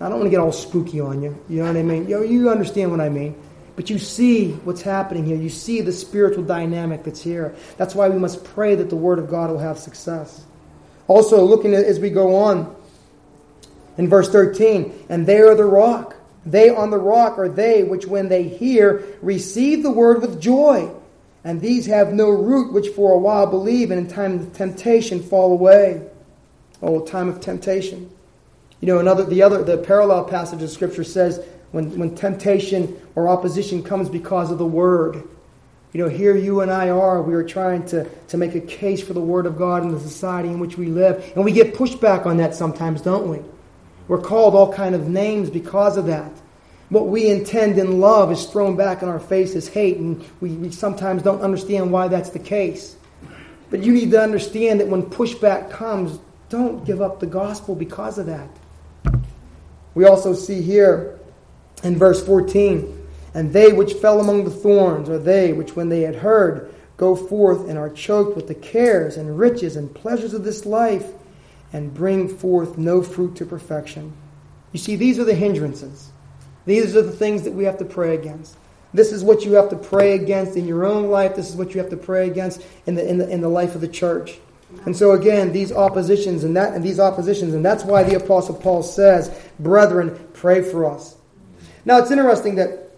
I 0.00 0.08
don't 0.08 0.18
want 0.18 0.24
to 0.24 0.30
get 0.30 0.40
all 0.40 0.50
spooky 0.50 0.98
on 0.98 1.22
you. 1.22 1.38
You 1.48 1.58
know 1.58 1.66
what 1.66 1.76
I 1.76 1.82
mean? 1.82 2.08
You, 2.08 2.24
you 2.24 2.50
understand 2.50 2.90
what 2.90 3.00
I 3.00 3.10
mean. 3.10 3.40
But 3.80 3.88
you 3.88 3.98
see 3.98 4.50
what's 4.64 4.82
happening 4.82 5.24
here. 5.24 5.38
You 5.38 5.48
see 5.48 5.80
the 5.80 5.90
spiritual 5.90 6.44
dynamic 6.44 7.02
that's 7.02 7.22
here. 7.22 7.54
That's 7.78 7.94
why 7.94 8.10
we 8.10 8.18
must 8.18 8.44
pray 8.44 8.74
that 8.74 8.90
the 8.90 8.96
Word 8.96 9.18
of 9.18 9.30
God 9.30 9.48
will 9.48 9.58
have 9.58 9.78
success. 9.78 10.44
Also, 11.08 11.42
looking 11.42 11.72
at, 11.72 11.86
as 11.86 11.98
we 11.98 12.10
go 12.10 12.36
on 12.36 12.76
in 13.96 14.06
verse 14.06 14.28
13, 14.28 15.06
and 15.08 15.26
they 15.26 15.40
are 15.40 15.54
the 15.54 15.64
rock. 15.64 16.14
They 16.44 16.68
on 16.68 16.90
the 16.90 16.98
rock 16.98 17.38
are 17.38 17.48
they 17.48 17.82
which, 17.82 18.04
when 18.04 18.28
they 18.28 18.42
hear, 18.42 19.02
receive 19.22 19.82
the 19.82 19.90
word 19.90 20.20
with 20.20 20.42
joy. 20.42 20.92
And 21.42 21.62
these 21.62 21.86
have 21.86 22.12
no 22.12 22.28
root, 22.28 22.74
which 22.74 22.88
for 22.88 23.14
a 23.14 23.18
while 23.18 23.46
believe, 23.46 23.90
and 23.90 24.06
in 24.06 24.14
time 24.14 24.40
of 24.40 24.52
temptation 24.52 25.22
fall 25.22 25.52
away. 25.54 26.06
Oh, 26.82 27.00
time 27.00 27.30
of 27.30 27.40
temptation. 27.40 28.10
You 28.82 28.88
know, 28.88 28.98
another 28.98 29.24
the 29.24 29.42
other 29.42 29.64
the 29.64 29.78
parallel 29.78 30.24
passage 30.24 30.60
of 30.60 30.68
Scripture 30.68 31.02
says 31.02 31.42
when, 31.72 31.98
when 31.98 32.14
temptation 32.14 33.00
or 33.14 33.28
opposition 33.28 33.82
comes 33.82 34.08
because 34.08 34.50
of 34.50 34.58
the 34.58 34.66
Word. 34.66 35.22
You 35.92 36.04
know, 36.04 36.08
here 36.08 36.36
you 36.36 36.60
and 36.60 36.70
I 36.70 36.90
are, 36.90 37.20
we 37.20 37.34
are 37.34 37.42
trying 37.42 37.84
to, 37.86 38.08
to 38.28 38.36
make 38.36 38.54
a 38.54 38.60
case 38.60 39.02
for 39.02 39.12
the 39.12 39.20
Word 39.20 39.46
of 39.46 39.58
God 39.58 39.82
in 39.82 39.90
the 39.90 40.00
society 40.00 40.48
in 40.48 40.60
which 40.60 40.76
we 40.78 40.86
live. 40.86 41.32
And 41.34 41.44
we 41.44 41.52
get 41.52 41.74
pushback 41.74 42.26
on 42.26 42.36
that 42.38 42.54
sometimes, 42.54 43.02
don't 43.02 43.28
we? 43.28 43.40
We're 44.06 44.20
called 44.20 44.54
all 44.54 44.72
kind 44.72 44.94
of 44.94 45.08
names 45.08 45.50
because 45.50 45.96
of 45.96 46.06
that. 46.06 46.32
What 46.88 47.06
we 47.06 47.28
intend 47.28 47.78
in 47.78 48.00
love 48.00 48.32
is 48.32 48.46
thrown 48.46 48.76
back 48.76 49.02
in 49.02 49.08
our 49.08 49.20
face 49.20 49.54
as 49.54 49.68
hate, 49.68 49.98
and 49.98 50.24
we, 50.40 50.50
we 50.50 50.72
sometimes 50.72 51.22
don't 51.22 51.40
understand 51.40 51.92
why 51.92 52.08
that's 52.08 52.30
the 52.30 52.40
case. 52.40 52.96
But 53.70 53.84
you 53.84 53.92
need 53.92 54.10
to 54.10 54.20
understand 54.20 54.80
that 54.80 54.88
when 54.88 55.04
pushback 55.04 55.70
comes, 55.70 56.18
don't 56.48 56.84
give 56.84 57.00
up 57.00 57.20
the 57.20 57.26
gospel 57.26 57.76
because 57.76 58.18
of 58.18 58.26
that. 58.26 58.50
We 59.94 60.04
also 60.06 60.34
see 60.34 60.62
here 60.62 61.19
in 61.82 61.96
verse 61.96 62.24
14, 62.24 63.08
and 63.34 63.52
they 63.52 63.72
which 63.72 63.94
fell 63.94 64.20
among 64.20 64.44
the 64.44 64.50
thorns 64.50 65.08
are 65.08 65.18
they 65.18 65.52
which, 65.52 65.76
when 65.76 65.88
they 65.88 66.02
had 66.02 66.16
heard, 66.16 66.72
go 66.96 67.16
forth 67.16 67.68
and 67.68 67.78
are 67.78 67.90
choked 67.90 68.36
with 68.36 68.48
the 68.48 68.54
cares 68.54 69.16
and 69.16 69.38
riches 69.38 69.76
and 69.76 69.94
pleasures 69.94 70.34
of 70.34 70.44
this 70.44 70.66
life, 70.66 71.12
and 71.72 71.94
bring 71.94 72.28
forth 72.28 72.76
no 72.76 73.02
fruit 73.02 73.36
to 73.36 73.46
perfection. 73.46 74.12
You 74.72 74.78
see, 74.78 74.96
these 74.96 75.18
are 75.18 75.24
the 75.24 75.34
hindrances. 75.34 76.10
These 76.66 76.96
are 76.96 77.02
the 77.02 77.12
things 77.12 77.42
that 77.44 77.52
we 77.52 77.64
have 77.64 77.78
to 77.78 77.84
pray 77.84 78.14
against. 78.14 78.56
This 78.92 79.12
is 79.12 79.22
what 79.22 79.44
you 79.44 79.52
have 79.52 79.70
to 79.70 79.76
pray 79.76 80.14
against 80.14 80.56
in 80.56 80.66
your 80.66 80.84
own 80.84 81.08
life. 81.08 81.36
This 81.36 81.48
is 81.48 81.56
what 81.56 81.74
you 81.74 81.80
have 81.80 81.90
to 81.90 81.96
pray 81.96 82.28
against 82.28 82.60
in 82.86 82.96
the, 82.96 83.08
in 83.08 83.18
the, 83.18 83.28
in 83.28 83.40
the 83.40 83.48
life 83.48 83.74
of 83.74 83.80
the 83.80 83.88
church. 83.88 84.38
And 84.84 84.96
so 84.96 85.12
again, 85.12 85.52
these 85.52 85.72
oppositions 85.72 86.44
and 86.44 86.56
that 86.56 86.74
and 86.74 86.84
these 86.84 87.00
oppositions, 87.00 87.54
and 87.54 87.64
that's 87.64 87.84
why 87.84 88.02
the 88.02 88.16
Apostle 88.16 88.54
Paul 88.54 88.82
says, 88.82 89.36
Brethren, 89.58 90.28
pray 90.32 90.62
for 90.62 90.86
us. 90.86 91.16
Now, 91.84 91.98
it's 91.98 92.10
interesting 92.10 92.56
that 92.56 92.90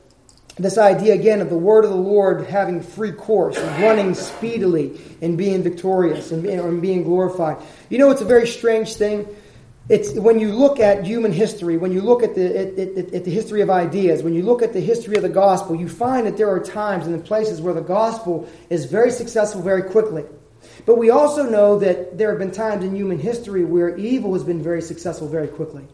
this 0.56 0.76
idea 0.76 1.14
again 1.14 1.40
of 1.40 1.48
the 1.48 1.56
word 1.56 1.84
of 1.84 1.90
the 1.90 1.96
Lord 1.96 2.46
having 2.46 2.82
free 2.82 3.12
course, 3.12 3.58
running 3.58 4.14
speedily 4.14 5.00
and 5.22 5.38
being 5.38 5.62
victorious 5.62 6.30
and, 6.30 6.44
and 6.44 6.82
being 6.82 7.04
glorified. 7.04 7.56
You 7.88 7.98
know, 7.98 8.10
it's 8.10 8.20
a 8.20 8.26
very 8.26 8.46
strange 8.46 8.94
thing. 8.94 9.26
It's 9.88 10.12
when 10.14 10.38
you 10.38 10.52
look 10.52 10.78
at 10.78 11.04
human 11.04 11.32
history, 11.32 11.76
when 11.76 11.90
you 11.90 12.02
look 12.02 12.22
at 12.22 12.34
the, 12.34 12.56
at, 12.56 12.78
at, 12.78 13.14
at, 13.14 13.24
the 13.24 13.30
history 13.30 13.62
of 13.62 13.70
ideas, 13.70 14.22
when 14.22 14.34
you 14.34 14.42
look 14.42 14.62
at 14.62 14.72
the 14.72 14.80
history 14.80 15.16
of 15.16 15.22
the 15.22 15.28
gospel, 15.28 15.74
you 15.74 15.88
find 15.88 16.26
that 16.26 16.36
there 16.36 16.50
are 16.50 16.60
times 16.60 17.06
and 17.06 17.24
places 17.24 17.60
where 17.60 17.74
the 17.74 17.80
gospel 17.80 18.48
is 18.70 18.84
very 18.84 19.10
successful 19.10 19.60
very 19.60 19.82
quickly. 19.82 20.24
But 20.86 20.98
we 20.98 21.10
also 21.10 21.48
know 21.48 21.78
that 21.80 22.16
there 22.16 22.30
have 22.30 22.38
been 22.38 22.52
times 22.52 22.84
in 22.84 22.94
human 22.94 23.18
history 23.18 23.64
where 23.64 23.96
evil 23.96 24.34
has 24.34 24.44
been 24.44 24.62
very 24.62 24.82
successful 24.82 25.28
very 25.28 25.48
quickly. 25.48 25.86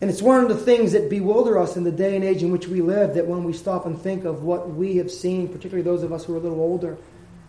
And 0.00 0.10
it's 0.10 0.20
one 0.20 0.42
of 0.42 0.48
the 0.48 0.56
things 0.56 0.92
that 0.92 1.08
bewilder 1.08 1.58
us 1.58 1.76
in 1.76 1.84
the 1.84 1.92
day 1.92 2.16
and 2.16 2.24
age 2.24 2.42
in 2.42 2.52
which 2.52 2.68
we 2.68 2.82
live 2.82 3.14
that 3.14 3.26
when 3.26 3.44
we 3.44 3.52
stop 3.52 3.86
and 3.86 4.00
think 4.00 4.24
of 4.24 4.42
what 4.42 4.70
we 4.70 4.96
have 4.96 5.10
seen, 5.10 5.48
particularly 5.48 5.82
those 5.82 6.02
of 6.02 6.12
us 6.12 6.24
who 6.24 6.34
are 6.34 6.36
a 6.36 6.40
little 6.40 6.60
older, 6.60 6.98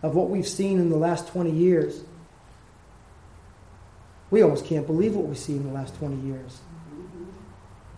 of 0.02 0.14
what 0.14 0.30
we've 0.30 0.48
seen 0.48 0.78
in 0.78 0.88
the 0.88 0.96
last 0.96 1.28
20 1.28 1.50
years, 1.50 2.02
we 4.30 4.42
almost 4.42 4.64
can't 4.64 4.86
believe 4.86 5.14
what 5.14 5.26
we 5.26 5.34
see 5.34 5.56
in 5.56 5.66
the 5.66 5.72
last 5.72 5.94
20 5.96 6.26
years. 6.26 6.60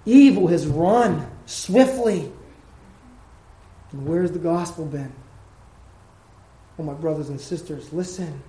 Evil 0.04 0.48
has 0.48 0.66
run 0.66 1.30
swiftly. 1.46 2.32
And 3.92 4.06
where's 4.06 4.32
the 4.32 4.38
gospel 4.38 4.86
been? 4.86 5.12
Oh, 6.78 6.82
my 6.82 6.94
brothers 6.94 7.28
and 7.28 7.40
sisters, 7.40 7.92
listen. 7.92 8.42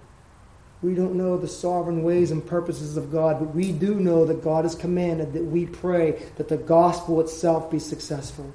We 0.81 0.95
don't 0.95 1.13
know 1.13 1.37
the 1.37 1.47
sovereign 1.47 2.03
ways 2.03 2.31
and 2.31 2.45
purposes 2.45 2.97
of 2.97 3.11
God, 3.11 3.39
but 3.39 3.53
we 3.53 3.71
do 3.71 3.95
know 3.95 4.25
that 4.25 4.43
God 4.43 4.65
has 4.65 4.73
commanded 4.73 5.33
that 5.33 5.45
we 5.45 5.67
pray 5.67 6.23
that 6.37 6.47
the 6.47 6.57
gospel 6.57 7.21
itself 7.21 7.69
be 7.69 7.77
successful. 7.77 8.51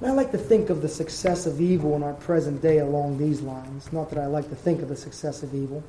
And 0.00 0.10
I 0.10 0.12
like 0.12 0.32
to 0.32 0.38
think 0.38 0.70
of 0.70 0.82
the 0.82 0.88
success 0.88 1.46
of 1.46 1.60
evil 1.60 1.94
in 1.94 2.02
our 2.02 2.14
present 2.14 2.62
day 2.62 2.78
along 2.78 3.18
these 3.18 3.42
lines. 3.42 3.92
Not 3.92 4.10
that 4.10 4.18
I 4.18 4.26
like 4.26 4.48
to 4.48 4.56
think 4.56 4.82
of 4.82 4.88
the 4.88 4.96
success 4.96 5.42
of 5.42 5.54
evil. 5.54 5.84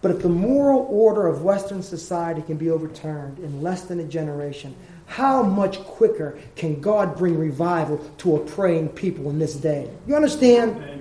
But 0.00 0.10
if 0.10 0.22
the 0.22 0.28
moral 0.28 0.86
order 0.88 1.26
of 1.26 1.42
Western 1.42 1.82
society 1.82 2.40
can 2.40 2.56
be 2.56 2.70
overturned 2.70 3.40
in 3.40 3.62
less 3.62 3.82
than 3.82 3.98
a 3.98 4.04
generation, 4.04 4.76
how 5.06 5.42
much 5.42 5.80
quicker 5.80 6.38
can 6.54 6.80
God 6.80 7.16
bring 7.16 7.38
revival 7.38 7.98
to 8.18 8.36
a 8.36 8.40
praying 8.40 8.90
people 8.90 9.28
in 9.30 9.38
this 9.38 9.54
day? 9.54 9.90
You 10.06 10.14
understand? 10.14 10.95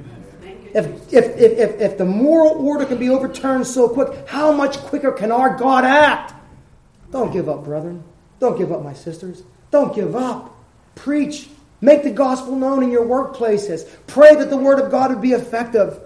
Amen. 0.76 1.02
If, 1.10 1.14
if, 1.14 1.38
if, 1.38 1.82
if, 1.82 1.98
the 1.98 2.06
moral 2.06 2.68
order 2.68 2.86
can 2.86 2.98
be 2.98 3.10
overturned 3.10 3.66
so 3.66 3.88
quick, 3.88 4.28
how 4.28 4.52
much 4.52 4.78
quicker 4.78 5.12
can 5.12 5.32
our 5.32 5.58
God 5.58 5.86
act? 5.86 6.34
Don't 7.12 7.32
give 7.32 7.48
up, 7.48 7.64
brethren. 7.64 8.04
Don't 8.40 8.58
give 8.58 8.72
up, 8.72 8.84
my 8.84 8.94
sisters. 8.94 9.44
Don't 9.72 9.96
give 9.96 10.16
up. 10.16 10.54
Preach. 10.96 11.50
Make 11.82 12.04
the 12.04 12.12
gospel 12.12 12.56
known 12.56 12.84
in 12.84 12.92
your 12.92 13.06
workplaces. 13.06 13.90
Pray 14.08 14.36
that 14.36 14.50
the 14.50 14.58
word 14.58 14.80
of 14.80 14.92
God 14.92 15.12
would 15.12 15.22
be 15.22 15.32
effective. 15.32 16.00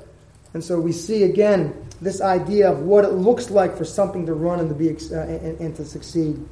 And 0.54 0.64
so 0.64 0.80
we 0.80 0.92
see 0.92 1.24
again 1.24 1.88
this 2.02 2.22
idea 2.22 2.72
of 2.72 2.80
what 2.80 3.06
it 3.06 3.14
looks 3.14 3.50
like 3.50 3.78
for 3.78 3.86
something 3.86 4.26
to 4.26 4.34
run 4.34 4.60
and 4.60 4.70
to 4.70 4.76
be 4.76 4.90
uh, 4.90 5.20
and, 5.20 5.60
and, 5.60 5.76
to 5.76 5.86
succeed. 5.86 6.44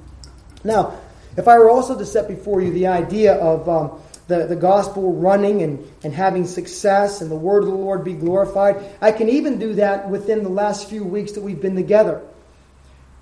Now, 0.63 0.99
if 1.35 1.47
I 1.47 1.57
were 1.57 1.69
also 1.69 1.97
to 1.97 2.05
set 2.05 2.27
before 2.27 2.61
you 2.61 2.71
the 2.71 2.87
idea 2.87 3.35
of 3.35 3.67
um, 3.69 3.99
the, 4.27 4.45
the 4.45 4.55
gospel 4.55 5.13
running 5.13 5.61
and, 5.61 5.89
and 6.03 6.13
having 6.13 6.45
success 6.45 7.21
and 7.21 7.31
the 7.31 7.35
word 7.35 7.63
of 7.63 7.69
the 7.69 7.75
Lord 7.75 8.03
be 8.03 8.13
glorified, 8.13 8.83
I 9.01 9.11
can 9.11 9.29
even 9.29 9.57
do 9.57 9.73
that 9.75 10.09
within 10.09 10.43
the 10.43 10.49
last 10.49 10.89
few 10.89 11.03
weeks 11.03 11.33
that 11.33 11.41
we've 11.41 11.61
been 11.61 11.75
together. 11.75 12.21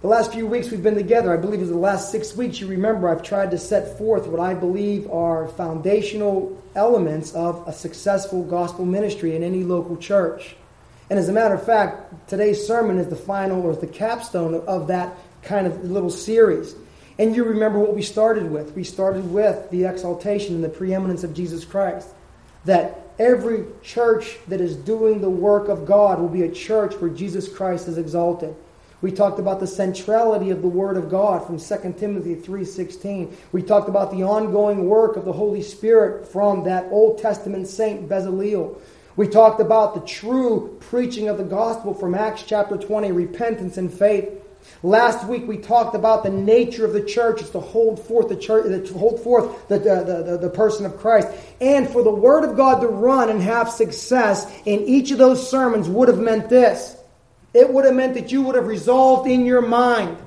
The 0.01 0.07
last 0.07 0.33
few 0.33 0.45
weeks 0.45 0.69
we've 0.69 0.83
been 0.83 0.95
together, 0.95 1.33
I 1.33 1.37
believe 1.37 1.59
it 1.59 1.63
was 1.63 1.71
the 1.71 1.77
last 1.77 2.11
six 2.11 2.35
weeks, 2.35 2.59
you 2.59 2.67
remember 2.67 3.09
I've 3.09 3.23
tried 3.23 3.51
to 3.51 3.57
set 3.57 3.97
forth 3.97 4.27
what 4.27 4.39
I 4.39 4.53
believe 4.53 5.09
are 5.09 5.47
foundational 5.47 6.61
elements 6.75 7.33
of 7.33 7.67
a 7.67 7.73
successful 7.73 8.43
gospel 8.43 8.85
ministry 8.85 9.35
in 9.35 9.41
any 9.41 9.63
local 9.63 9.97
church. 9.97 10.55
And 11.09 11.17
as 11.19 11.29
a 11.29 11.33
matter 11.33 11.53
of 11.55 11.65
fact, 11.65 12.29
today's 12.29 12.65
sermon 12.65 12.97
is 12.97 13.07
the 13.07 13.15
final 13.15 13.61
or 13.61 13.75
the 13.75 13.87
capstone 13.87 14.55
of 14.67 14.87
that 14.87 15.15
kind 15.43 15.67
of 15.67 15.83
little 15.83 16.09
series. 16.09 16.75
And 17.17 17.35
you 17.35 17.43
remember 17.43 17.79
what 17.79 17.95
we 17.95 18.01
started 18.01 18.51
with. 18.51 18.75
We 18.75 18.83
started 18.83 19.31
with 19.31 19.69
the 19.71 19.85
exaltation 19.85 20.55
and 20.55 20.63
the 20.63 20.69
preeminence 20.69 21.23
of 21.23 21.33
Jesus 21.33 21.63
Christ. 21.63 22.09
That 22.65 23.07
every 23.17 23.65
church 23.81 24.37
that 24.47 24.59
is 24.59 24.75
doing 24.75 25.21
the 25.21 25.29
work 25.29 25.69
of 25.69 25.85
God 25.85 26.19
will 26.19 26.29
be 26.29 26.43
a 26.43 26.51
church 26.51 26.95
where 26.95 27.09
Jesus 27.09 27.47
Christ 27.47 27.87
is 27.87 27.97
exalted. 27.97 28.55
We 29.01 29.11
talked 29.11 29.39
about 29.39 29.59
the 29.59 29.67
centrality 29.67 30.49
of 30.49 30.61
the 30.61 30.67
Word 30.67 30.97
of 30.97 31.09
God 31.09 31.45
from 31.45 31.59
2 31.59 31.95
Timothy 31.97 32.35
3.16. 32.35 33.33
We 33.51 33.61
talked 33.61 33.87
about 33.87 34.11
the 34.11 34.23
ongoing 34.23 34.87
work 34.89 35.15
of 35.15 35.25
the 35.25 35.33
Holy 35.33 35.61
Spirit 35.61 36.27
from 36.27 36.63
that 36.63 36.91
Old 36.91 37.19
Testament 37.19 37.67
saint 37.67 38.09
Bezaleel. 38.09 38.79
We 39.15 39.27
talked 39.27 39.61
about 39.61 39.93
the 39.93 40.01
true 40.01 40.75
preaching 40.81 41.29
of 41.29 41.37
the 41.37 41.43
gospel 41.43 41.93
from 41.93 42.15
Acts 42.15 42.43
chapter 42.43 42.77
20, 42.77 43.11
repentance 43.11 43.77
and 43.77 43.93
faith. 43.93 44.29
Last 44.83 45.27
week 45.27 45.47
we 45.47 45.57
talked 45.57 45.95
about 45.95 46.23
the 46.23 46.29
nature 46.29 46.85
of 46.85 46.93
the 46.93 47.03
church 47.03 47.41
is 47.41 47.49
to 47.51 47.59
hold 47.59 48.05
forth 48.05 48.29
the 48.29 48.35
church, 48.35 48.65
to 48.87 48.93
hold 48.93 49.21
forth 49.21 49.67
the, 49.67 49.79
the, 49.79 50.23
the, 50.23 50.37
the, 50.37 50.49
person 50.49 50.85
of 50.85 50.97
Christ. 50.97 51.27
And 51.59 51.89
for 51.89 52.03
the 52.03 52.11
word 52.11 52.43
of 52.43 52.55
God 52.55 52.81
to 52.81 52.87
run 52.87 53.29
and 53.29 53.41
have 53.41 53.69
success 53.69 54.51
in 54.65 54.81
each 54.81 55.11
of 55.11 55.17
those 55.17 55.49
sermons 55.49 55.87
would 55.87 56.07
have 56.07 56.19
meant 56.19 56.49
this. 56.49 56.97
It 57.53 57.71
would 57.71 57.85
have 57.85 57.95
meant 57.95 58.13
that 58.15 58.31
you 58.31 58.41
would 58.43 58.55
have 58.55 58.67
resolved 58.67 59.29
in 59.29 59.45
your 59.45 59.61
mind 59.61 60.17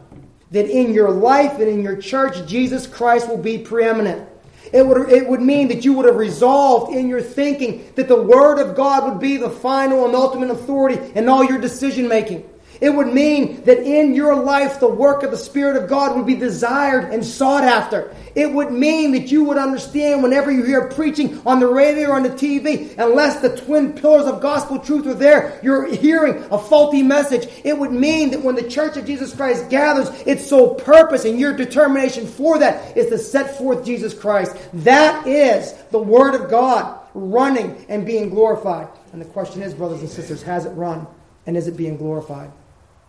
that 0.50 0.68
in 0.68 0.94
your 0.94 1.10
life 1.10 1.58
and 1.58 1.68
in 1.68 1.82
your 1.82 1.96
church, 1.96 2.46
Jesus 2.48 2.86
Christ 2.86 3.28
will 3.28 3.38
be 3.38 3.58
preeminent. 3.58 4.28
It 4.72 4.86
would, 4.86 5.10
it 5.10 5.28
would 5.28 5.40
mean 5.40 5.68
that 5.68 5.84
you 5.84 5.94
would 5.94 6.06
have 6.06 6.16
resolved 6.16 6.94
in 6.94 7.08
your 7.08 7.22
thinking 7.22 7.90
that 7.96 8.08
the 8.08 8.20
Word 8.20 8.58
of 8.58 8.76
God 8.76 9.10
would 9.10 9.20
be 9.20 9.36
the 9.36 9.50
final 9.50 10.04
and 10.04 10.14
ultimate 10.14 10.50
authority 10.50 11.12
in 11.14 11.28
all 11.28 11.44
your 11.44 11.58
decision 11.58 12.08
making. 12.08 12.48
It 12.80 12.90
would 12.90 13.12
mean 13.12 13.62
that 13.64 13.78
in 13.78 14.14
your 14.14 14.36
life, 14.36 14.80
the 14.80 14.88
work 14.88 15.22
of 15.22 15.30
the 15.30 15.36
Spirit 15.36 15.82
of 15.82 15.88
God 15.88 16.16
would 16.16 16.26
be 16.26 16.34
desired 16.34 17.12
and 17.12 17.24
sought 17.24 17.64
after. 17.64 18.14
It 18.34 18.52
would 18.52 18.70
mean 18.70 19.12
that 19.12 19.32
you 19.32 19.44
would 19.44 19.58
understand 19.58 20.22
whenever 20.22 20.50
you 20.50 20.62
hear 20.62 20.88
preaching 20.88 21.42
on 21.44 21.58
the 21.58 21.66
radio 21.66 22.10
or 22.10 22.16
on 22.16 22.22
the 22.22 22.30
TV, 22.30 22.96
unless 22.98 23.40
the 23.40 23.56
twin 23.56 23.92
pillars 23.94 24.26
of 24.26 24.40
gospel 24.40 24.78
truth 24.78 25.06
are 25.06 25.14
there, 25.14 25.58
you're 25.62 25.92
hearing 25.92 26.44
a 26.50 26.58
faulty 26.58 27.02
message. 27.02 27.48
It 27.64 27.76
would 27.76 27.92
mean 27.92 28.30
that 28.30 28.42
when 28.42 28.54
the 28.54 28.68
church 28.68 28.96
of 28.96 29.06
Jesus 29.06 29.34
Christ 29.34 29.68
gathers, 29.70 30.08
its 30.26 30.46
sole 30.46 30.74
purpose 30.76 31.24
and 31.24 31.40
your 31.40 31.52
determination 31.52 32.26
for 32.26 32.58
that 32.58 32.96
is 32.96 33.08
to 33.08 33.18
set 33.18 33.58
forth 33.58 33.84
Jesus 33.84 34.14
Christ. 34.14 34.56
That 34.72 35.26
is 35.26 35.72
the 35.90 35.98
Word 35.98 36.34
of 36.34 36.50
God 36.50 37.00
running 37.14 37.84
and 37.88 38.06
being 38.06 38.30
glorified. 38.30 38.88
And 39.12 39.20
the 39.20 39.26
question 39.26 39.62
is, 39.62 39.74
brothers 39.74 40.00
and 40.00 40.08
sisters, 40.08 40.42
has 40.42 40.66
it 40.66 40.70
run 40.70 41.06
and 41.46 41.56
is 41.56 41.66
it 41.66 41.76
being 41.76 41.96
glorified? 41.96 42.52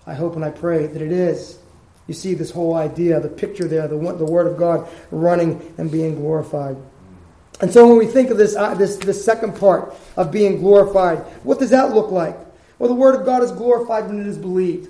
I 0.09 0.15
hope 0.15 0.35
and 0.35 0.43
I 0.43 0.49
pray 0.49 0.87
that 0.87 1.01
it 1.03 1.11
is. 1.11 1.59
You 2.07 2.15
see 2.15 2.33
this 2.33 2.49
whole 2.49 2.73
idea, 2.73 3.19
the 3.19 3.29
picture 3.29 3.67
there, 3.67 3.87
the, 3.87 3.95
the 3.95 4.25
Word 4.25 4.47
of 4.47 4.57
God 4.57 4.89
running 5.11 5.73
and 5.77 5.91
being 5.91 6.15
glorified. 6.15 6.77
And 7.61 7.71
so 7.71 7.87
when 7.87 7.99
we 7.99 8.07
think 8.07 8.31
of 8.31 8.37
this, 8.37 8.55
uh, 8.55 8.73
this, 8.73 8.97
this 8.97 9.23
second 9.23 9.55
part 9.57 9.93
of 10.17 10.31
being 10.31 10.57
glorified, 10.57 11.19
what 11.43 11.59
does 11.59 11.69
that 11.69 11.93
look 11.93 12.09
like? 12.09 12.35
Well, 12.79 12.89
the 12.89 12.95
Word 12.95 13.19
of 13.19 13.23
God 13.23 13.43
is 13.43 13.51
glorified 13.51 14.07
when 14.07 14.19
it 14.19 14.25
is 14.25 14.39
believed. 14.39 14.89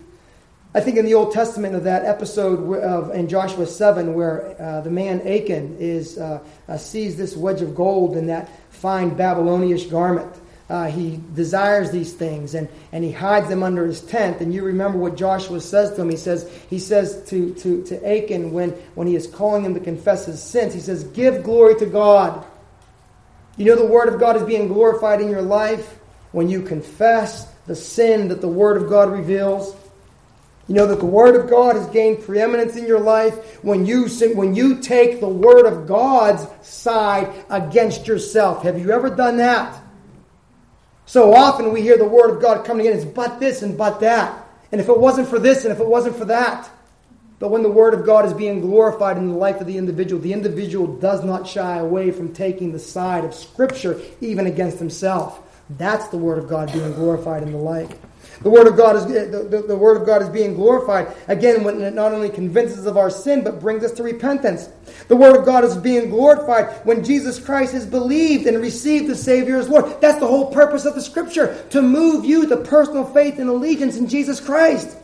I 0.74 0.80
think 0.80 0.96
in 0.96 1.04
the 1.04 1.16
Old 1.16 1.34
Testament 1.34 1.76
of 1.76 1.84
that 1.84 2.06
episode 2.06 2.80
of, 2.82 3.14
in 3.14 3.28
Joshua 3.28 3.66
7 3.66 4.14
where 4.14 4.56
uh, 4.62 4.80
the 4.82 4.92
man 4.92 5.20
Achan 5.28 5.76
is, 5.80 6.18
uh, 6.18 6.40
uh, 6.70 6.78
sees 6.78 7.18
this 7.18 7.36
wedge 7.36 7.62
of 7.62 7.76
gold 7.76 8.16
in 8.16 8.28
that 8.28 8.50
fine 8.70 9.16
Babylonish 9.16 9.88
garment 9.88 10.34
uh, 10.70 10.86
he 10.86 11.20
desires 11.34 11.90
these 11.90 12.14
things 12.14 12.54
and, 12.54 12.70
and 12.92 13.04
he 13.04 13.12
hides 13.12 13.50
them 13.50 13.64
under 13.64 13.88
his 13.88 14.02
tent. 14.02 14.40
And 14.40 14.54
you 14.54 14.64
remember 14.64 15.00
what 15.00 15.16
Joshua 15.16 15.60
says 15.62 15.92
to 15.96 16.02
him. 16.02 16.10
He 16.10 16.18
says, 16.18 16.50
he 16.70 16.78
says 16.78 17.24
to, 17.30 17.54
to, 17.56 17.84
to 17.86 18.08
Achan 18.08 18.52
when, 18.52 18.72
when 18.94 19.08
he 19.08 19.16
is 19.16 19.26
calling 19.26 19.66
him 19.66 19.74
to 19.74 19.80
confess 19.80 20.28
his 20.28 20.42
sins, 20.42 20.74
he 20.74 20.80
says, 20.80 21.04
Give 21.06 21.44
glory 21.44 21.76
to 21.80 21.88
God. 21.88 22.46
You 23.58 23.66
know, 23.66 23.76
the 23.76 23.86
Word 23.86 24.14
of 24.14 24.20
God 24.20 24.38
is 24.38 24.44
being 24.44 24.68
glorified 24.68 25.22
in 25.22 25.30
your 25.30 25.42
life 25.42 25.98
when 26.32 26.50
you 26.50 26.62
confess 26.62 27.52
the 27.66 27.76
sin 27.76 28.28
that 28.28 28.40
the 28.40 28.48
Word 28.48 28.78
of 28.78 28.90
God 28.90 29.12
reveals. 29.12 29.76
You 30.68 30.76
know 30.76 30.86
that 30.86 31.00
the 31.00 31.06
Word 31.06 31.36
of 31.36 31.50
God 31.50 31.76
has 31.76 31.88
gained 31.88 32.24
preeminence 32.24 32.76
in 32.76 32.86
your 32.86 33.00
life 33.00 33.64
when 33.64 33.88
you, 33.88 34.08
when 34.36 34.54
you 34.54 34.82
take 34.82 35.20
the 35.20 35.28
Word 35.28 35.66
of 35.66 35.88
God's 35.88 36.46
side 36.62 37.34
against 37.50 38.06
yourself. 38.06 38.62
Have 38.62 38.78
you 38.78 38.92
ever 38.92 39.10
done 39.10 39.38
that? 39.38 39.79
So 41.10 41.34
often 41.34 41.74
we 41.74 41.82
hear 41.82 41.98
the 41.98 42.06
word 42.06 42.30
of 42.30 42.40
God 42.40 42.64
coming 42.64 42.86
in, 42.86 42.94
it's 42.94 43.04
but 43.04 43.40
this 43.40 43.64
and 43.64 43.76
but 43.76 44.00
that. 44.02 44.46
And 44.72 44.80
if 44.80 44.90
it 44.90 45.00
wasn't 45.00 45.28
for 45.28 45.40
this 45.40 45.66
and 45.66 45.74
if 45.74 45.80
it 45.80 45.88
wasn't 45.88 46.16
for 46.16 46.26
that. 46.26 46.70
But 47.40 47.50
when 47.50 47.64
the 47.64 47.72
word 47.72 47.96
of 47.96 48.06
God 48.06 48.28
is 48.28 48.34
being 48.36 48.62
glorified 48.62 49.18
in 49.18 49.28
the 49.28 49.36
life 49.36 49.60
of 49.60 49.66
the 49.66 49.76
individual, 49.76 50.22
the 50.22 50.34
individual 50.34 50.86
does 50.86 51.24
not 51.26 51.48
shy 51.48 51.78
away 51.78 52.12
from 52.12 52.32
taking 52.32 52.72
the 52.72 52.78
side 52.78 53.26
of 53.26 53.34
Scripture 53.34 54.00
even 54.22 54.46
against 54.46 54.78
himself. 54.78 55.40
That's 55.80 56.10
the 56.10 56.18
word 56.18 56.38
of 56.38 56.48
God 56.48 56.72
being 56.72 56.94
glorified 56.94 57.42
in 57.42 57.54
the 57.54 57.58
life. 57.58 57.92
The 58.42 58.50
word 58.50 58.68
of 58.68 58.78
God 58.78 58.96
is 58.96 59.06
the, 59.06 59.48
the, 59.50 59.62
the, 59.64 59.76
word 59.76 59.98
of 59.98 60.06
God 60.06 60.22
is 60.22 60.30
being 60.30 60.54
glorified 60.54 61.14
again 61.28 61.64
when 61.64 61.82
it 61.82 61.94
not 61.94 62.14
only 62.14 62.30
convinces 62.30 62.86
of 62.86 62.96
our 62.96 63.10
sin 63.10 63.44
but 63.44 63.60
brings 63.60 63.84
us 63.84 63.92
to 63.94 64.04
repentance. 64.04 64.70
The 65.10 65.16
word 65.16 65.38
of 65.38 65.46
God 65.46 65.66
is 65.66 65.76
being 65.76 66.10
glorified 66.10 66.86
when 66.86 67.04
Jesus 67.04 67.38
Christ 67.38 67.74
is 67.74 67.86
believed 67.86 68.48
and 68.48 68.58
received 68.62 69.08
the 69.08 69.16
Savior 69.16 69.58
as 69.58 69.68
Lord. 69.68 70.00
That's 70.00 70.20
the 70.20 70.28
whole 70.28 70.54
purpose 70.54 70.86
of 70.86 70.96
the 70.96 71.02
Scripture 71.02 71.66
to 71.72 71.82
move 71.82 72.24
you 72.24 72.48
to 72.48 72.58
personal 72.58 73.04
faith 73.04 73.40
and 73.40 73.50
allegiance 73.50 73.98
in 73.98 74.08
Jesus 74.08 74.40
Christ. 74.40 74.96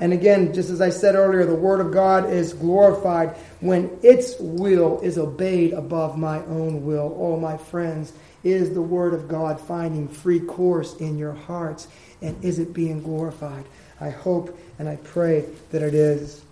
And 0.00 0.12
again, 0.12 0.52
just 0.52 0.70
as 0.70 0.80
I 0.80 0.90
said 0.90 1.14
earlier, 1.14 1.44
the 1.44 1.54
Word 1.54 1.80
of 1.80 1.92
God 1.92 2.30
is 2.30 2.54
glorified 2.54 3.36
when 3.60 3.98
its 4.02 4.34
will 4.40 5.00
is 5.00 5.18
obeyed 5.18 5.72
above 5.72 6.18
my 6.18 6.38
own 6.46 6.84
will. 6.84 7.16
Oh, 7.20 7.38
my 7.38 7.56
friends, 7.56 8.12
is 8.42 8.74
the 8.74 8.82
Word 8.82 9.14
of 9.14 9.28
God 9.28 9.60
finding 9.60 10.08
free 10.08 10.40
course 10.40 10.96
in 10.96 11.18
your 11.18 11.34
hearts? 11.34 11.86
And 12.22 12.42
is 12.44 12.58
it 12.58 12.72
being 12.72 13.02
glorified? 13.02 13.64
I 14.00 14.10
hope 14.10 14.58
and 14.78 14.88
I 14.88 14.96
pray 14.96 15.44
that 15.70 15.82
it 15.82 15.94
is. 15.94 16.42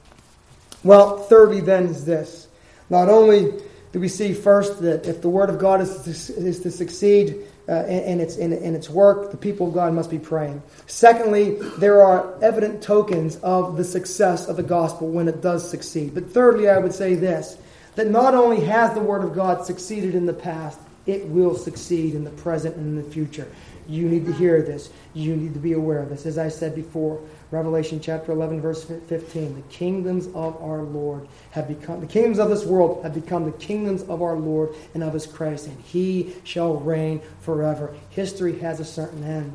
Well, 0.83 1.19
thirdly, 1.19 1.61
then, 1.61 1.87
is 1.87 2.05
this. 2.05 2.49
Not 2.89 3.09
only 3.09 3.53
do 3.93 4.01
we 4.01 4.09
see 4.09 4.35
first 4.35 4.81
that 4.83 5.07
if 5.07 5.21
the 5.21 5.29
Word 5.29 5.51
of 5.51 5.59
God 5.59 5.81
is 5.81 6.03
to, 6.03 6.11
is 6.11 6.61
to 6.61 6.71
succeed 6.71 7.45
uh, 7.69 7.85
in, 7.87 8.05
in, 8.05 8.21
its, 8.21 8.37
in, 8.37 8.53
in 8.53 8.75
its 8.75 8.89
work, 8.89 9.31
the 9.31 9.37
people 9.37 9.69
of 9.69 9.75
God 9.75 9.93
must 9.93 10.11
be 10.11 10.19
praying. 10.19 10.63
Secondly, 10.87 11.57
there 11.79 12.03
are 12.03 12.41
evident 12.43 12.83
tokens 12.83 13.37
of 13.37 13.77
the 13.77 13.85
success 13.85 14.49
of 14.49 14.57
the 14.57 14.63
gospel 14.63 15.09
when 15.09 15.29
it 15.29 15.41
does 15.41 15.69
succeed. 15.69 16.15
But 16.15 16.31
thirdly, 16.31 16.69
I 16.69 16.79
would 16.79 16.95
say 16.95 17.15
this 17.15 17.59
that 17.97 18.09
not 18.09 18.35
only 18.35 18.61
has 18.61 18.95
the 18.95 19.01
Word 19.01 19.25
of 19.25 19.35
God 19.35 19.67
succeeded 19.67 20.15
in 20.15 20.25
the 20.25 20.33
past, 20.33 20.79
it 21.07 21.27
will 21.27 21.57
succeed 21.57 22.15
in 22.15 22.25
the 22.25 22.31
present 22.31 22.77
and 22.77 22.99
in 22.99 23.05
the 23.05 23.11
future. 23.11 23.51
You 23.89 24.09
need 24.09 24.27
to 24.27 24.33
hear 24.33 24.63
this. 24.63 24.91
You 25.15 25.35
need 25.35 25.55
to 25.55 25.61
be 25.61 25.73
aware 25.73 26.01
of 26.01 26.11
this. 26.11 26.27
As 26.27 26.39
I 26.39 26.49
said 26.49 26.75
before, 26.77 27.21
Revelation 27.51 27.99
chapter 28.01 28.31
11, 28.31 28.61
verse 28.61 28.85
15, 28.85 29.57
the 29.57 29.63
kingdoms 29.63 30.27
of 30.29 30.63
our 30.63 30.83
Lord 30.83 31.27
have 31.51 31.67
become, 31.67 32.01
the 32.01 32.07
kingdoms 32.07 32.39
of 32.39 32.51
this 32.51 32.65
world 32.65 33.03
have 33.03 33.15
become 33.15 33.45
the 33.45 33.59
kingdoms 33.59 34.03
of 34.03 34.23
our 34.23 34.37
Lord 34.37 34.75
and 34.95 35.03
of 35.03 35.13
his 35.13 35.27
Christ, 35.27 35.67
and 35.67 35.81
he 35.81 36.35
shall 36.45 36.75
reign 36.75 37.21
forever. 37.41 37.97
History 38.11 38.59
has 38.61 38.79
a 38.79 38.85
certain 38.85 39.25
end. 39.25 39.53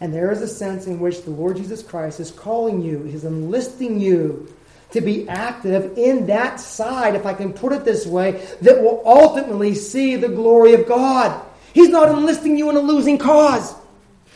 And 0.00 0.12
there 0.12 0.32
is 0.32 0.42
a 0.42 0.48
sense 0.48 0.86
in 0.86 0.98
which 0.98 1.22
the 1.22 1.30
Lord 1.30 1.56
Jesus 1.56 1.82
Christ 1.82 2.20
is 2.20 2.30
calling 2.30 2.82
you, 2.82 3.04
is 3.06 3.24
enlisting 3.24 4.00
you 4.00 4.52
to 4.92 5.00
be 5.00 5.28
active 5.28 5.98
in 5.98 6.26
that 6.26 6.60
side, 6.60 7.14
if 7.14 7.26
I 7.26 7.34
can 7.34 7.52
put 7.52 7.72
it 7.72 7.84
this 7.84 8.06
way, 8.06 8.46
that 8.62 8.80
will 8.80 9.02
ultimately 9.04 9.74
see 9.74 10.16
the 10.16 10.28
glory 10.28 10.74
of 10.74 10.86
God. 10.86 11.44
He's 11.74 11.90
not 11.90 12.08
enlisting 12.08 12.56
you 12.56 12.70
in 12.70 12.76
a 12.76 12.80
losing 12.80 13.18
cause. 13.18 13.74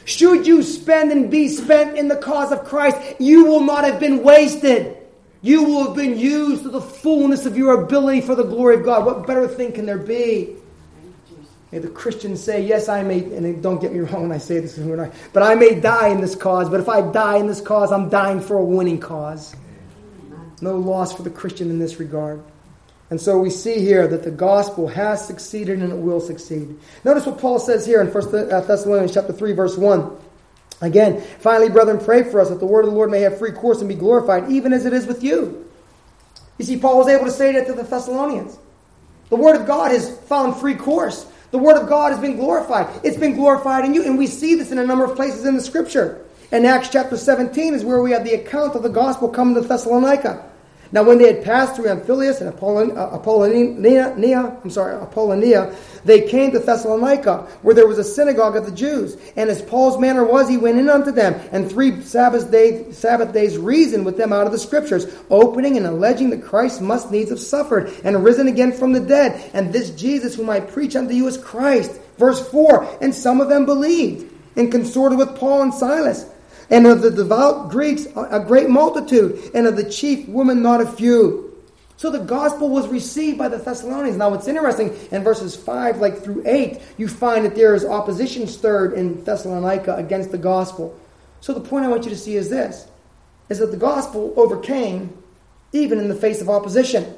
Should 0.05 0.47
you 0.47 0.63
spend 0.63 1.13
and 1.13 1.31
be 1.31 1.49
spent 1.49 1.97
in 1.97 2.09
the 2.09 2.17
cause 2.17 2.53
of 2.53 2.65
Christ, 2.65 2.99
you 3.19 3.47
will 3.47 3.63
not 3.63 3.85
have 3.85 4.01
been 4.01 4.23
wasted. 4.23 4.99
You 5.41 5.65
will 5.65 5.87
have 5.87 5.97
been 5.97 6.19
used 6.19 6.65
to 6.65 6.69
the 6.69 6.81
fullness 6.81 7.47
of 7.47 7.57
your 7.57 7.83
ability 7.83 8.21
for 8.21 8.35
the 8.35 8.45
glory 8.45 8.77
of 8.77 8.85
God. 8.85 9.07
What 9.07 9.27
better 9.27 9.49
thing 9.49 9.73
can 9.73 9.87
there 9.87 9.99
be? 9.99 10.57
May 11.73 11.79
the 11.79 11.89
Christians 11.89 12.43
say, 12.43 12.63
Yes, 12.63 12.89
I 12.89 13.03
may, 13.03 13.21
and 13.35 13.63
don't 13.63 13.81
get 13.81 13.93
me 13.93 14.01
wrong 14.01 14.23
when 14.23 14.33
I 14.33 14.39
say 14.39 14.61
this, 14.61 14.79
but 15.33 15.43
I 15.43 15.55
may 15.55 15.81
die 15.81 16.09
in 16.09 16.21
this 16.21 16.35
cause, 16.35 16.69
but 16.69 16.79
if 16.79 16.89
I 16.89 17.01
die 17.01 17.39
in 17.39 17.47
this 17.47 17.61
cause, 17.61 17.91
I'm 17.91 18.09
dying 18.11 18.41
for 18.41 18.59
a 18.59 18.65
winning 18.65 19.01
cause. 19.01 19.57
No 20.63 20.79
loss 20.79 21.15
for 21.15 21.23
the 21.23 21.31
Christian 21.31 21.69
in 21.69 21.79
this 21.79 21.99
regard. 21.99 22.43
And 23.11 23.21
so 23.21 23.39
we 23.39 23.51
see 23.51 23.81
here 23.81 24.07
that 24.07 24.23
the 24.23 24.31
gospel 24.31 24.89
has 24.89 25.27
succeeded 25.27 25.83
and 25.83 25.93
it 25.93 25.99
will 25.99 26.21
succeed. 26.21 26.79
Notice 27.05 27.27
what 27.27 27.39
Paul 27.39 27.59
says 27.59 27.85
here 27.85 28.01
in 28.01 28.07
1 28.07 28.51
uh, 28.51 28.61
Thessalonians 28.63 29.13
chapter 29.13 29.35
3, 29.35 29.53
verse 29.53 29.77
1. 29.77 30.17
Again, 30.81 31.21
finally, 31.39 31.69
brethren, 31.69 32.03
pray 32.03 32.23
for 32.23 32.41
us 32.41 32.49
that 32.49 32.59
the 32.59 32.65
word 32.65 32.87
of 32.87 32.91
the 32.91 32.97
Lord 32.97 33.11
may 33.11 33.21
have 33.21 33.39
free 33.39 33.53
course 33.53 33.81
and 33.81 33.89
be 33.89 33.95
glorified, 33.95 34.51
even 34.51 34.73
as 34.73 34.87
it 34.87 34.95
is 34.95 35.07
with 35.07 35.23
you. 35.23 35.69
You 36.59 36.65
see, 36.65 36.79
Paul 36.79 36.97
was 36.97 37.09
able 37.09 37.27
to 37.27 37.31
say 37.31 37.53
that 37.53 37.67
to 37.67 37.75
the 37.75 37.83
Thessalonians. 37.83 38.57
The 39.29 39.37
word 39.37 39.57
of 39.57 39.67
God 39.67 39.91
has 39.91 40.17
found 40.21 40.57
free 40.57 40.75
course. 40.75 41.27
The 41.51 41.59
word 41.59 41.77
of 41.77 41.89
God 41.89 42.13
has 42.13 42.21
been 42.21 42.37
glorified. 42.37 42.89
It's 43.05 43.19
been 43.19 43.35
glorified 43.35 43.85
in 43.85 43.95
you. 43.95 44.05
And 44.05 44.17
we 44.17 44.27
see 44.27 44.55
this 44.55 44.73
in 44.73 44.79
a 44.79 44.87
number 44.87 45.05
of 45.05 45.17
places 45.17 45.45
in 45.45 45.55
the 45.55 45.61
scripture. 45.61 46.25
In 46.51 46.65
Acts 46.65 46.89
chapter 46.89 47.17
17 47.17 47.75
is 47.75 47.85
where 47.85 48.01
we 48.01 48.13
have 48.13 48.25
the 48.25 48.35
account 48.35 48.75
of 48.75 48.83
the 48.83 48.89
gospel 48.89 49.29
coming 49.29 49.55
to 49.55 49.61
Thessalonica. 49.61 50.51
Now, 50.93 51.03
when 51.05 51.17
they 51.17 51.33
had 51.33 51.43
passed 51.43 51.75
through 51.75 51.87
Amphipolis 51.87 52.41
and 52.43 52.51
uh, 52.51 53.15
Apollonia, 53.15 54.15
I'm 54.63 54.71
sorry, 54.71 54.95
Apollonia, 54.95 55.75
they 56.05 56.29
came 56.29 56.53
to 56.53 56.59
Thessalonica, 56.59 57.49
where 57.63 57.75
there 57.75 57.87
was 57.87 57.97
a 57.97 58.05
synagogue 58.05 58.57
of 58.57 58.67
the 58.67 58.73
Jews. 58.73 59.17
And 59.35 59.49
as 59.49 59.63
Paul's 59.63 59.99
manner 59.99 60.23
was, 60.23 60.51
he 60.51 60.59
went 60.59 60.79
in 60.79 60.91
unto 60.91 61.11
them, 61.11 61.41
and 61.51 61.71
three 61.71 62.03
Sabbath, 62.03 62.51
day, 62.51 62.93
Sabbath 62.93 63.33
days 63.33 63.57
reasoned 63.57 64.05
with 64.05 64.19
them 64.19 64.35
out 64.35 64.45
of 64.45 64.53
the 64.53 64.59
Scriptures, 64.59 65.07
opening 65.31 65.79
and 65.79 65.87
alleging 65.87 66.29
that 66.29 66.45
Christ 66.45 66.83
must 66.83 67.11
needs 67.11 67.31
have 67.31 67.41
suffered 67.41 67.91
and 68.05 68.23
risen 68.23 68.47
again 68.47 68.73
from 68.73 68.93
the 68.93 69.01
dead, 69.01 69.51
and 69.55 69.73
this 69.73 69.91
Jesus 69.91 70.35
whom 70.35 70.51
I 70.51 70.61
preach 70.61 70.95
unto 70.95 71.15
you 71.15 71.27
is 71.27 71.39
Christ. 71.39 71.99
Verse 72.19 72.47
4 72.51 72.99
And 73.01 73.15
some 73.15 73.41
of 73.41 73.49
them 73.49 73.65
believed, 73.65 74.31
and 74.57 74.71
consorted 74.71 75.19
with 75.19 75.37
Paul 75.37 75.63
and 75.63 75.73
Silas 75.73 76.27
and 76.73 76.87
of 76.87 77.03
the 77.03 77.11
devout 77.11 77.71
Greeks 77.71 78.07
a 78.17 78.41
great 78.41 78.69
multitude, 78.71 79.51
and 79.55 79.67
of 79.67 79.77
the 79.77 79.89
chief 79.89 80.27
women 80.27 80.63
not 80.63 80.81
a 80.81 80.87
few. 80.87 81.55
So 81.99 82.11
the 82.11 82.19
gospel 82.19 82.69
was 82.71 82.89
received 82.89 83.39
by 83.39 83.49
the 83.49 83.59
Thessalonians. 83.59 84.17
Now, 84.17 84.31
what's 84.31 84.49
interesting 84.49 84.93
in 85.13 85.23
verses 85.23 85.55
5 85.55 85.99
like 85.99 86.25
through 86.25 86.43
8, 86.45 86.81
you 86.97 87.07
find 87.07 87.45
that 87.45 87.55
there 87.55 87.77
is 87.77 87.85
opposition 87.85 88.49
stirred 88.49 88.95
in 88.95 89.23
Thessalonica 89.23 89.95
against 89.97 90.33
the 90.33 90.39
gospel. 90.39 90.99
So 91.41 91.53
the 91.53 91.61
point 91.61 91.85
I 91.85 91.89
want 91.89 92.05
you 92.05 92.11
to 92.11 92.19
see 92.19 92.35
is 92.35 92.51
this 92.51 92.89
is 93.49 93.59
that 93.59 93.71
the 93.71 93.77
gospel 93.77 94.33
overcame 94.37 95.17
even 95.73 95.99
in 95.99 96.09
the 96.09 96.15
face 96.15 96.41
of 96.41 96.49
opposition. 96.49 97.15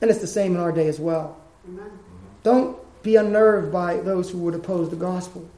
And 0.00 0.10
it's 0.10 0.20
the 0.20 0.26
same 0.26 0.54
in 0.54 0.60
our 0.60 0.72
day 0.72 0.88
as 0.88 0.98
well. 0.98 1.36
Amen. 1.68 1.90
Don't 2.42 2.78
be 3.02 3.16
unnerved 3.16 3.70
by 3.70 3.98
those 3.98 4.30
who 4.30 4.38
would 4.38 4.54
oppose 4.54 4.88
the 4.88 4.96
gospel. 4.96 5.48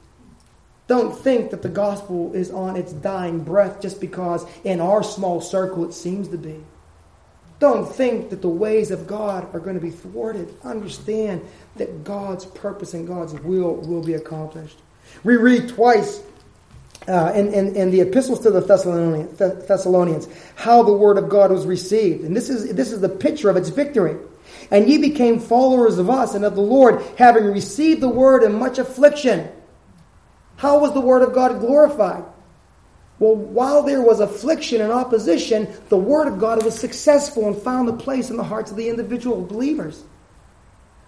Don't 0.87 1.16
think 1.18 1.51
that 1.51 1.62
the 1.62 1.68
gospel 1.68 2.32
is 2.34 2.51
on 2.51 2.76
its 2.76 2.93
dying 2.93 3.41
breath 3.41 3.80
just 3.80 4.01
because 4.01 4.47
in 4.62 4.80
our 4.80 5.03
small 5.03 5.41
circle 5.41 5.84
it 5.84 5.93
seems 5.93 6.28
to 6.28 6.39
be. 6.39 6.62
Don't 7.59 7.91
think 7.91 8.30
that 8.30 8.43
the 8.43 8.49
ways 8.49 8.91
of 8.91 9.07
God 9.07 9.53
are 9.55 9.61
going 9.61 9.76
to 9.76 9.82
be 9.82 9.91
thwarted. 9.91 10.55
Understand 10.62 11.43
that 11.76 12.05
God's 12.05 12.45
purpose 12.45 12.95
and 12.95 13.07
God's 13.07 13.32
will 13.32 13.74
will 13.74 14.03
be 14.03 14.14
accomplished. 14.14 14.78
We 15.24 15.37
read 15.37 15.70
twice 15.70 16.22
uh, 17.09 17.32
in, 17.34 17.53
in, 17.53 17.74
in, 17.74 17.91
the 17.91 18.01
epistles 18.01 18.41
to 18.41 18.51
the 18.51 18.61
Thessalonians, 18.61 19.39
Thessalonians 19.39 20.28
how 20.55 20.82
the 20.82 20.93
word 20.93 21.18
of 21.18 21.28
God 21.28 21.51
was 21.51 21.64
received. 21.64 22.24
And 22.24 22.37
this 22.37 22.51
is, 22.51 22.74
this 22.74 22.93
is 22.93 23.01
the 23.01 23.09
picture 23.09 23.49
of 23.49 23.57
its 23.57 23.70
victory. 23.70 24.16
And 24.70 24.89
ye 24.89 24.99
became 24.99 25.39
followers 25.39 25.99
of 25.99 26.11
us 26.11 26.34
and 26.34 26.45
of 26.45 26.57
the 26.57 26.62
Lord, 26.62 27.03
having 27.16 27.45
received 27.45 28.01
the 28.01 28.09
word 28.09 28.43
in 28.43 28.59
much 28.59 28.78
affliction 28.78 29.49
how 30.57 30.78
was 30.78 30.92
the 30.92 31.00
Word 31.00 31.22
of 31.22 31.34
God 31.34 31.61
glorified? 31.61 32.24
Well, 33.18 33.34
while 33.34 33.82
there 33.82 34.02
was 34.02 34.20
affliction 34.20 34.80
and 34.80 34.92
opposition, 34.92 35.68
the 35.88 35.96
Word 35.96 36.28
of 36.28 36.38
God 36.38 36.62
was 36.64 36.78
successful 36.78 37.46
and 37.46 37.57
found 37.57 37.88
a 37.88 37.94
place 37.94 38.30
in 38.30 38.36
the 38.36 38.44
hearts 38.44 38.70
of 38.70 38.76
the 38.76 38.88
individual 38.88 39.42
believers. 39.42 40.04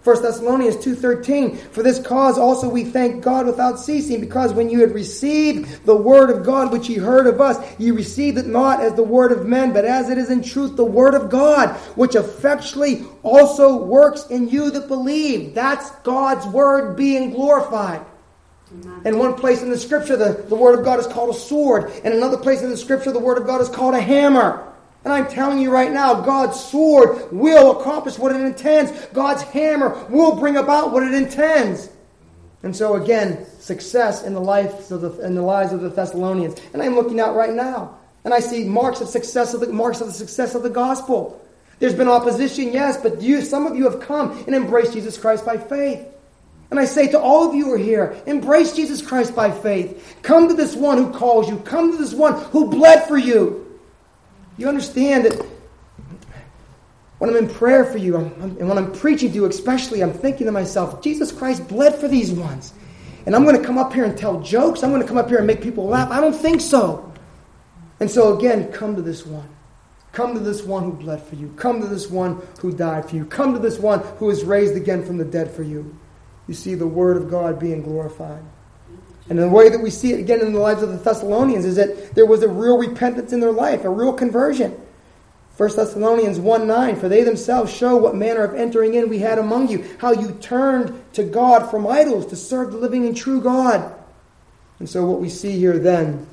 1 0.03 0.21
Thessalonians 0.21 0.77
2.13, 0.77 1.57
For 1.71 1.83
this 1.83 1.99
cause 1.99 2.37
also 2.37 2.69
we 2.69 2.85
thank 2.85 3.21
God 3.21 3.45
without 3.45 3.77
ceasing, 3.77 4.21
because 4.21 4.53
when 4.53 4.69
you 4.69 4.79
had 4.79 4.93
received 4.93 5.85
the 5.85 5.95
word 5.95 6.29
of 6.29 6.45
God 6.45 6.71
which 6.71 6.87
ye 6.87 6.95
heard 6.95 7.27
of 7.27 7.41
us, 7.41 7.57
ye 7.77 7.91
received 7.91 8.37
it 8.37 8.47
not 8.47 8.79
as 8.81 8.93
the 8.93 9.03
word 9.03 9.33
of 9.33 9.45
men, 9.45 9.73
but 9.73 9.83
as 9.83 10.09
it 10.09 10.17
is 10.17 10.29
in 10.29 10.41
truth 10.41 10.77
the 10.77 10.85
word 10.85 11.15
of 11.15 11.29
God, 11.29 11.75
which 11.97 12.15
effectually 12.15 13.03
also 13.23 13.75
works 13.75 14.25
in 14.27 14.47
you 14.47 14.71
that 14.71 14.87
believe. 14.87 15.53
That's 15.53 15.91
God's 15.97 16.47
word 16.47 16.95
being 16.95 17.31
glorified. 17.31 18.03
In 19.05 19.17
one 19.17 19.33
place 19.33 19.61
in 19.61 19.69
the 19.69 19.77
scripture, 19.77 20.15
the, 20.15 20.45
the 20.47 20.55
word 20.55 20.77
of 20.77 20.85
God 20.85 20.99
is 20.99 21.07
called 21.07 21.33
a 21.33 21.37
sword. 21.37 21.91
In 22.03 22.13
another 22.13 22.37
place 22.37 22.61
in 22.61 22.69
the 22.69 22.77
scripture, 22.77 23.11
the 23.11 23.19
word 23.19 23.37
of 23.37 23.47
God 23.47 23.61
is 23.61 23.69
called 23.69 23.95
a 23.95 24.01
hammer. 24.01 24.65
And 25.03 25.13
I'm 25.13 25.27
telling 25.27 25.59
you 25.59 25.71
right 25.71 25.91
now, 25.91 26.21
God's 26.21 26.59
sword 26.59 27.31
will 27.31 27.79
accomplish 27.79 28.19
what 28.19 28.35
it 28.35 28.41
intends. 28.41 28.91
God's 29.07 29.43
hammer 29.43 30.05
will 30.09 30.35
bring 30.35 30.57
about 30.57 30.91
what 30.91 31.03
it 31.03 31.13
intends. 31.13 31.89
And 32.61 32.75
so 32.75 32.95
again, 32.95 33.45
success 33.59 34.23
in 34.23 34.33
the 34.33 34.41
lives 34.41 34.91
of 34.91 35.01
the 35.01 35.25
in 35.25 35.33
the 35.33 35.41
lives 35.41 35.71
of 35.71 35.79
the 35.79 35.89
Thessalonians. 35.89 36.59
And 36.73 36.83
I'm 36.83 36.95
looking 36.95 37.21
out 37.21 37.35
right 37.35 37.53
now, 37.53 37.97
and 38.25 38.33
I 38.33 38.41
see 38.41 38.65
marks 38.65 38.99
of 38.99 39.07
success 39.07 39.53
of 39.53 39.61
the 39.61 39.71
marks 39.71 40.01
of 40.01 40.07
the 40.07 40.13
success 40.13 40.55
of 40.55 40.63
the 40.63 40.69
gospel. 40.69 41.41
There's 41.79 41.95
been 41.95 42.09
opposition, 42.09 42.73
yes, 42.73 42.97
but 42.97 43.21
you, 43.21 43.41
some 43.41 43.65
of 43.65 43.77
you 43.77 43.89
have 43.89 44.01
come 44.01 44.31
and 44.45 44.53
embraced 44.53 44.91
Jesus 44.91 45.17
Christ 45.17 45.45
by 45.45 45.57
faith. 45.57 46.05
And 46.71 46.79
I 46.79 46.85
say 46.85 47.07
to 47.09 47.19
all 47.19 47.47
of 47.49 47.55
you 47.55 47.65
who 47.65 47.73
are 47.73 47.77
here, 47.77 48.21
embrace 48.27 48.73
Jesus 48.73 49.01
Christ 49.01 49.35
by 49.35 49.49
faith. 49.49 50.17
Come 50.21 50.47
to 50.49 50.53
this 50.53 50.75
one 50.75 50.97
who 50.97 51.11
calls 51.11 51.49
you. 51.49 51.57
Come 51.59 51.91
to 51.91 51.97
this 51.97 52.13
one 52.13 52.39
who 52.45 52.69
bled 52.69 53.07
for 53.07 53.17
you. 53.17 53.79
You 54.57 54.67
understand 54.67 55.25
that 55.25 55.45
when 57.17 57.29
I'm 57.29 57.37
in 57.37 57.49
prayer 57.49 57.85
for 57.85 57.97
you, 57.97 58.17
I'm, 58.17 58.25
I'm, 58.41 58.57
and 58.57 58.69
when 58.69 58.77
I'm 58.77 58.91
preaching 58.91 59.29
to 59.29 59.35
you 59.35 59.45
especially, 59.45 60.03
I'm 60.03 60.13
thinking 60.13 60.45
to 60.45 60.51
myself, 60.51 61.01
Jesus 61.01 61.31
Christ 61.31 61.67
bled 61.67 61.95
for 61.95 62.07
these 62.07 62.31
ones. 62.31 62.73
And 63.25 63.35
I'm 63.35 63.43
going 63.45 63.59
to 63.59 63.65
come 63.65 63.77
up 63.77 63.91
here 63.91 64.05
and 64.05 64.17
tell 64.17 64.39
jokes. 64.41 64.83
I'm 64.83 64.91
going 64.91 65.01
to 65.01 65.07
come 65.07 65.17
up 65.17 65.27
here 65.27 65.39
and 65.39 65.47
make 65.47 65.61
people 65.61 65.87
laugh. 65.87 66.11
I 66.11 66.21
don't 66.21 66.35
think 66.35 66.61
so. 66.61 67.11
And 67.99 68.09
so 68.09 68.37
again, 68.37 68.71
come 68.71 68.95
to 68.95 69.01
this 69.01 69.25
one. 69.25 69.47
Come 70.11 70.33
to 70.33 70.39
this 70.39 70.63
one 70.63 70.83
who 70.83 70.93
bled 70.93 71.21
for 71.23 71.35
you. 71.35 71.51
Come 71.55 71.81
to 71.81 71.87
this 71.87 72.09
one 72.09 72.41
who 72.59 72.71
died 72.71 73.09
for 73.09 73.15
you. 73.15 73.25
Come 73.25 73.53
to 73.53 73.59
this 73.59 73.79
one 73.79 73.99
who 74.17 74.29
is 74.29 74.43
raised 74.43 74.75
again 74.75 75.03
from 75.03 75.17
the 75.17 75.25
dead 75.25 75.51
for 75.51 75.63
you 75.63 75.95
you 76.49 76.55
see 76.55 76.73
the 76.73 76.87
Word 76.87 77.15
of 77.15 77.29
God 77.29 77.59
being 77.59 77.83
glorified. 77.83 78.43
And 79.29 79.37
the 79.37 79.47
way 79.47 79.69
that 79.69 79.79
we 79.79 79.91
see 79.91 80.13
it 80.13 80.19
again 80.19 80.41
in 80.41 80.51
the 80.51 80.59
lives 80.59 80.81
of 80.81 80.89
the 80.89 80.97
Thessalonians 80.97 81.63
is 81.63 81.75
that 81.75 82.15
there 82.15 82.25
was 82.25 82.41
a 82.41 82.47
real 82.47 82.75
repentance 82.75 83.31
in 83.31 83.39
their 83.39 83.51
life, 83.51 83.85
a 83.85 83.89
real 83.89 84.11
conversion. 84.11 84.75
1 85.57 85.75
Thessalonians 85.75 86.39
1 86.39 86.65
9, 86.65 86.95
for 86.95 87.07
they 87.07 87.23
themselves 87.23 87.71
show 87.71 87.95
what 87.97 88.15
manner 88.15 88.43
of 88.43 88.55
entering 88.55 88.95
in 88.95 89.09
we 89.09 89.19
had 89.19 89.37
among 89.37 89.67
you, 89.67 89.85
how 89.99 90.11
you 90.11 90.31
turned 90.41 90.99
to 91.13 91.23
God 91.23 91.69
from 91.69 91.85
idols 91.85 92.25
to 92.27 92.35
serve 92.35 92.71
the 92.71 92.79
living 92.79 93.05
and 93.05 93.15
true 93.15 93.39
God. 93.39 93.93
And 94.79 94.89
so, 94.89 95.05
what 95.05 95.19
we 95.19 95.29
see 95.29 95.59
here 95.59 95.77
then 95.77 96.25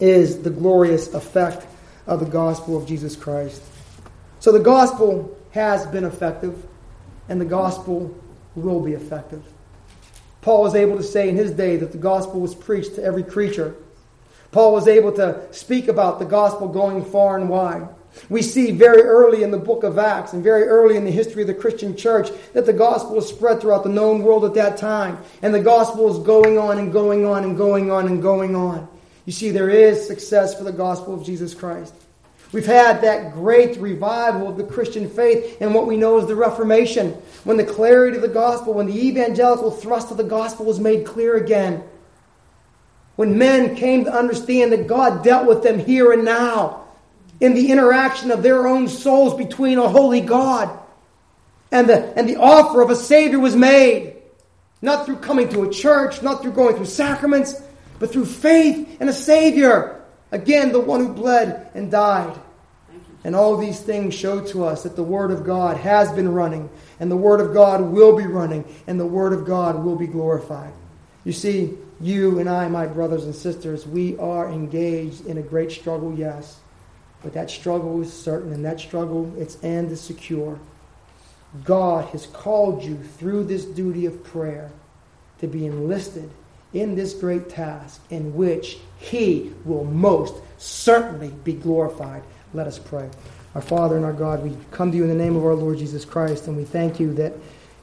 is 0.00 0.42
the 0.42 0.50
glorious 0.50 1.14
effect 1.14 1.64
of 2.08 2.18
the 2.18 2.26
gospel 2.26 2.76
of 2.76 2.88
Jesus 2.88 3.14
Christ. 3.14 3.62
So, 4.40 4.50
the 4.50 4.58
gospel 4.58 5.38
has 5.52 5.86
been 5.86 6.04
effective, 6.04 6.66
and 7.28 7.40
the 7.40 7.44
gospel 7.44 8.12
will 8.54 8.80
be 8.80 8.92
effective. 8.92 9.42
Paul 10.42 10.62
was 10.62 10.74
able 10.74 10.96
to 10.96 11.02
say 11.02 11.28
in 11.28 11.36
his 11.36 11.52
day 11.52 11.76
that 11.76 11.92
the 11.92 11.98
gospel 11.98 12.40
was 12.40 12.54
preached 12.54 12.96
to 12.96 13.02
every 13.02 13.22
creature. 13.22 13.74
Paul 14.52 14.72
was 14.72 14.86
able 14.86 15.12
to 15.12 15.40
speak 15.52 15.88
about 15.88 16.18
the 16.18 16.24
gospel 16.24 16.68
going 16.68 17.04
far 17.04 17.38
and 17.38 17.48
wide. 17.48 17.88
We 18.28 18.42
see 18.42 18.70
very 18.70 19.02
early 19.02 19.42
in 19.42 19.50
the 19.50 19.58
book 19.58 19.82
of 19.82 19.98
Acts 19.98 20.32
and 20.32 20.44
very 20.44 20.64
early 20.64 20.96
in 20.96 21.04
the 21.04 21.10
history 21.10 21.42
of 21.42 21.48
the 21.48 21.54
Christian 21.54 21.96
church 21.96 22.28
that 22.52 22.66
the 22.66 22.72
gospel 22.72 23.16
was 23.16 23.28
spread 23.28 23.60
throughout 23.60 23.82
the 23.82 23.88
known 23.88 24.22
world 24.22 24.44
at 24.44 24.54
that 24.54 24.76
time. 24.76 25.18
And 25.42 25.52
the 25.52 25.60
gospel 25.60 26.10
is 26.12 26.24
going 26.24 26.58
on 26.58 26.78
and 26.78 26.92
going 26.92 27.24
on 27.24 27.42
and 27.42 27.56
going 27.56 27.90
on 27.90 28.06
and 28.06 28.22
going 28.22 28.54
on. 28.54 28.86
You 29.24 29.32
see, 29.32 29.50
there 29.50 29.70
is 29.70 30.06
success 30.06 30.54
for 30.54 30.64
the 30.64 30.72
gospel 30.72 31.14
of 31.14 31.24
Jesus 31.24 31.54
Christ. 31.54 31.94
We've 32.54 32.64
had 32.64 33.00
that 33.00 33.32
great 33.32 33.78
revival 33.78 34.48
of 34.48 34.56
the 34.56 34.62
Christian 34.62 35.10
faith 35.10 35.56
and 35.60 35.74
what 35.74 35.88
we 35.88 35.96
know 35.96 36.20
as 36.20 36.28
the 36.28 36.36
Reformation, 36.36 37.10
when 37.42 37.56
the 37.56 37.64
clarity 37.64 38.14
of 38.14 38.22
the 38.22 38.28
gospel, 38.28 38.74
when 38.74 38.86
the 38.86 39.08
evangelical 39.08 39.72
thrust 39.72 40.12
of 40.12 40.18
the 40.18 40.22
gospel 40.22 40.64
was 40.64 40.78
made 40.78 41.04
clear 41.04 41.34
again. 41.34 41.82
When 43.16 43.38
men 43.38 43.74
came 43.74 44.04
to 44.04 44.14
understand 44.14 44.70
that 44.70 44.86
God 44.86 45.24
dealt 45.24 45.48
with 45.48 45.64
them 45.64 45.80
here 45.80 46.12
and 46.12 46.24
now 46.24 46.84
in 47.40 47.54
the 47.54 47.72
interaction 47.72 48.30
of 48.30 48.44
their 48.44 48.68
own 48.68 48.86
souls 48.88 49.34
between 49.34 49.78
a 49.78 49.88
holy 49.88 50.20
God. 50.20 50.78
And 51.72 51.88
the, 51.88 52.16
and 52.16 52.28
the 52.28 52.36
offer 52.36 52.80
of 52.82 52.90
a 52.90 52.94
Savior 52.94 53.40
was 53.40 53.56
made. 53.56 54.14
Not 54.80 55.06
through 55.06 55.16
coming 55.16 55.48
to 55.48 55.64
a 55.64 55.72
church, 55.72 56.22
not 56.22 56.40
through 56.40 56.52
going 56.52 56.76
through 56.76 56.86
sacraments, 56.86 57.60
but 57.98 58.12
through 58.12 58.26
faith 58.26 59.00
in 59.00 59.08
a 59.08 59.12
Savior. 59.12 60.04
Again, 60.30 60.70
the 60.70 60.78
one 60.78 61.00
who 61.00 61.12
bled 61.12 61.72
and 61.74 61.90
died. 61.90 62.38
And 63.24 63.34
all 63.34 63.56
these 63.56 63.80
things 63.80 64.14
show 64.14 64.40
to 64.48 64.66
us 64.66 64.82
that 64.82 64.96
the 64.96 65.02
Word 65.02 65.30
of 65.30 65.44
God 65.44 65.78
has 65.78 66.12
been 66.12 66.32
running, 66.32 66.68
and 67.00 67.10
the 67.10 67.16
Word 67.16 67.40
of 67.40 67.54
God 67.54 67.80
will 67.80 68.14
be 68.16 68.26
running, 68.26 68.64
and 68.86 69.00
the 69.00 69.06
Word 69.06 69.32
of 69.32 69.46
God 69.46 69.82
will 69.82 69.96
be 69.96 70.06
glorified. 70.06 70.72
You 71.24 71.32
see, 71.32 71.72
you 72.00 72.38
and 72.38 72.50
I, 72.50 72.68
my 72.68 72.86
brothers 72.86 73.24
and 73.24 73.34
sisters, 73.34 73.86
we 73.86 74.18
are 74.18 74.50
engaged 74.50 75.24
in 75.26 75.38
a 75.38 75.42
great 75.42 75.72
struggle, 75.72 76.14
yes. 76.14 76.60
But 77.22 77.32
that 77.32 77.50
struggle 77.50 78.02
is 78.02 78.12
certain, 78.12 78.52
and 78.52 78.62
that 78.66 78.78
struggle, 78.78 79.32
its 79.38 79.56
end 79.64 79.90
is 79.90 80.02
secure. 80.02 80.58
God 81.64 82.06
has 82.10 82.26
called 82.26 82.84
you 82.84 82.96
through 82.96 83.44
this 83.44 83.64
duty 83.64 84.04
of 84.04 84.22
prayer 84.22 84.70
to 85.40 85.46
be 85.46 85.64
enlisted 85.64 86.30
in 86.74 86.94
this 86.94 87.14
great 87.14 87.48
task 87.48 88.02
in 88.10 88.34
which 88.34 88.78
He 88.98 89.52
will 89.64 89.84
most 89.84 90.34
certainly 90.58 91.28
be 91.44 91.54
glorified. 91.54 92.22
Let 92.54 92.68
us 92.68 92.78
pray. 92.78 93.10
Our 93.56 93.60
Father 93.60 93.96
and 93.96 94.04
our 94.04 94.12
God, 94.12 94.44
we 94.44 94.56
come 94.70 94.92
to 94.92 94.96
you 94.96 95.02
in 95.02 95.08
the 95.08 95.14
name 95.16 95.34
of 95.34 95.44
our 95.44 95.56
Lord 95.56 95.78
Jesus 95.78 96.04
Christ, 96.04 96.46
and 96.46 96.56
we 96.56 96.62
thank 96.62 97.00
you 97.00 97.12
that 97.14 97.32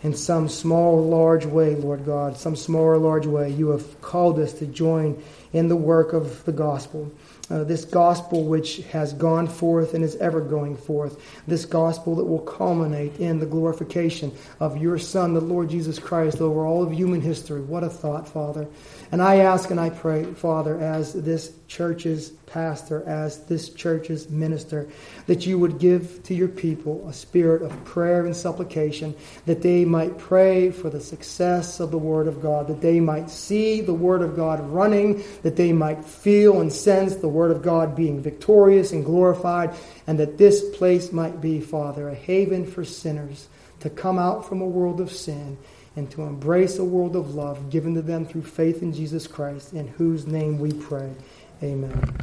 in 0.02 0.16
some 0.16 0.48
small 0.48 0.96
or 0.96 1.02
large 1.02 1.46
way, 1.46 1.76
Lord 1.76 2.06
God, 2.06 2.38
some 2.38 2.56
small 2.56 2.84
or 2.84 2.98
large 2.98 3.26
way, 3.26 3.50
you 3.50 3.68
have 3.72 4.02
called 4.02 4.40
us 4.40 4.54
to 4.54 4.66
join 4.66 5.22
in 5.52 5.68
the 5.68 5.76
work 5.76 6.14
of 6.14 6.46
the 6.46 6.54
gospel. 6.54 7.12
Uh, 7.50 7.66
this 7.66 7.84
gospel 7.84 8.46
which 8.46 8.78
has 8.84 9.12
gone 9.12 9.46
forth 9.46 9.94
and 9.94 10.06
is 10.06 10.16
ever 10.16 10.40
going 10.40 10.78
forth. 10.78 11.22
This 11.48 11.66
gospel 11.66 12.16
that 12.16 12.24
will 12.24 12.40
culminate 12.40 13.20
in 13.20 13.40
the 13.40 13.46
glorification 13.46 14.32
of 14.62 14.78
your 14.78 14.98
Son, 14.98 15.34
the 15.34 15.42
Lord 15.42 15.70
Jesus 15.70 16.00
Christ, 16.00 16.40
over 16.40 16.66
all 16.66 16.82
of 16.82 16.94
human 16.94 17.20
history. 17.20 17.60
What 17.60 17.84
a 17.84 17.90
thought, 17.90 18.26
Father. 18.30 18.68
And 19.12 19.22
I 19.22 19.38
ask 19.38 19.70
and 19.70 19.80
I 19.80 19.90
pray, 19.90 20.24
Father, 20.24 20.80
as 20.80 21.12
this 21.12 21.52
church's 21.68 22.30
pastor, 22.46 23.04
as 23.06 23.44
this 23.44 23.70
church's 23.70 24.30
minister, 24.30 24.88
that 25.28 25.46
you 25.46 25.60
would 25.60 25.80
give 25.80 26.24
to 26.24 26.34
your 26.34 26.48
people 26.48 27.06
a 27.10 27.14
spirit 27.14 27.62
of 27.62 27.84
prayer 27.84 28.26
and 28.26 28.34
supplication, 28.34 29.14
that 29.46 29.62
they 29.62 29.84
might 29.84 30.18
pray 30.18 30.72
for 30.72 30.90
the 30.90 31.02
success 31.02 31.82
of 31.82 31.92
the 31.92 31.98
Word 31.98 32.28
of 32.30 32.42
God, 32.42 32.68
that 32.68 32.80
they 32.80 33.02
might 33.02 33.30
see 33.30 33.82
the 33.82 33.94
Word 33.94 34.22
of 34.22 34.38
God 34.38 34.62
running, 34.70 35.22
that 35.44 35.58
they 35.58 35.74
might 35.74 36.06
feel 36.06 36.62
and 36.62 36.72
sense 36.72 37.18
the 37.18 37.28
Word 37.28 37.52
of 37.52 37.62
God 37.62 37.98
being 37.98 38.22
victorious 38.22 38.94
and 38.94 39.04
glorified, 39.04 39.76
and 40.08 40.18
that 40.20 40.38
this 40.38 40.64
place 40.78 41.12
might 41.12 41.42
be, 41.42 41.60
Father, 41.60 42.08
a 42.08 42.16
haven 42.16 42.66
for 42.66 42.86
sinners 42.86 43.50
to 43.82 43.90
come 43.90 44.18
out 44.18 44.48
from 44.48 44.62
a 44.62 44.66
world 44.66 45.02
of 45.02 45.12
sin 45.12 45.58
and 45.96 46.10
to 46.12 46.24
embrace 46.24 46.80
a 46.80 46.84
world 46.84 47.16
of 47.16 47.36
love 47.36 47.70
given 47.70 47.94
to 47.96 48.02
them 48.02 48.26
through 48.26 48.44
faith 48.44 48.82
in 48.82 48.94
Jesus 48.94 49.28
Christ, 49.28 49.74
in 49.74 49.88
whose 49.88 50.26
name 50.26 50.60
we 50.60 50.72
pray. 50.72 51.14
Amen. 51.62 52.18